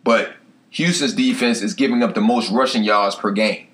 But 0.04 0.34
Houston's 0.72 1.14
defense 1.14 1.62
is 1.62 1.74
giving 1.74 2.04
up 2.04 2.14
the 2.14 2.22
most 2.22 2.52
rushing 2.52 2.84
yards 2.84 3.16
per 3.16 3.32
game. 3.32 3.68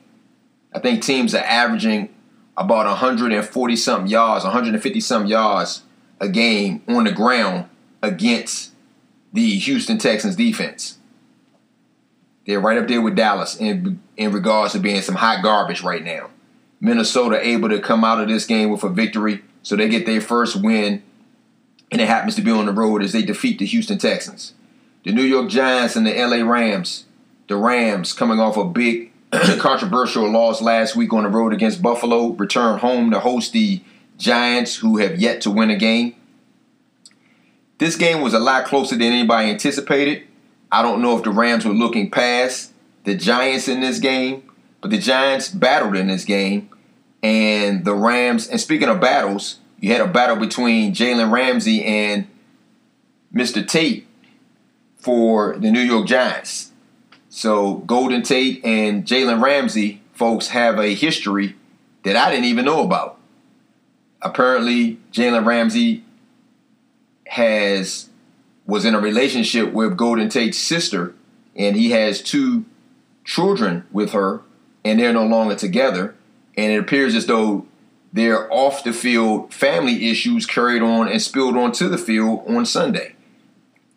I 0.74 0.80
think 0.80 1.04
teams 1.04 1.34
are 1.36 1.44
averaging 1.44 2.10
about 2.58 2.86
140 2.86 3.76
something 3.76 4.10
yards, 4.10 4.44
150 4.44 5.00
something 5.00 5.30
yards 5.30 5.84
a 6.20 6.30
game 6.30 6.82
on 6.88 7.04
the 7.04 7.12
ground 7.12 7.68
against 8.02 8.72
the 9.32 9.58
Houston 9.60 9.98
Texans 9.98 10.36
defense. 10.36 10.98
They're 12.46 12.60
right 12.60 12.78
up 12.78 12.88
there 12.88 13.02
with 13.02 13.16
Dallas 13.16 13.56
in 13.56 14.02
in 14.16 14.32
regards 14.32 14.74
to 14.74 14.80
being 14.80 15.02
some 15.02 15.16
hot 15.16 15.44
garbage 15.44 15.82
right 15.82 16.04
now. 16.04 16.30
Minnesota 16.84 17.40
able 17.42 17.70
to 17.70 17.80
come 17.80 18.04
out 18.04 18.20
of 18.20 18.28
this 18.28 18.46
game 18.46 18.70
with 18.70 18.84
a 18.84 18.90
victory, 18.90 19.42
so 19.64 19.78
they 19.78 19.88
get 19.88 20.06
their 20.06 20.20
first 20.20 20.62
win, 20.62 21.02
and 21.90 22.02
it 22.02 22.08
happens 22.10 22.36
to 22.36 22.42
be 22.42 22.52
on 22.52 22.66
the 22.66 22.74
road 22.74 23.02
as 23.02 23.14
they 23.14 23.22
defeat 23.22 23.58
the 23.58 23.66
Houston 23.66 23.98
Texans. 23.98 24.54
The 25.06 25.14
New 25.14 25.24
York 25.24 25.50
Giants 25.50 25.96
and 25.96 26.06
the 26.06 26.14
LA 26.14 26.44
Rams. 26.44 27.06
The 27.48 27.56
Rams 27.56 28.12
coming 28.12 28.42
off 28.42 28.58
a 28.58 28.66
big 28.66 29.14
controversial 29.60 30.30
loss 30.30 30.62
last 30.62 30.94
week 30.94 31.14
on 31.14 31.24
the 31.24 31.30
road 31.30 31.54
against 31.54 31.82
Buffalo, 31.82 32.32
return 32.32 32.80
home 32.80 33.12
to 33.12 33.22
host 33.22 33.54
the 33.54 33.82
Giants, 34.18 34.76
who 34.76 34.98
have 34.98 35.22
yet 35.22 35.40
to 35.42 35.52
win 35.52 35.70
a 35.70 35.78
game. 35.78 36.16
This 37.78 37.96
game 37.96 38.22
was 38.22 38.34
a 38.34 38.40
lot 38.40 38.66
closer 38.66 38.96
than 38.96 39.14
anybody 39.14 39.50
anticipated. 39.50 40.24
I 40.70 40.82
don't 40.82 41.02
know 41.02 41.18
if 41.18 41.24
the 41.24 41.32
Rams 41.32 41.64
were 41.64 41.72
looking 41.72 42.12
past 42.12 42.74
the 43.06 43.16
Giants 43.16 43.70
in 43.70 43.80
this 43.80 44.00
game, 44.00 44.44
but 44.82 44.92
the 44.92 44.98
Giants 44.98 45.48
battled 45.48 45.96
in 45.96 46.08
this 46.08 46.26
game 46.26 46.70
and 47.24 47.86
the 47.86 47.96
Rams. 47.96 48.48
And 48.48 48.60
speaking 48.60 48.90
of 48.90 49.00
battles, 49.00 49.60
you 49.80 49.92
had 49.92 50.02
a 50.02 50.08
battle 50.08 50.36
between 50.36 50.94
Jalen 50.94 51.32
Ramsey 51.32 51.84
and 51.84 52.28
Mr. 53.34 53.66
Tate 53.66 54.06
for 54.98 55.58
the 55.58 55.72
New 55.72 55.80
York 55.82 56.06
Giants. 56.06 56.72
So 57.30 57.76
Golden 57.78 58.22
Tate 58.22 58.64
and 58.64 59.06
Jalen 59.06 59.42
Ramsey, 59.42 60.02
folks, 60.14 60.50
have 60.50 60.78
a 60.78 60.94
history 60.94 61.56
that 62.04 62.16
I 62.16 62.30
didn't 62.30 62.46
even 62.46 62.66
know 62.66 62.84
about. 62.84 63.18
Apparently, 64.22 65.00
Jalen 65.12 65.46
Ramsey 65.46 66.04
has 67.28 68.10
was 68.66 68.86
in 68.86 68.96
a 68.96 69.00
relationship 69.00 69.74
with 69.74 69.98
Golden 69.98 70.30
Tate's 70.30 70.58
sister, 70.58 71.14
and 71.54 71.76
he 71.76 71.92
has 71.92 72.22
two 72.22 72.64
children 73.26 73.86
with 73.92 74.12
her, 74.12 74.42
and 74.86 75.00
they're 75.00 75.12
no 75.12 75.26
longer 75.26 75.56
together 75.56 76.16
and 76.58 76.72
it 76.72 76.78
appears 76.78 77.16
as 77.16 77.26
though 77.26 77.66
their 78.12 78.52
off 78.54 78.84
the 78.84 78.94
field 78.94 79.54
family 79.54 80.10
issues 80.10 80.46
carried 80.46 80.82
on 80.82 81.08
and 81.08 81.22
spilled 81.22 81.58
onto 81.58 81.90
the 81.90 81.98
field 81.98 82.44
on 82.48 82.66
Sunday. 82.66 83.16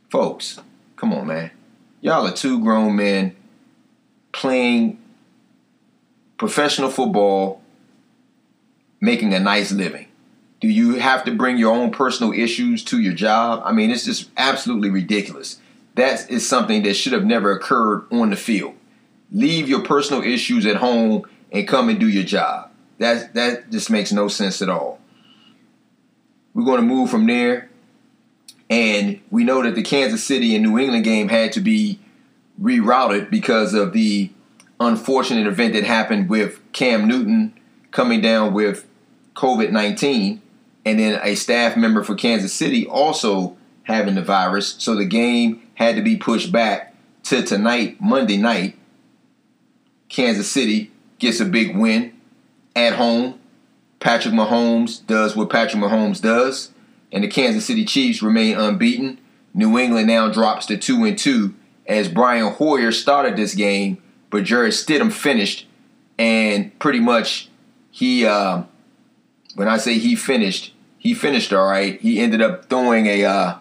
Folks, 0.09 0.61
come 0.97 1.13
on, 1.13 1.27
man. 1.27 1.51
Y'all 2.01 2.27
are 2.27 2.33
two 2.33 2.61
grown 2.61 2.97
men 2.97 3.37
playing 4.33 4.99
professional 6.39 6.91
football, 6.91 7.61
making 9.01 9.35
a 9.35 9.41
nice 9.41 9.73
living. 9.73 10.07
Do 10.61 10.69
you 10.69 10.95
have 10.95 11.25
to 11.25 11.35
bring 11.35 11.59
your 11.59 11.75
own 11.75 11.91
personal 11.91 12.33
issues 12.33 12.83
to 12.85 13.01
your 13.01 13.13
job? 13.13 13.63
I 13.65 13.73
mean, 13.73 13.91
it's 13.91 14.05
just 14.05 14.31
absolutely 14.37 14.91
ridiculous. 14.91 15.59
That 15.97 16.31
is 16.31 16.49
something 16.49 16.83
that 16.85 16.95
should 16.95 17.13
have 17.13 17.25
never 17.25 17.53
occurred 17.53 18.07
on 18.11 18.31
the 18.31 18.37
field. 18.37 18.75
Leave 19.33 19.69
your 19.69 19.81
personal 19.81 20.23
issues 20.23 20.65
at 20.65 20.77
home 20.77 21.27
and 21.53 21.67
come 21.67 21.89
and 21.89 22.01
do 22.01 22.09
your 22.09 22.25
job. 22.25 22.71
That 22.99 23.35
that 23.35 23.71
just 23.71 23.91
makes 23.91 24.13
no 24.13 24.29
sense 24.29 24.63
at 24.63 24.69
all. 24.69 24.99
We're 26.55 26.65
going 26.65 26.81
to 26.81 26.87
move 26.87 27.11
from 27.11 27.27
there, 27.27 27.71
and 28.71 29.21
we 29.31 29.45
know 29.45 29.63
that 29.63 29.75
the 29.75 29.83
Kansas 29.83 30.25
City 30.25 30.55
and 30.55 30.65
New 30.65 30.79
England 30.79 31.05
game 31.05 31.29
had 31.29 31.53
to 31.53 31.61
be 31.61 32.01
rerouted 32.61 33.31
because 33.31 33.75
of 33.75 33.93
the 33.93 34.31
unfortunate 34.81 35.47
event 35.47 35.75
that 35.75 35.85
happened 35.85 36.29
with 36.29 36.61
Cam 36.73 37.07
Newton 37.07 37.55
coming 37.91 38.21
down 38.21 38.55
with 38.55 38.87
COVID 39.35 39.71
19, 39.71 40.41
and 40.85 40.99
then 40.99 41.21
a 41.23 41.35
staff 41.35 41.77
member 41.77 42.03
for 42.03 42.15
Kansas 42.15 42.55
City 42.55 42.87
also 42.87 43.57
having 43.83 44.15
the 44.15 44.23
virus. 44.23 44.77
So 44.79 44.95
the 44.95 45.05
game 45.05 45.63
had 45.75 45.97
to 45.97 46.03
be 46.03 46.17
pushed 46.17 46.51
back 46.51 46.95
to 47.25 47.43
tonight, 47.43 48.01
Monday 48.01 48.37
night. 48.37 48.77
Kansas 50.09 50.51
City 50.51 50.91
gets 51.19 51.41
a 51.41 51.45
big 51.45 51.77
win 51.77 52.13
at 52.75 52.95
home. 52.95 53.39
Patrick 54.01 54.35
Mahomes 54.35 55.05
does 55.07 55.35
what 55.35 55.51
Patrick 55.51 55.83
Mahomes 55.83 56.21
does, 56.21 56.73
and 57.11 57.25
the 57.25 57.29
Kansas 57.29 57.67
City 57.67 57.85
Chiefs 57.85 58.23
remain 58.23 58.57
unbeaten. 58.57 59.19
New 59.55 59.79
England 59.79 60.07
now 60.07 60.31
drops 60.31 60.67
to 60.67 60.77
two 60.77 61.05
and 61.05 61.19
two 61.19 61.55
as 61.87 62.09
Brian 62.09 62.53
Hoyer 62.53 62.93
started 62.93 63.37
this 63.37 63.55
game, 63.55 64.03
but 64.31 64.45
Jarrett 64.45 64.75
Stidham 64.75 65.13
finished, 65.13 65.67
and 66.19 66.77
pretty 66.79 67.01
much 67.01 67.49
he, 67.91 68.27
uh, 68.27 68.65
when 69.55 69.69
I 69.69 69.79
say 69.79 69.99
he 69.99 70.15
finished, 70.15 70.75
he 70.99 71.15
finished 71.15 71.53
all 71.53 71.67
right. 71.67 72.01
He 72.01 72.21
ended 72.21 72.43
up 72.43 72.69
throwing 72.69 73.07
a 73.07 73.25
uh, 73.25 73.59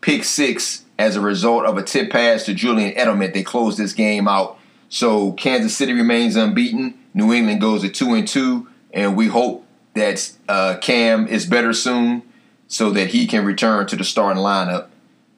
pick 0.00 0.24
six 0.24 0.84
as 0.98 1.16
a 1.16 1.20
result 1.20 1.64
of 1.64 1.78
a 1.78 1.82
tip 1.82 2.10
pass 2.10 2.44
to 2.44 2.54
Julian 2.54 2.94
Edelman. 2.94 3.32
They 3.32 3.42
closed 3.42 3.78
this 3.78 3.92
game 3.92 4.28
out. 4.28 4.57
So 4.88 5.32
Kansas 5.32 5.76
City 5.76 5.92
remains 5.92 6.36
unbeaten. 6.36 6.98
New 7.14 7.32
England 7.32 7.60
goes 7.60 7.82
to 7.82 7.88
two 7.88 8.14
and 8.14 8.26
two, 8.26 8.68
and 8.92 9.16
we 9.16 9.26
hope 9.26 9.66
that 9.94 10.32
uh, 10.48 10.76
Cam 10.80 11.26
is 11.26 11.46
better 11.46 11.72
soon, 11.72 12.22
so 12.68 12.90
that 12.90 13.08
he 13.08 13.26
can 13.26 13.44
return 13.44 13.86
to 13.86 13.96
the 13.96 14.04
starting 14.04 14.42
lineup 14.42 14.88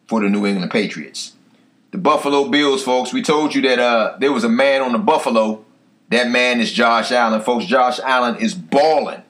for 0.07 0.21
the 0.21 0.29
New 0.29 0.47
England 0.47 0.71
Patriots. 0.71 1.35
The 1.93 1.99
Buffalo 1.99 2.49
Bills, 2.49 2.83
folks. 2.83 3.13
We 3.13 3.23
told 3.23 3.55
you 3.55 3.63
that 3.63 3.79
uh, 3.79 4.17
there 4.19 4.33
was 4.33 4.45
a 4.45 4.49
man 4.49 4.83
on 4.83 4.93
the 4.93 4.99
Buffalo. 4.99 5.65
That 6.11 6.29
man 6.29 6.61
is 6.61 6.73
Josh 6.73 7.11
Allen, 7.13 7.41
folks. 7.41 7.65
Josh 7.65 7.99
Allen 8.01 8.37
is 8.37 8.55
balling, 8.55 9.23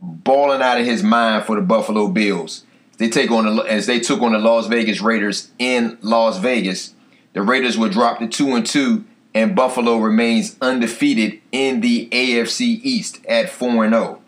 balling 0.00 0.62
out 0.62 0.80
of 0.80 0.86
his 0.86 1.02
mind 1.02 1.44
for 1.44 1.56
the 1.56 1.62
Buffalo 1.62 2.08
Bills. 2.08 2.64
They 2.98 3.08
take 3.08 3.30
on 3.30 3.56
the, 3.56 3.62
as 3.62 3.86
they 3.86 3.98
took 3.98 4.20
on 4.20 4.32
the 4.32 4.38
Las 4.38 4.66
Vegas 4.66 5.00
Raiders 5.00 5.50
in 5.58 5.98
Las 6.00 6.38
Vegas. 6.38 6.94
The 7.32 7.42
Raiders 7.42 7.78
were 7.78 7.88
dropped 7.88 8.20
to 8.20 8.28
two 8.28 8.54
and 8.54 8.66
two 8.66 9.04
and 9.34 9.54
Buffalo 9.54 9.98
remains 9.98 10.56
undefeated 10.60 11.40
in 11.52 11.80
the 11.80 12.08
AFC 12.10 12.80
East 12.82 13.24
at 13.26 13.50
4 13.50 13.88
0. 13.88 14.20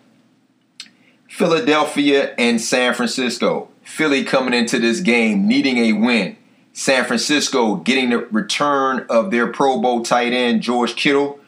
Philadelphia 1.28 2.34
and 2.38 2.60
San 2.60 2.94
Francisco. 2.94 3.68
Philly 3.82 4.22
coming 4.24 4.54
into 4.54 4.78
this 4.78 5.00
game 5.00 5.48
needing 5.48 5.78
a 5.78 5.92
win. 5.94 6.36
San 6.72 7.04
Francisco 7.04 7.76
getting 7.76 8.10
the 8.10 8.18
return 8.18 9.04
of 9.08 9.30
their 9.30 9.46
Pro 9.46 9.80
Bowl 9.80 10.02
tight 10.02 10.32
end, 10.32 10.62
George 10.62 10.94
Kittle. 10.94 11.38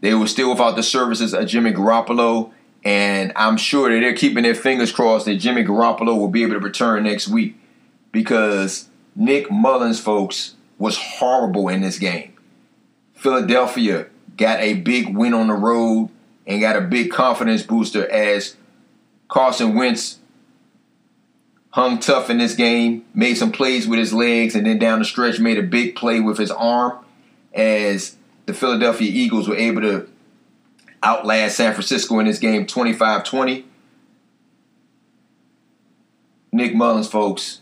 They 0.00 0.14
were 0.14 0.26
still 0.26 0.50
without 0.50 0.76
the 0.76 0.82
services 0.82 1.34
of 1.34 1.46
Jimmy 1.46 1.72
Garoppolo, 1.72 2.52
and 2.84 3.32
I'm 3.36 3.58
sure 3.58 3.90
that 3.90 4.00
they're 4.00 4.14
keeping 4.14 4.44
their 4.44 4.54
fingers 4.54 4.92
crossed 4.92 5.26
that 5.26 5.36
Jimmy 5.36 5.64
Garoppolo 5.64 6.18
will 6.18 6.28
be 6.28 6.42
able 6.42 6.54
to 6.54 6.60
return 6.60 7.04
next 7.04 7.28
week 7.28 7.56
because 8.10 8.88
Nick 9.14 9.50
Mullens, 9.50 10.00
folks, 10.00 10.54
was 10.78 10.96
horrible 10.96 11.68
in 11.68 11.82
this 11.82 11.98
game. 11.98 12.29
Philadelphia 13.20 14.06
got 14.38 14.60
a 14.60 14.72
big 14.72 15.14
win 15.14 15.34
on 15.34 15.48
the 15.48 15.52
road 15.52 16.08
and 16.46 16.58
got 16.58 16.74
a 16.74 16.80
big 16.80 17.10
confidence 17.10 17.62
booster 17.62 18.10
as 18.10 18.56
Carson 19.28 19.74
Wentz 19.74 20.20
hung 21.72 21.98
tough 21.98 22.30
in 22.30 22.38
this 22.38 22.54
game, 22.54 23.04
made 23.12 23.34
some 23.34 23.52
plays 23.52 23.86
with 23.86 23.98
his 23.98 24.14
legs, 24.14 24.54
and 24.54 24.66
then 24.66 24.78
down 24.78 25.00
the 25.00 25.04
stretch 25.04 25.38
made 25.38 25.58
a 25.58 25.62
big 25.62 25.94
play 25.96 26.18
with 26.18 26.38
his 26.38 26.50
arm 26.50 27.04
as 27.52 28.16
the 28.46 28.54
Philadelphia 28.54 29.10
Eagles 29.12 29.46
were 29.46 29.56
able 29.56 29.82
to 29.82 30.08
outlast 31.02 31.58
San 31.58 31.74
Francisco 31.74 32.18
in 32.20 32.26
this 32.26 32.38
game 32.38 32.66
25 32.66 33.22
20. 33.22 33.66
Nick 36.52 36.74
Mullens, 36.74 37.06
folks, 37.06 37.60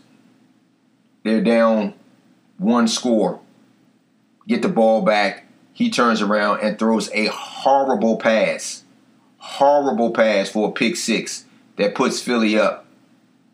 they're 1.23 1.43
down 1.43 1.95
one 2.57 2.87
score 2.87 3.41
get 4.49 4.63
the 4.63 4.67
ball 4.67 5.03
back. 5.03 5.45
He 5.79 5.89
turns 5.89 6.21
around 6.21 6.59
and 6.59 6.77
throws 6.77 7.09
a 7.13 7.27
horrible 7.27 8.17
pass. 8.17 8.83
Horrible 9.37 10.11
pass 10.11 10.49
for 10.49 10.67
a 10.67 10.71
pick 10.73 10.97
six 10.97 11.45
that 11.77 11.95
puts 11.95 12.19
Philly 12.19 12.59
up 12.59 12.85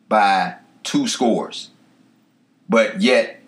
by 0.09 0.55
two 0.81 1.07
scores. 1.07 1.69
But 2.67 2.99
yet, 2.99 3.43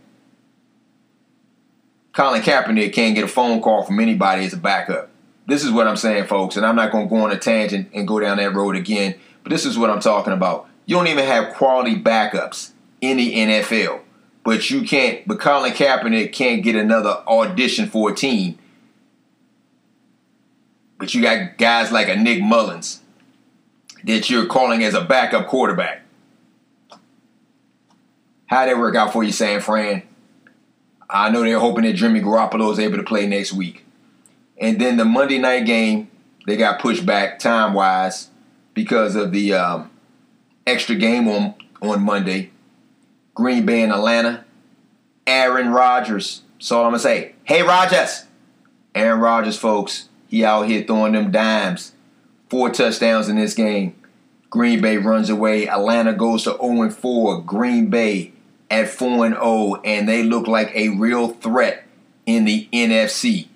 Colin 2.13 2.43
Kaepernick 2.43 2.93
can't 2.93 3.15
get 3.15 3.23
a 3.23 3.27
phone 3.27 3.63
call 3.63 3.81
from 3.81 3.99
anybody 3.99 4.45
as 4.45 4.53
a 4.53 4.57
backup. 4.57 5.09
This 5.47 5.63
is 5.63 5.71
what 5.71 5.87
I'm 5.87 5.97
saying, 5.97 6.27
folks, 6.27 6.55
and 6.55 6.63
I'm 6.63 6.75
not 6.75 6.91
going 6.91 7.07
to 7.07 7.09
go 7.09 7.21
on 7.21 7.31
a 7.31 7.39
tangent 7.39 7.89
and 7.95 8.07
go 8.07 8.19
down 8.19 8.37
that 8.37 8.53
road 8.53 8.75
again, 8.75 9.15
but 9.41 9.49
this 9.49 9.65
is 9.65 9.75
what 9.75 9.89
I'm 9.89 10.01
talking 10.01 10.33
about. 10.33 10.69
You 10.85 10.97
don't 10.97 11.07
even 11.07 11.25
have 11.25 11.55
quality 11.55 11.95
backups 11.95 12.73
in 13.01 13.17
the 13.17 13.33
NFL, 13.33 14.01
but 14.43 14.69
you 14.69 14.83
can't, 14.83 15.27
but 15.27 15.39
Colin 15.39 15.71
Kaepernick 15.71 16.31
can't 16.31 16.61
get 16.61 16.75
another 16.75 17.23
audition 17.27 17.89
for 17.89 18.11
a 18.11 18.15
team. 18.15 18.59
But 20.97 21.13
you 21.13 21.21
got 21.21 21.57
guys 21.57 21.91
like 21.91 22.07
a 22.07 22.15
Nick 22.15 22.41
Mullens 22.41 23.01
that 24.03 24.29
you're 24.29 24.45
calling 24.45 24.83
as 24.83 24.93
a 24.93 25.01
backup 25.01 25.47
quarterback. 25.47 26.01
How'd 28.47 28.69
that 28.69 28.77
work 28.77 28.95
out 28.95 29.11
for 29.11 29.23
you, 29.23 29.31
San 29.31 29.59
Fran? 29.59 30.03
I 31.09 31.29
know 31.29 31.43
they're 31.43 31.59
hoping 31.59 31.83
that 31.83 31.93
Jimmy 31.93 32.21
Garoppolo 32.21 32.71
is 32.71 32.79
able 32.79 32.97
to 32.97 33.03
play 33.03 33.27
next 33.27 33.53
week. 33.53 33.85
And 34.57 34.79
then 34.79 34.97
the 34.97 35.05
Monday 35.05 35.37
night 35.37 35.65
game, 35.65 36.09
they 36.45 36.57
got 36.57 36.79
pushed 36.79 37.05
back 37.05 37.39
time 37.39 37.73
wise 37.73 38.29
because 38.73 39.15
of 39.15 39.31
the 39.31 39.53
um, 39.53 39.91
extra 40.65 40.95
game 40.95 41.27
on, 41.27 41.55
on 41.81 42.01
Monday. 42.01 42.51
Green 43.33 43.65
Bay 43.65 43.83
and 43.83 43.91
Atlanta. 43.91 44.45
Aaron 45.27 45.69
Rodgers. 45.69 46.41
That's 46.55 46.71
all 46.71 46.85
I'm 46.85 46.91
going 46.91 46.99
to 46.99 46.99
say. 46.99 47.35
Hey, 47.43 47.61
Rodgers. 47.61 48.25
Aaron 48.95 49.19
Rodgers, 49.19 49.57
folks, 49.57 50.09
he 50.27 50.43
out 50.43 50.67
here 50.67 50.83
throwing 50.83 51.13
them 51.13 51.31
dimes. 51.31 51.93
Four 52.49 52.69
touchdowns 52.69 53.29
in 53.29 53.35
this 53.35 53.53
game. 53.53 53.95
Green 54.49 54.81
Bay 54.81 54.97
runs 54.97 55.29
away. 55.29 55.67
Atlanta 55.67 56.13
goes 56.13 56.43
to 56.43 56.57
0 56.61 56.89
4. 56.89 57.41
Green 57.41 57.89
Bay 57.89 58.31
at 58.69 58.89
4 58.89 59.29
0, 59.29 59.75
and 59.83 60.07
they 60.07 60.23
look 60.23 60.47
like 60.47 60.71
a 60.75 60.89
real 60.89 61.29
threat 61.29 61.83
in 62.25 62.45
the 62.45 62.67
NFC. 62.71 63.47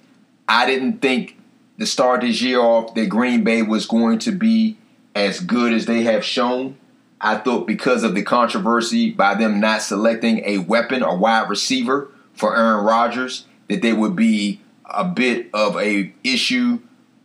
I 0.47 0.65
didn't 0.65 0.99
think 0.99 1.37
the 1.77 1.85
start 1.85 2.21
this 2.21 2.41
year 2.41 2.59
off 2.59 2.93
that 2.95 3.07
Green 3.07 3.43
Bay 3.43 3.61
was 3.61 3.85
going 3.85 4.19
to 4.19 4.31
be 4.31 4.77
as 5.15 5.39
good 5.39 5.73
as 5.73 5.85
they 5.85 6.03
have 6.03 6.23
shown. 6.23 6.77
I 7.19 7.37
thought 7.37 7.67
because 7.67 8.03
of 8.03 8.15
the 8.15 8.23
controversy 8.23 9.11
by 9.11 9.35
them 9.35 9.59
not 9.59 9.81
selecting 9.81 10.41
a 10.45 10.57
weapon 10.59 11.03
or 11.03 11.17
wide 11.17 11.49
receiver 11.49 12.09
for 12.33 12.57
Aaron 12.57 12.83
Rodgers, 12.83 13.45
that 13.67 13.81
they 13.81 13.93
would 13.93 14.15
be 14.15 14.59
a 14.91 15.05
bit 15.05 15.49
of 15.53 15.77
a 15.77 16.13
issue 16.23 16.79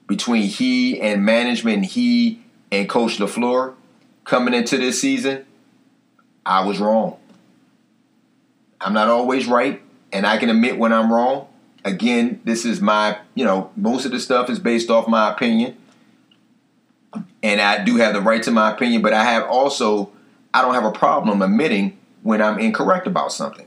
between 0.07 0.43
he 0.43 1.01
and 1.01 1.25
management, 1.25 1.77
and 1.79 1.87
he 1.87 2.43
and 2.71 2.89
Coach 2.89 3.19
LaFleur 3.19 3.75
coming 4.25 4.55
into 4.55 4.79
this 4.79 5.01
season. 5.01 5.45
I 6.45 6.65
was 6.65 6.79
wrong. 6.79 7.19
I'm 8.81 8.93
not 8.93 9.09
always 9.09 9.47
right, 9.47 9.83
and 10.13 10.27
I 10.27 10.37
can 10.39 10.49
admit 10.49 10.79
when 10.79 10.93
I'm 10.93 11.13
wrong. 11.13 11.49
Again, 11.85 12.41
this 12.45 12.65
is 12.65 12.81
my, 12.81 13.19
you 13.35 13.45
know, 13.45 13.71
most 13.77 14.05
of 14.07 14.13
the 14.13 14.21
stuff 14.21 14.51
is 14.51 14.59
based 14.59 14.91
off 14.91 15.09
my 15.09 15.31
opinion. 15.31 15.77
And 17.43 17.61
I 17.61 17.85
do 17.85 17.97
have 17.97 18.13
the 18.15 18.21
right 18.21 18.43
to 18.43 18.51
my 18.51 18.73
opinion, 18.73 19.03
but 19.03 19.13
I 19.13 19.25
have 19.25 19.45
also, 19.45 20.11
I 20.53 20.63
don't 20.63 20.75
have 20.75 20.85
a 20.85 20.93
problem 20.93 21.43
admitting 21.43 21.97
when 22.23 22.43
I'm 22.43 22.59
incorrect 22.59 23.07
about 23.07 23.33
something. 23.33 23.67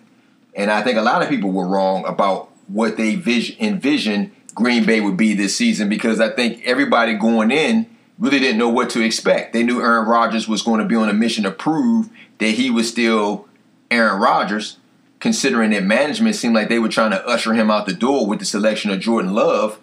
And 0.53 0.69
I 0.69 0.81
think 0.83 0.97
a 0.97 1.01
lot 1.01 1.21
of 1.21 1.29
people 1.29 1.51
were 1.51 1.67
wrong 1.67 2.05
about 2.05 2.49
what 2.70 2.97
they 2.97 3.15
vision, 3.15 3.55
envisioned 3.59 4.32
Green 4.53 4.86
Bay 4.86 5.01
would 5.01 5.17
be 5.17 5.34
this 5.34 5.55
season 5.55 5.89
because 5.89 6.20
I 6.20 6.30
think 6.30 6.61
everybody 6.65 7.15
going 7.15 7.51
in 7.51 7.88
really 8.17 8.39
didn't 8.39 8.57
know 8.57 8.70
what 8.70 8.89
to 8.91 9.01
expect. 9.01 9.53
They 9.53 9.63
knew 9.63 9.82
Aaron 9.82 10.07
Rodgers 10.07 10.47
was 10.47 10.61
going 10.61 10.80
to 10.80 10.86
be 10.86 10.95
on 10.95 11.09
a 11.09 11.13
mission 11.13 11.43
to 11.45 11.51
prove 11.51 12.09
that 12.39 12.51
he 12.51 12.70
was 12.70 12.89
still 12.89 13.47
Aaron 13.89 14.22
Rodgers 14.22 14.78
considering 15.20 15.72
that 15.72 15.84
management 15.84 16.36
seemed 16.36 16.55
like 16.55 16.70
they 16.70 16.80
were 16.80 16.89
trying 16.89 17.11
to 17.11 17.26
usher 17.28 17.53
him 17.53 17.70
out 17.70 17.86
the 17.86 17.93
door 17.93 18.26
with 18.26 18.39
the 18.39 18.45
selection 18.45 18.91
of 18.91 18.99
Jordan 18.99 19.34
Love 19.34 19.80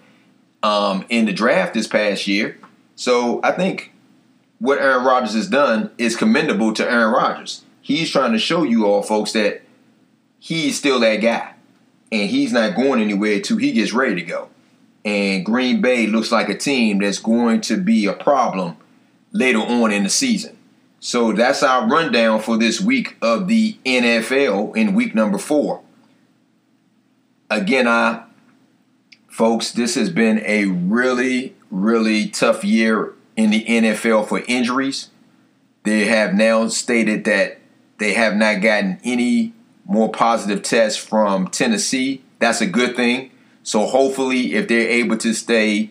um, 0.63 1.05
in 1.09 1.27
the 1.27 1.33
draft 1.33 1.75
this 1.75 1.87
past 1.87 2.27
year. 2.27 2.59
So 2.95 3.41
I 3.43 3.53
think 3.53 3.93
what 4.59 4.79
Aaron 4.79 5.05
Rodgers 5.05 5.35
has 5.35 5.49
done 5.49 5.91
is 5.99 6.17
commendable 6.17 6.73
to 6.75 6.91
Aaron 6.91 7.13
Rodgers. 7.13 7.65
He's 7.83 8.11
trying 8.11 8.33
to 8.33 8.39
show 8.39 8.63
you 8.63 8.87
all, 8.87 9.03
folks, 9.03 9.33
that 9.33 9.63
he's 10.39 10.79
still 10.79 10.99
that 11.01 11.17
guy. 11.17 11.53
And 12.13 12.31
he's 12.31 12.53
not 12.53 12.77
going 12.77 13.01
anywhere 13.01 13.35
until 13.35 13.57
he 13.57 13.73
gets 13.73 13.93
ready 13.93 14.15
to 14.17 14.23
go. 14.23 14.49
And 15.05 15.45
Green 15.45 15.81
Bay 15.81 16.07
looks 16.07 16.33
like 16.33 16.49
a 16.49 16.57
team 16.57 16.99
that's 16.99 17.19
going 17.19 17.61
to 17.63 17.77
be 17.77 18.07
a 18.07 18.13
problem 18.13 18.77
later 19.33 19.61
on 19.61 19.93
in 19.93 20.05
the 20.05 20.09
season. 20.11 20.57
So 20.99 21.33
that's 21.33 21.63
our 21.63 21.87
rundown 21.87 22.41
for 22.41 22.57
this 22.57 22.81
week 22.81 23.17
of 23.23 23.47
the 23.47 23.77
NFL 23.85 24.77
in 24.77 24.95
week 24.95 25.15
number 25.15 25.39
four. 25.39 25.83
Again, 27.49 27.87
I, 27.87 28.25
folks, 29.29 29.71
this 29.71 29.95
has 29.95 30.11
been 30.11 30.43
a 30.45 30.65
really, 30.65 31.55
really 31.71 32.29
tough 32.29 32.65
year 32.65 33.15
in 33.37 33.51
the 33.51 33.65
NFL 33.65 34.27
for 34.27 34.43
injuries. 34.49 35.11
They 35.85 36.07
have 36.07 36.35
now 36.35 36.67
stated 36.67 37.25
that 37.27 37.61
they 37.99 38.15
have 38.15 38.35
not 38.35 38.61
gotten 38.61 38.99
any 39.05 39.53
more 39.87 40.11
positive 40.11 40.63
tests 40.63 41.03
from 41.03 41.49
Tennessee. 41.49 42.23
That's 42.39 42.61
a 42.61 42.67
good 42.67 42.97
thing. 42.97 43.31
So 43.63 43.87
hopefully, 43.87 44.55
if 44.55 44.69
they're 44.69 44.89
able 44.89 45.17
to 45.19 45.33
stay 45.33 45.91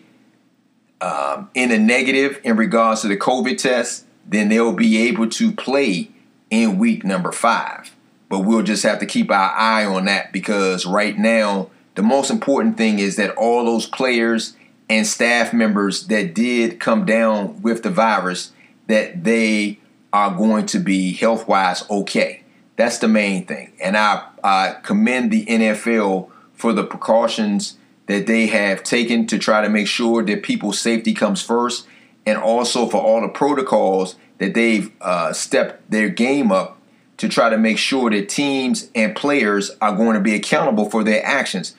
um, 1.00 1.50
in 1.54 1.70
a 1.70 1.78
negative 1.78 2.40
in 2.44 2.56
regards 2.56 3.02
to 3.02 3.08
the 3.08 3.16
COVID 3.16 3.58
test, 3.58 4.04
then 4.26 4.48
they'll 4.48 4.72
be 4.72 5.08
able 5.08 5.28
to 5.28 5.52
play 5.52 6.10
in 6.50 6.78
week 6.78 7.04
number 7.04 7.32
five. 7.32 7.94
But 8.28 8.40
we'll 8.40 8.62
just 8.62 8.82
have 8.82 8.98
to 9.00 9.06
keep 9.06 9.30
our 9.30 9.50
eye 9.50 9.84
on 9.84 10.06
that 10.06 10.32
because 10.32 10.86
right 10.86 11.16
now, 11.16 11.70
the 11.94 12.02
most 12.02 12.30
important 12.30 12.76
thing 12.76 12.98
is 12.98 13.16
that 13.16 13.36
all 13.36 13.64
those 13.64 13.86
players 13.86 14.56
and 14.88 15.06
staff 15.06 15.52
members 15.52 16.06
that 16.08 16.34
did 16.34 16.80
come 16.80 17.04
down 17.04 17.62
with 17.62 17.82
the 17.82 17.90
virus, 17.90 18.52
that 18.86 19.24
they 19.24 19.80
are 20.12 20.34
going 20.34 20.66
to 20.66 20.78
be 20.78 21.12
health 21.12 21.46
wise 21.48 21.88
okay. 21.90 22.42
That's 22.76 22.98
the 22.98 23.08
main 23.08 23.46
thing. 23.46 23.72
And 23.80 23.96
I, 23.96 24.26
I 24.44 24.76
commend 24.82 25.30
the 25.30 25.46
NFL 25.46 26.30
for 26.54 26.72
the 26.72 26.84
precautions 26.84 27.78
that 28.06 28.26
they 28.26 28.46
have 28.46 28.82
taken 28.82 29.26
to 29.26 29.38
try 29.38 29.62
to 29.62 29.68
make 29.68 29.88
sure 29.88 30.24
that 30.24 30.42
people's 30.42 30.78
safety 30.78 31.12
comes 31.12 31.42
first 31.42 31.86
and 32.24 32.38
also 32.38 32.86
for 32.88 32.98
all 32.98 33.20
the 33.20 33.28
protocols 33.28 34.16
that 34.38 34.54
they've 34.54 34.90
uh, 35.00 35.32
stepped 35.32 35.90
their 35.90 36.08
game 36.08 36.52
up 36.52 36.78
to 37.16 37.28
try 37.28 37.48
to 37.48 37.56
make 37.56 37.78
sure 37.78 38.10
that 38.10 38.28
teams 38.28 38.90
and 38.94 39.16
players 39.16 39.70
are 39.80 39.96
going 39.96 40.14
to 40.14 40.20
be 40.20 40.34
accountable 40.34 40.90
for 40.90 41.02
their 41.02 41.24
actions. 41.24 41.74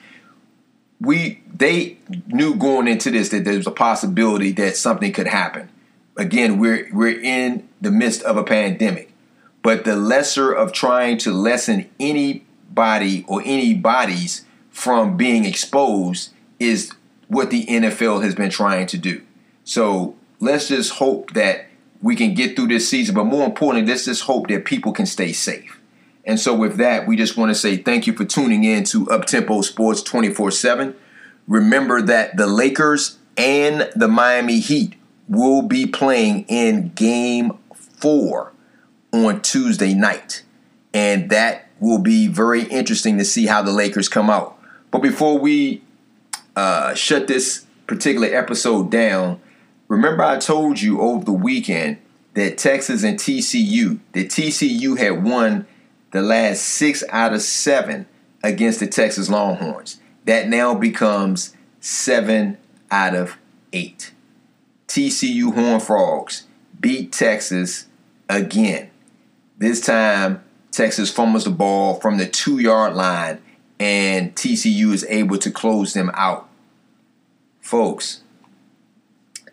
We 1.00 1.42
they 1.54 1.98
knew 2.26 2.56
going 2.56 2.88
into 2.88 3.12
this 3.12 3.28
that 3.28 3.44
there 3.44 3.56
was 3.56 3.68
a 3.68 3.72
possibility 3.72 4.50
that 4.52 4.76
something 4.76 5.12
could 5.12 5.28
happen. 5.28 5.70
Again, 6.16 6.58
we're 6.58 6.88
we're 6.92 7.20
in 7.20 7.68
the 7.80 7.92
midst 7.92 8.22
of 8.22 8.36
a 8.36 8.42
pandemic, 8.42 9.07
but 9.62 9.84
the 9.84 9.96
lesser 9.96 10.52
of 10.52 10.72
trying 10.72 11.18
to 11.18 11.32
lessen 11.32 11.88
anybody 11.98 13.24
or 13.28 13.42
any 13.44 13.74
bodies 13.74 14.44
from 14.70 15.16
being 15.16 15.44
exposed 15.44 16.30
is 16.58 16.92
what 17.28 17.50
the 17.50 17.66
NFL 17.66 18.22
has 18.22 18.34
been 18.34 18.50
trying 18.50 18.86
to 18.86 18.98
do. 18.98 19.22
So 19.64 20.16
let's 20.40 20.68
just 20.68 20.92
hope 20.92 21.34
that 21.34 21.66
we 22.00 22.14
can 22.16 22.34
get 22.34 22.56
through 22.56 22.68
this 22.68 22.88
season. 22.88 23.14
But 23.14 23.24
more 23.24 23.44
importantly, 23.44 23.90
let's 23.90 24.04
just 24.04 24.22
hope 24.22 24.48
that 24.48 24.64
people 24.64 24.92
can 24.92 25.06
stay 25.06 25.32
safe. 25.32 25.80
And 26.24 26.38
so, 26.38 26.54
with 26.54 26.76
that, 26.76 27.06
we 27.06 27.16
just 27.16 27.36
want 27.36 27.50
to 27.50 27.54
say 27.54 27.76
thank 27.76 28.06
you 28.06 28.12
for 28.12 28.24
tuning 28.24 28.62
in 28.64 28.84
to 28.84 29.06
Uptempo 29.06 29.64
Sports 29.64 30.02
24 30.02 30.50
7. 30.50 30.94
Remember 31.46 32.02
that 32.02 32.36
the 32.36 32.46
Lakers 32.46 33.18
and 33.36 33.88
the 33.96 34.08
Miami 34.08 34.60
Heat 34.60 34.94
will 35.26 35.62
be 35.62 35.86
playing 35.86 36.44
in 36.48 36.90
game 36.90 37.52
four 37.74 38.52
on 39.24 39.42
Tuesday 39.42 39.94
night. 39.94 40.42
And 40.94 41.30
that 41.30 41.68
will 41.80 41.98
be 41.98 42.26
very 42.26 42.64
interesting 42.64 43.18
to 43.18 43.24
see 43.24 43.46
how 43.46 43.62
the 43.62 43.72
Lakers 43.72 44.08
come 44.08 44.30
out. 44.30 44.58
But 44.90 45.02
before 45.02 45.38
we 45.38 45.82
uh, 46.56 46.94
shut 46.94 47.26
this 47.28 47.66
particular 47.86 48.28
episode 48.28 48.90
down, 48.90 49.40
Remember, 49.88 50.22
I 50.22 50.38
told 50.38 50.80
you 50.80 51.00
over 51.00 51.24
the 51.24 51.32
weekend 51.32 51.96
that 52.34 52.58
Texas 52.58 53.02
and 53.02 53.18
TCU, 53.18 53.98
that 54.12 54.28
TCU 54.28 54.98
had 54.98 55.24
won 55.24 55.66
the 56.12 56.20
last 56.20 56.60
six 56.62 57.02
out 57.08 57.32
of 57.32 57.42
seven 57.42 58.06
against 58.42 58.80
the 58.80 58.86
Texas 58.86 59.30
Longhorns. 59.30 59.98
That 60.26 60.48
now 60.48 60.74
becomes 60.74 61.56
seven 61.80 62.58
out 62.90 63.16
of 63.16 63.38
eight. 63.72 64.12
TCU 64.88 65.54
Horn 65.54 65.80
Frogs 65.80 66.44
beat 66.78 67.12
Texas 67.12 67.86
again. 68.28 68.90
This 69.58 69.80
time, 69.80 70.42
Texas 70.70 71.10
fumbles 71.10 71.44
the 71.44 71.50
ball 71.50 71.98
from 72.00 72.16
the 72.16 72.26
two 72.26 72.58
yard 72.58 72.94
line 72.94 73.40
and 73.80 74.34
TCU 74.34 74.92
is 74.92 75.04
able 75.08 75.38
to 75.38 75.50
close 75.50 75.92
them 75.92 76.10
out. 76.14 76.48
Folks, 77.60 78.22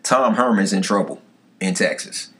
Tom 0.02 0.34
Herman's 0.34 0.72
in 0.72 0.82
trouble 0.82 1.20
in 1.60 1.74
Texas. 1.74 2.30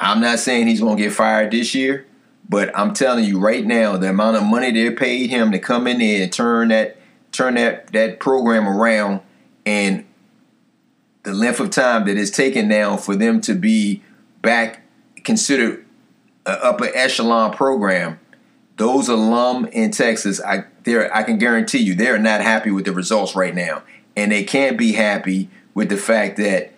I'm 0.00 0.20
not 0.20 0.38
saying 0.38 0.66
he's 0.66 0.80
going 0.80 0.96
to 0.96 1.02
get 1.02 1.12
fired 1.12 1.52
this 1.52 1.74
year, 1.74 2.06
but 2.48 2.76
I'm 2.76 2.92
telling 2.92 3.24
you 3.24 3.38
right 3.38 3.64
now, 3.64 3.96
the 3.96 4.08
amount 4.10 4.36
of 4.36 4.44
money 4.44 4.72
they 4.72 4.90
paid 4.90 5.30
him 5.30 5.52
to 5.52 5.58
come 5.58 5.86
in 5.86 5.98
there 5.98 6.22
and 6.22 6.32
turn 6.32 6.68
that 6.68 6.96
turn 7.30 7.54
that 7.54 7.92
that 7.92 8.18
program 8.18 8.68
around, 8.68 9.20
and 9.64 10.04
the 11.22 11.32
length 11.32 11.60
of 11.60 11.70
time 11.70 12.06
that 12.06 12.16
it's 12.16 12.30
taken 12.30 12.68
now 12.68 12.96
for 12.96 13.14
them 13.14 13.40
to 13.42 13.54
be 13.54 14.02
back 14.42 14.82
considered 15.22 15.84
upper 16.46 16.86
echelon 16.94 17.52
program. 17.52 18.18
Those 18.76 19.08
alum 19.08 19.66
in 19.66 19.90
Texas, 19.90 20.40
I 20.42 20.64
there 20.84 21.14
I 21.14 21.22
can 21.22 21.38
guarantee 21.38 21.78
you, 21.78 21.94
they're 21.94 22.18
not 22.18 22.40
happy 22.40 22.70
with 22.70 22.84
the 22.84 22.92
results 22.92 23.36
right 23.36 23.54
now, 23.54 23.82
and 24.16 24.32
they 24.32 24.44
can't 24.44 24.76
be 24.76 24.92
happy 24.92 25.48
with 25.74 25.88
the 25.88 25.96
fact 25.96 26.36
that 26.38 26.72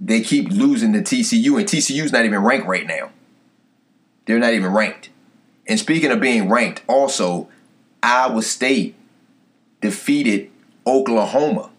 they 0.00 0.20
keep 0.20 0.50
losing 0.50 0.92
to 0.94 1.00
TCU, 1.00 1.58
and 1.58 1.68
TCU's 1.68 2.12
not 2.12 2.24
even 2.24 2.42
ranked 2.42 2.66
right 2.66 2.86
now. 2.86 3.10
They're 4.24 4.38
not 4.38 4.54
even 4.54 4.72
ranked. 4.72 5.10
And 5.66 5.78
speaking 5.78 6.10
of 6.10 6.20
being 6.20 6.48
ranked, 6.48 6.82
also, 6.86 7.48
Iowa 8.02 8.42
State 8.42 8.94
defeated 9.80 10.50
Oklahoma. 10.86 11.70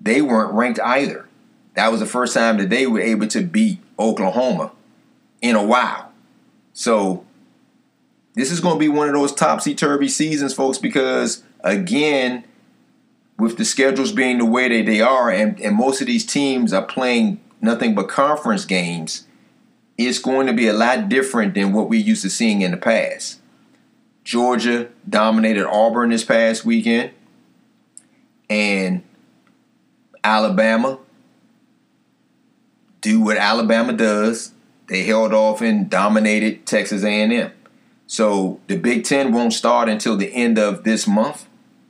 They 0.00 0.20
weren't 0.20 0.52
ranked 0.52 0.80
either. 0.80 1.28
That 1.74 1.90
was 1.90 2.00
the 2.00 2.06
first 2.06 2.34
time 2.34 2.58
that 2.58 2.70
they 2.70 2.86
were 2.86 3.00
able 3.00 3.26
to 3.28 3.42
beat 3.42 3.78
Oklahoma 3.98 4.72
in 5.40 5.56
a 5.56 5.64
while. 5.64 6.03
So 6.74 7.24
this 8.34 8.50
is 8.50 8.60
going 8.60 8.74
to 8.74 8.80
be 8.80 8.88
one 8.88 9.08
of 9.08 9.14
those 9.14 9.32
topsy 9.32 9.74
turvy 9.74 10.08
seasons, 10.08 10.52
folks, 10.52 10.76
because 10.76 11.42
again, 11.60 12.44
with 13.38 13.56
the 13.56 13.64
schedules 13.64 14.12
being 14.12 14.38
the 14.38 14.44
way 14.44 14.68
that 14.68 14.86
they 14.86 15.00
are, 15.00 15.30
and, 15.30 15.58
and 15.60 15.76
most 15.76 16.00
of 16.00 16.06
these 16.06 16.26
teams 16.26 16.72
are 16.72 16.84
playing 16.84 17.40
nothing 17.60 17.94
but 17.94 18.08
conference 18.08 18.64
games, 18.64 19.26
it's 19.96 20.18
going 20.18 20.46
to 20.48 20.52
be 20.52 20.66
a 20.66 20.72
lot 20.72 21.08
different 21.08 21.54
than 21.54 21.72
what 21.72 21.88
we're 21.88 22.00
used 22.00 22.22
to 22.22 22.30
seeing 22.30 22.60
in 22.60 22.72
the 22.72 22.76
past. 22.76 23.40
Georgia 24.24 24.88
dominated 25.08 25.66
Auburn 25.66 26.10
this 26.10 26.24
past 26.24 26.64
weekend, 26.64 27.12
and 28.50 29.02
Alabama 30.24 30.98
do 33.00 33.20
what 33.20 33.36
Alabama 33.36 33.92
does. 33.92 34.53
They 34.86 35.04
held 35.04 35.32
off 35.32 35.60
and 35.60 35.88
dominated 35.88 36.66
Texas 36.66 37.04
A&M. 37.04 37.52
So 38.06 38.60
the 38.66 38.76
Big 38.76 39.04
Ten 39.04 39.32
won't 39.32 39.52
start 39.52 39.88
until 39.88 40.16
the 40.16 40.32
end 40.32 40.58
of 40.58 40.84
this 40.84 41.06
month. 41.06 41.46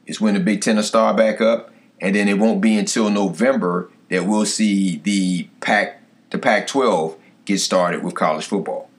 Is 0.07 0.21
when 0.21 0.35
the 0.35 0.41
Big 0.41 0.61
Ten 0.61 0.77
will 0.77 0.83
start 0.83 1.17
back 1.17 1.41
up, 1.41 1.73
and 2.01 2.15
then 2.15 2.29
it 2.29 2.39
won't 2.39 2.61
be 2.61 2.77
until 2.77 3.11
November 3.11 3.91
that 4.11 4.27
we'll 4.27 4.47
see 4.47 4.97
the 4.97 5.49
Pac 5.61 6.01
the 6.31 6.39
Pac-12 6.39 7.17
get 7.45 7.59
started 7.59 8.03
with 8.03 8.15
college 8.15 8.47
football. 8.47 8.91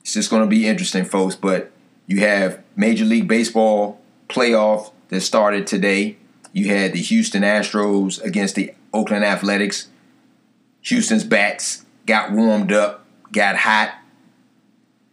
It's 0.00 0.12
just 0.12 0.30
going 0.30 0.42
to 0.42 0.48
be 0.48 0.66
interesting, 0.66 1.04
folks. 1.04 1.34
But 1.34 1.72
you 2.06 2.20
have 2.20 2.62
Major 2.76 3.04
League 3.04 3.26
Baseball 3.26 4.00
playoff 4.28 4.92
that 5.08 5.22
started 5.22 5.66
today. 5.66 6.18
You 6.52 6.68
had 6.68 6.92
the 6.92 7.00
Houston 7.00 7.42
Astros 7.42 8.22
against 8.22 8.54
the 8.54 8.72
Oakland 8.92 9.24
Athletics. 9.24 9.88
Houston's 10.82 11.24
bats 11.24 11.85
got 12.06 12.32
warmed 12.32 12.72
up, 12.72 13.04
got 13.32 13.56
hot. 13.56 13.94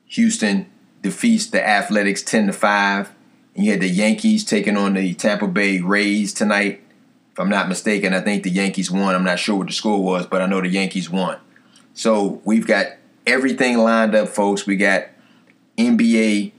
Houston 0.05 0.69
defeats 1.01 1.47
the 1.47 1.65
Athletics 1.65 2.21
10 2.21 2.47
to 2.47 2.53
5. 2.53 3.13
And 3.55 3.65
you 3.65 3.71
had 3.71 3.81
the 3.81 3.89
Yankees 3.89 4.43
taking 4.43 4.77
on 4.77 4.93
the 4.93 5.13
Tampa 5.13 5.47
Bay 5.47 5.79
Rays 5.79 6.33
tonight. 6.33 6.81
If 7.31 7.39
I'm 7.39 7.49
not 7.49 7.67
mistaken, 7.67 8.13
I 8.13 8.21
think 8.21 8.43
the 8.43 8.49
Yankees 8.49 8.91
won. 8.91 9.15
I'm 9.15 9.23
not 9.23 9.39
sure 9.39 9.57
what 9.57 9.67
the 9.67 9.73
score 9.73 10.03
was, 10.03 10.25
but 10.25 10.41
I 10.41 10.45
know 10.45 10.61
the 10.61 10.69
Yankees 10.69 11.09
won. 11.09 11.37
So 11.93 12.41
we've 12.45 12.65
got 12.65 12.87
everything 13.25 13.77
lined 13.77 14.15
up, 14.15 14.29
folks. 14.29 14.65
We 14.65 14.75
got 14.75 15.07
NBA, 15.77 16.51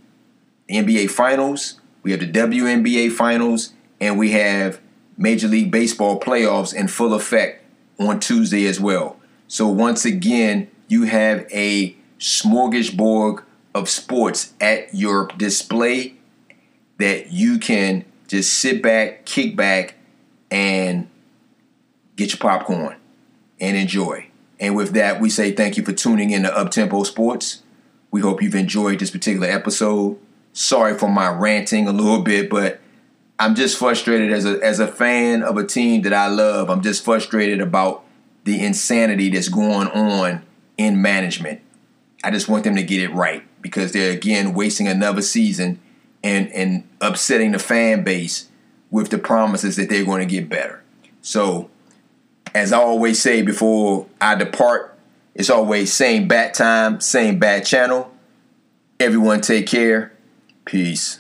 NBA 0.69 1.11
Finals, 1.11 1.81
we 2.03 2.11
have 2.11 2.21
the 2.21 2.31
WNBA 2.31 3.13
Finals, 3.13 3.73
and 4.01 4.19
we 4.19 4.33
have 4.33 4.81
Major 5.17 5.49
League 5.49 5.71
Baseball 5.71 6.21
playoffs 6.21 6.75
in 6.75 6.89
full 6.89 7.15
effect 7.15 7.65
on 7.99 8.21
Tuesday 8.21 8.67
as 8.67 8.79
well. 8.79 9.17
So 9.49 9.69
once 9.69 10.05
again, 10.05 10.71
you 10.89 11.05
have 11.05 11.47
a 11.53 11.97
smorgasbord 12.19 13.45
of 13.75 13.89
sports 13.89 14.55
at 14.61 14.95
your 14.95 15.29
display 15.37 16.15
that 16.99 17.33
you 17.33 17.59
can 17.59 18.05
just 18.29 18.55
sit 18.55 18.83
back, 18.83 19.25
kick 19.25 19.57
back, 19.57 19.97
and 20.51 21.09
get 22.17 22.31
your 22.31 22.39
popcorn 22.39 22.97
and 23.61 23.77
enjoy. 23.77 24.29
And 24.61 24.77
with 24.77 24.93
that, 24.93 25.21
we 25.21 25.29
say 25.29 25.53
thank 25.53 25.77
you 25.77 25.85
for 25.85 25.93
tuning 25.93 26.31
in 26.31 26.45
to 26.45 26.49
Uptempo 26.49 27.05
Sports. 27.05 27.63
We 28.11 28.21
hope 28.21 28.41
you've 28.43 28.55
enjoyed 28.55 29.01
this 29.01 29.11
particular 29.11 29.49
episode. 29.49 30.19
Sorry 30.53 30.97
for 30.97 31.09
my 31.09 31.29
ranting 31.29 31.89
a 31.89 31.93
little 31.93 32.23
bit, 32.23 32.49
but 32.49 32.81
I'm 33.39 33.57
just 33.57 33.77
frustrated 33.77 34.33
as 34.33 34.47
a 34.47 34.61
as 34.63 34.79
a 34.79 34.87
fan 34.87 35.43
of 35.43 35.57
a 35.57 35.67
team 35.67 36.03
that 36.03 36.13
I 36.13 36.29
love. 36.29 36.71
I'm 36.71 36.83
just 36.83 37.05
frustrated 37.05 37.61
about 37.61 38.04
the 38.45 38.65
insanity 38.65 39.31
that's 39.31 39.49
going 39.49 39.89
on 39.89 40.43
in 40.77 41.01
management. 41.01 41.61
I 42.23 42.31
just 42.31 42.49
want 42.49 42.65
them 42.65 42.77
to 42.77 42.83
get 42.83 43.01
it 43.01 43.13
right 43.13 43.43
because 43.61 43.93
they're 43.93 44.13
again 44.13 44.55
wasting 44.55 44.89
another 44.89 45.23
season 45.23 45.81
and 46.23 46.51
and 46.53 46.89
upsetting 47.01 47.53
the 47.53 47.59
fan 47.59 48.05
base 48.05 48.49
with 48.91 49.11
the 49.11 49.19
promises 49.19 49.77
that 49.77 49.89
they're 49.89 50.05
going 50.05 50.27
to 50.27 50.33
get 50.33 50.49
better. 50.49 50.83
So 51.21 51.71
as 52.55 52.73
I 52.73 52.79
always 52.79 53.21
say 53.21 53.43
before 53.43 54.07
I 54.21 54.35
depart, 54.35 54.97
it's 55.35 55.51
always 55.51 55.93
same 55.93 56.29
bat 56.29 56.55
time, 56.55 57.01
same 57.01 57.39
bat 57.39 57.67
channel. 57.67 58.13
Everyone 59.01 59.41
take 59.41 59.67
care. 59.67 60.13
Peace. 60.65 61.19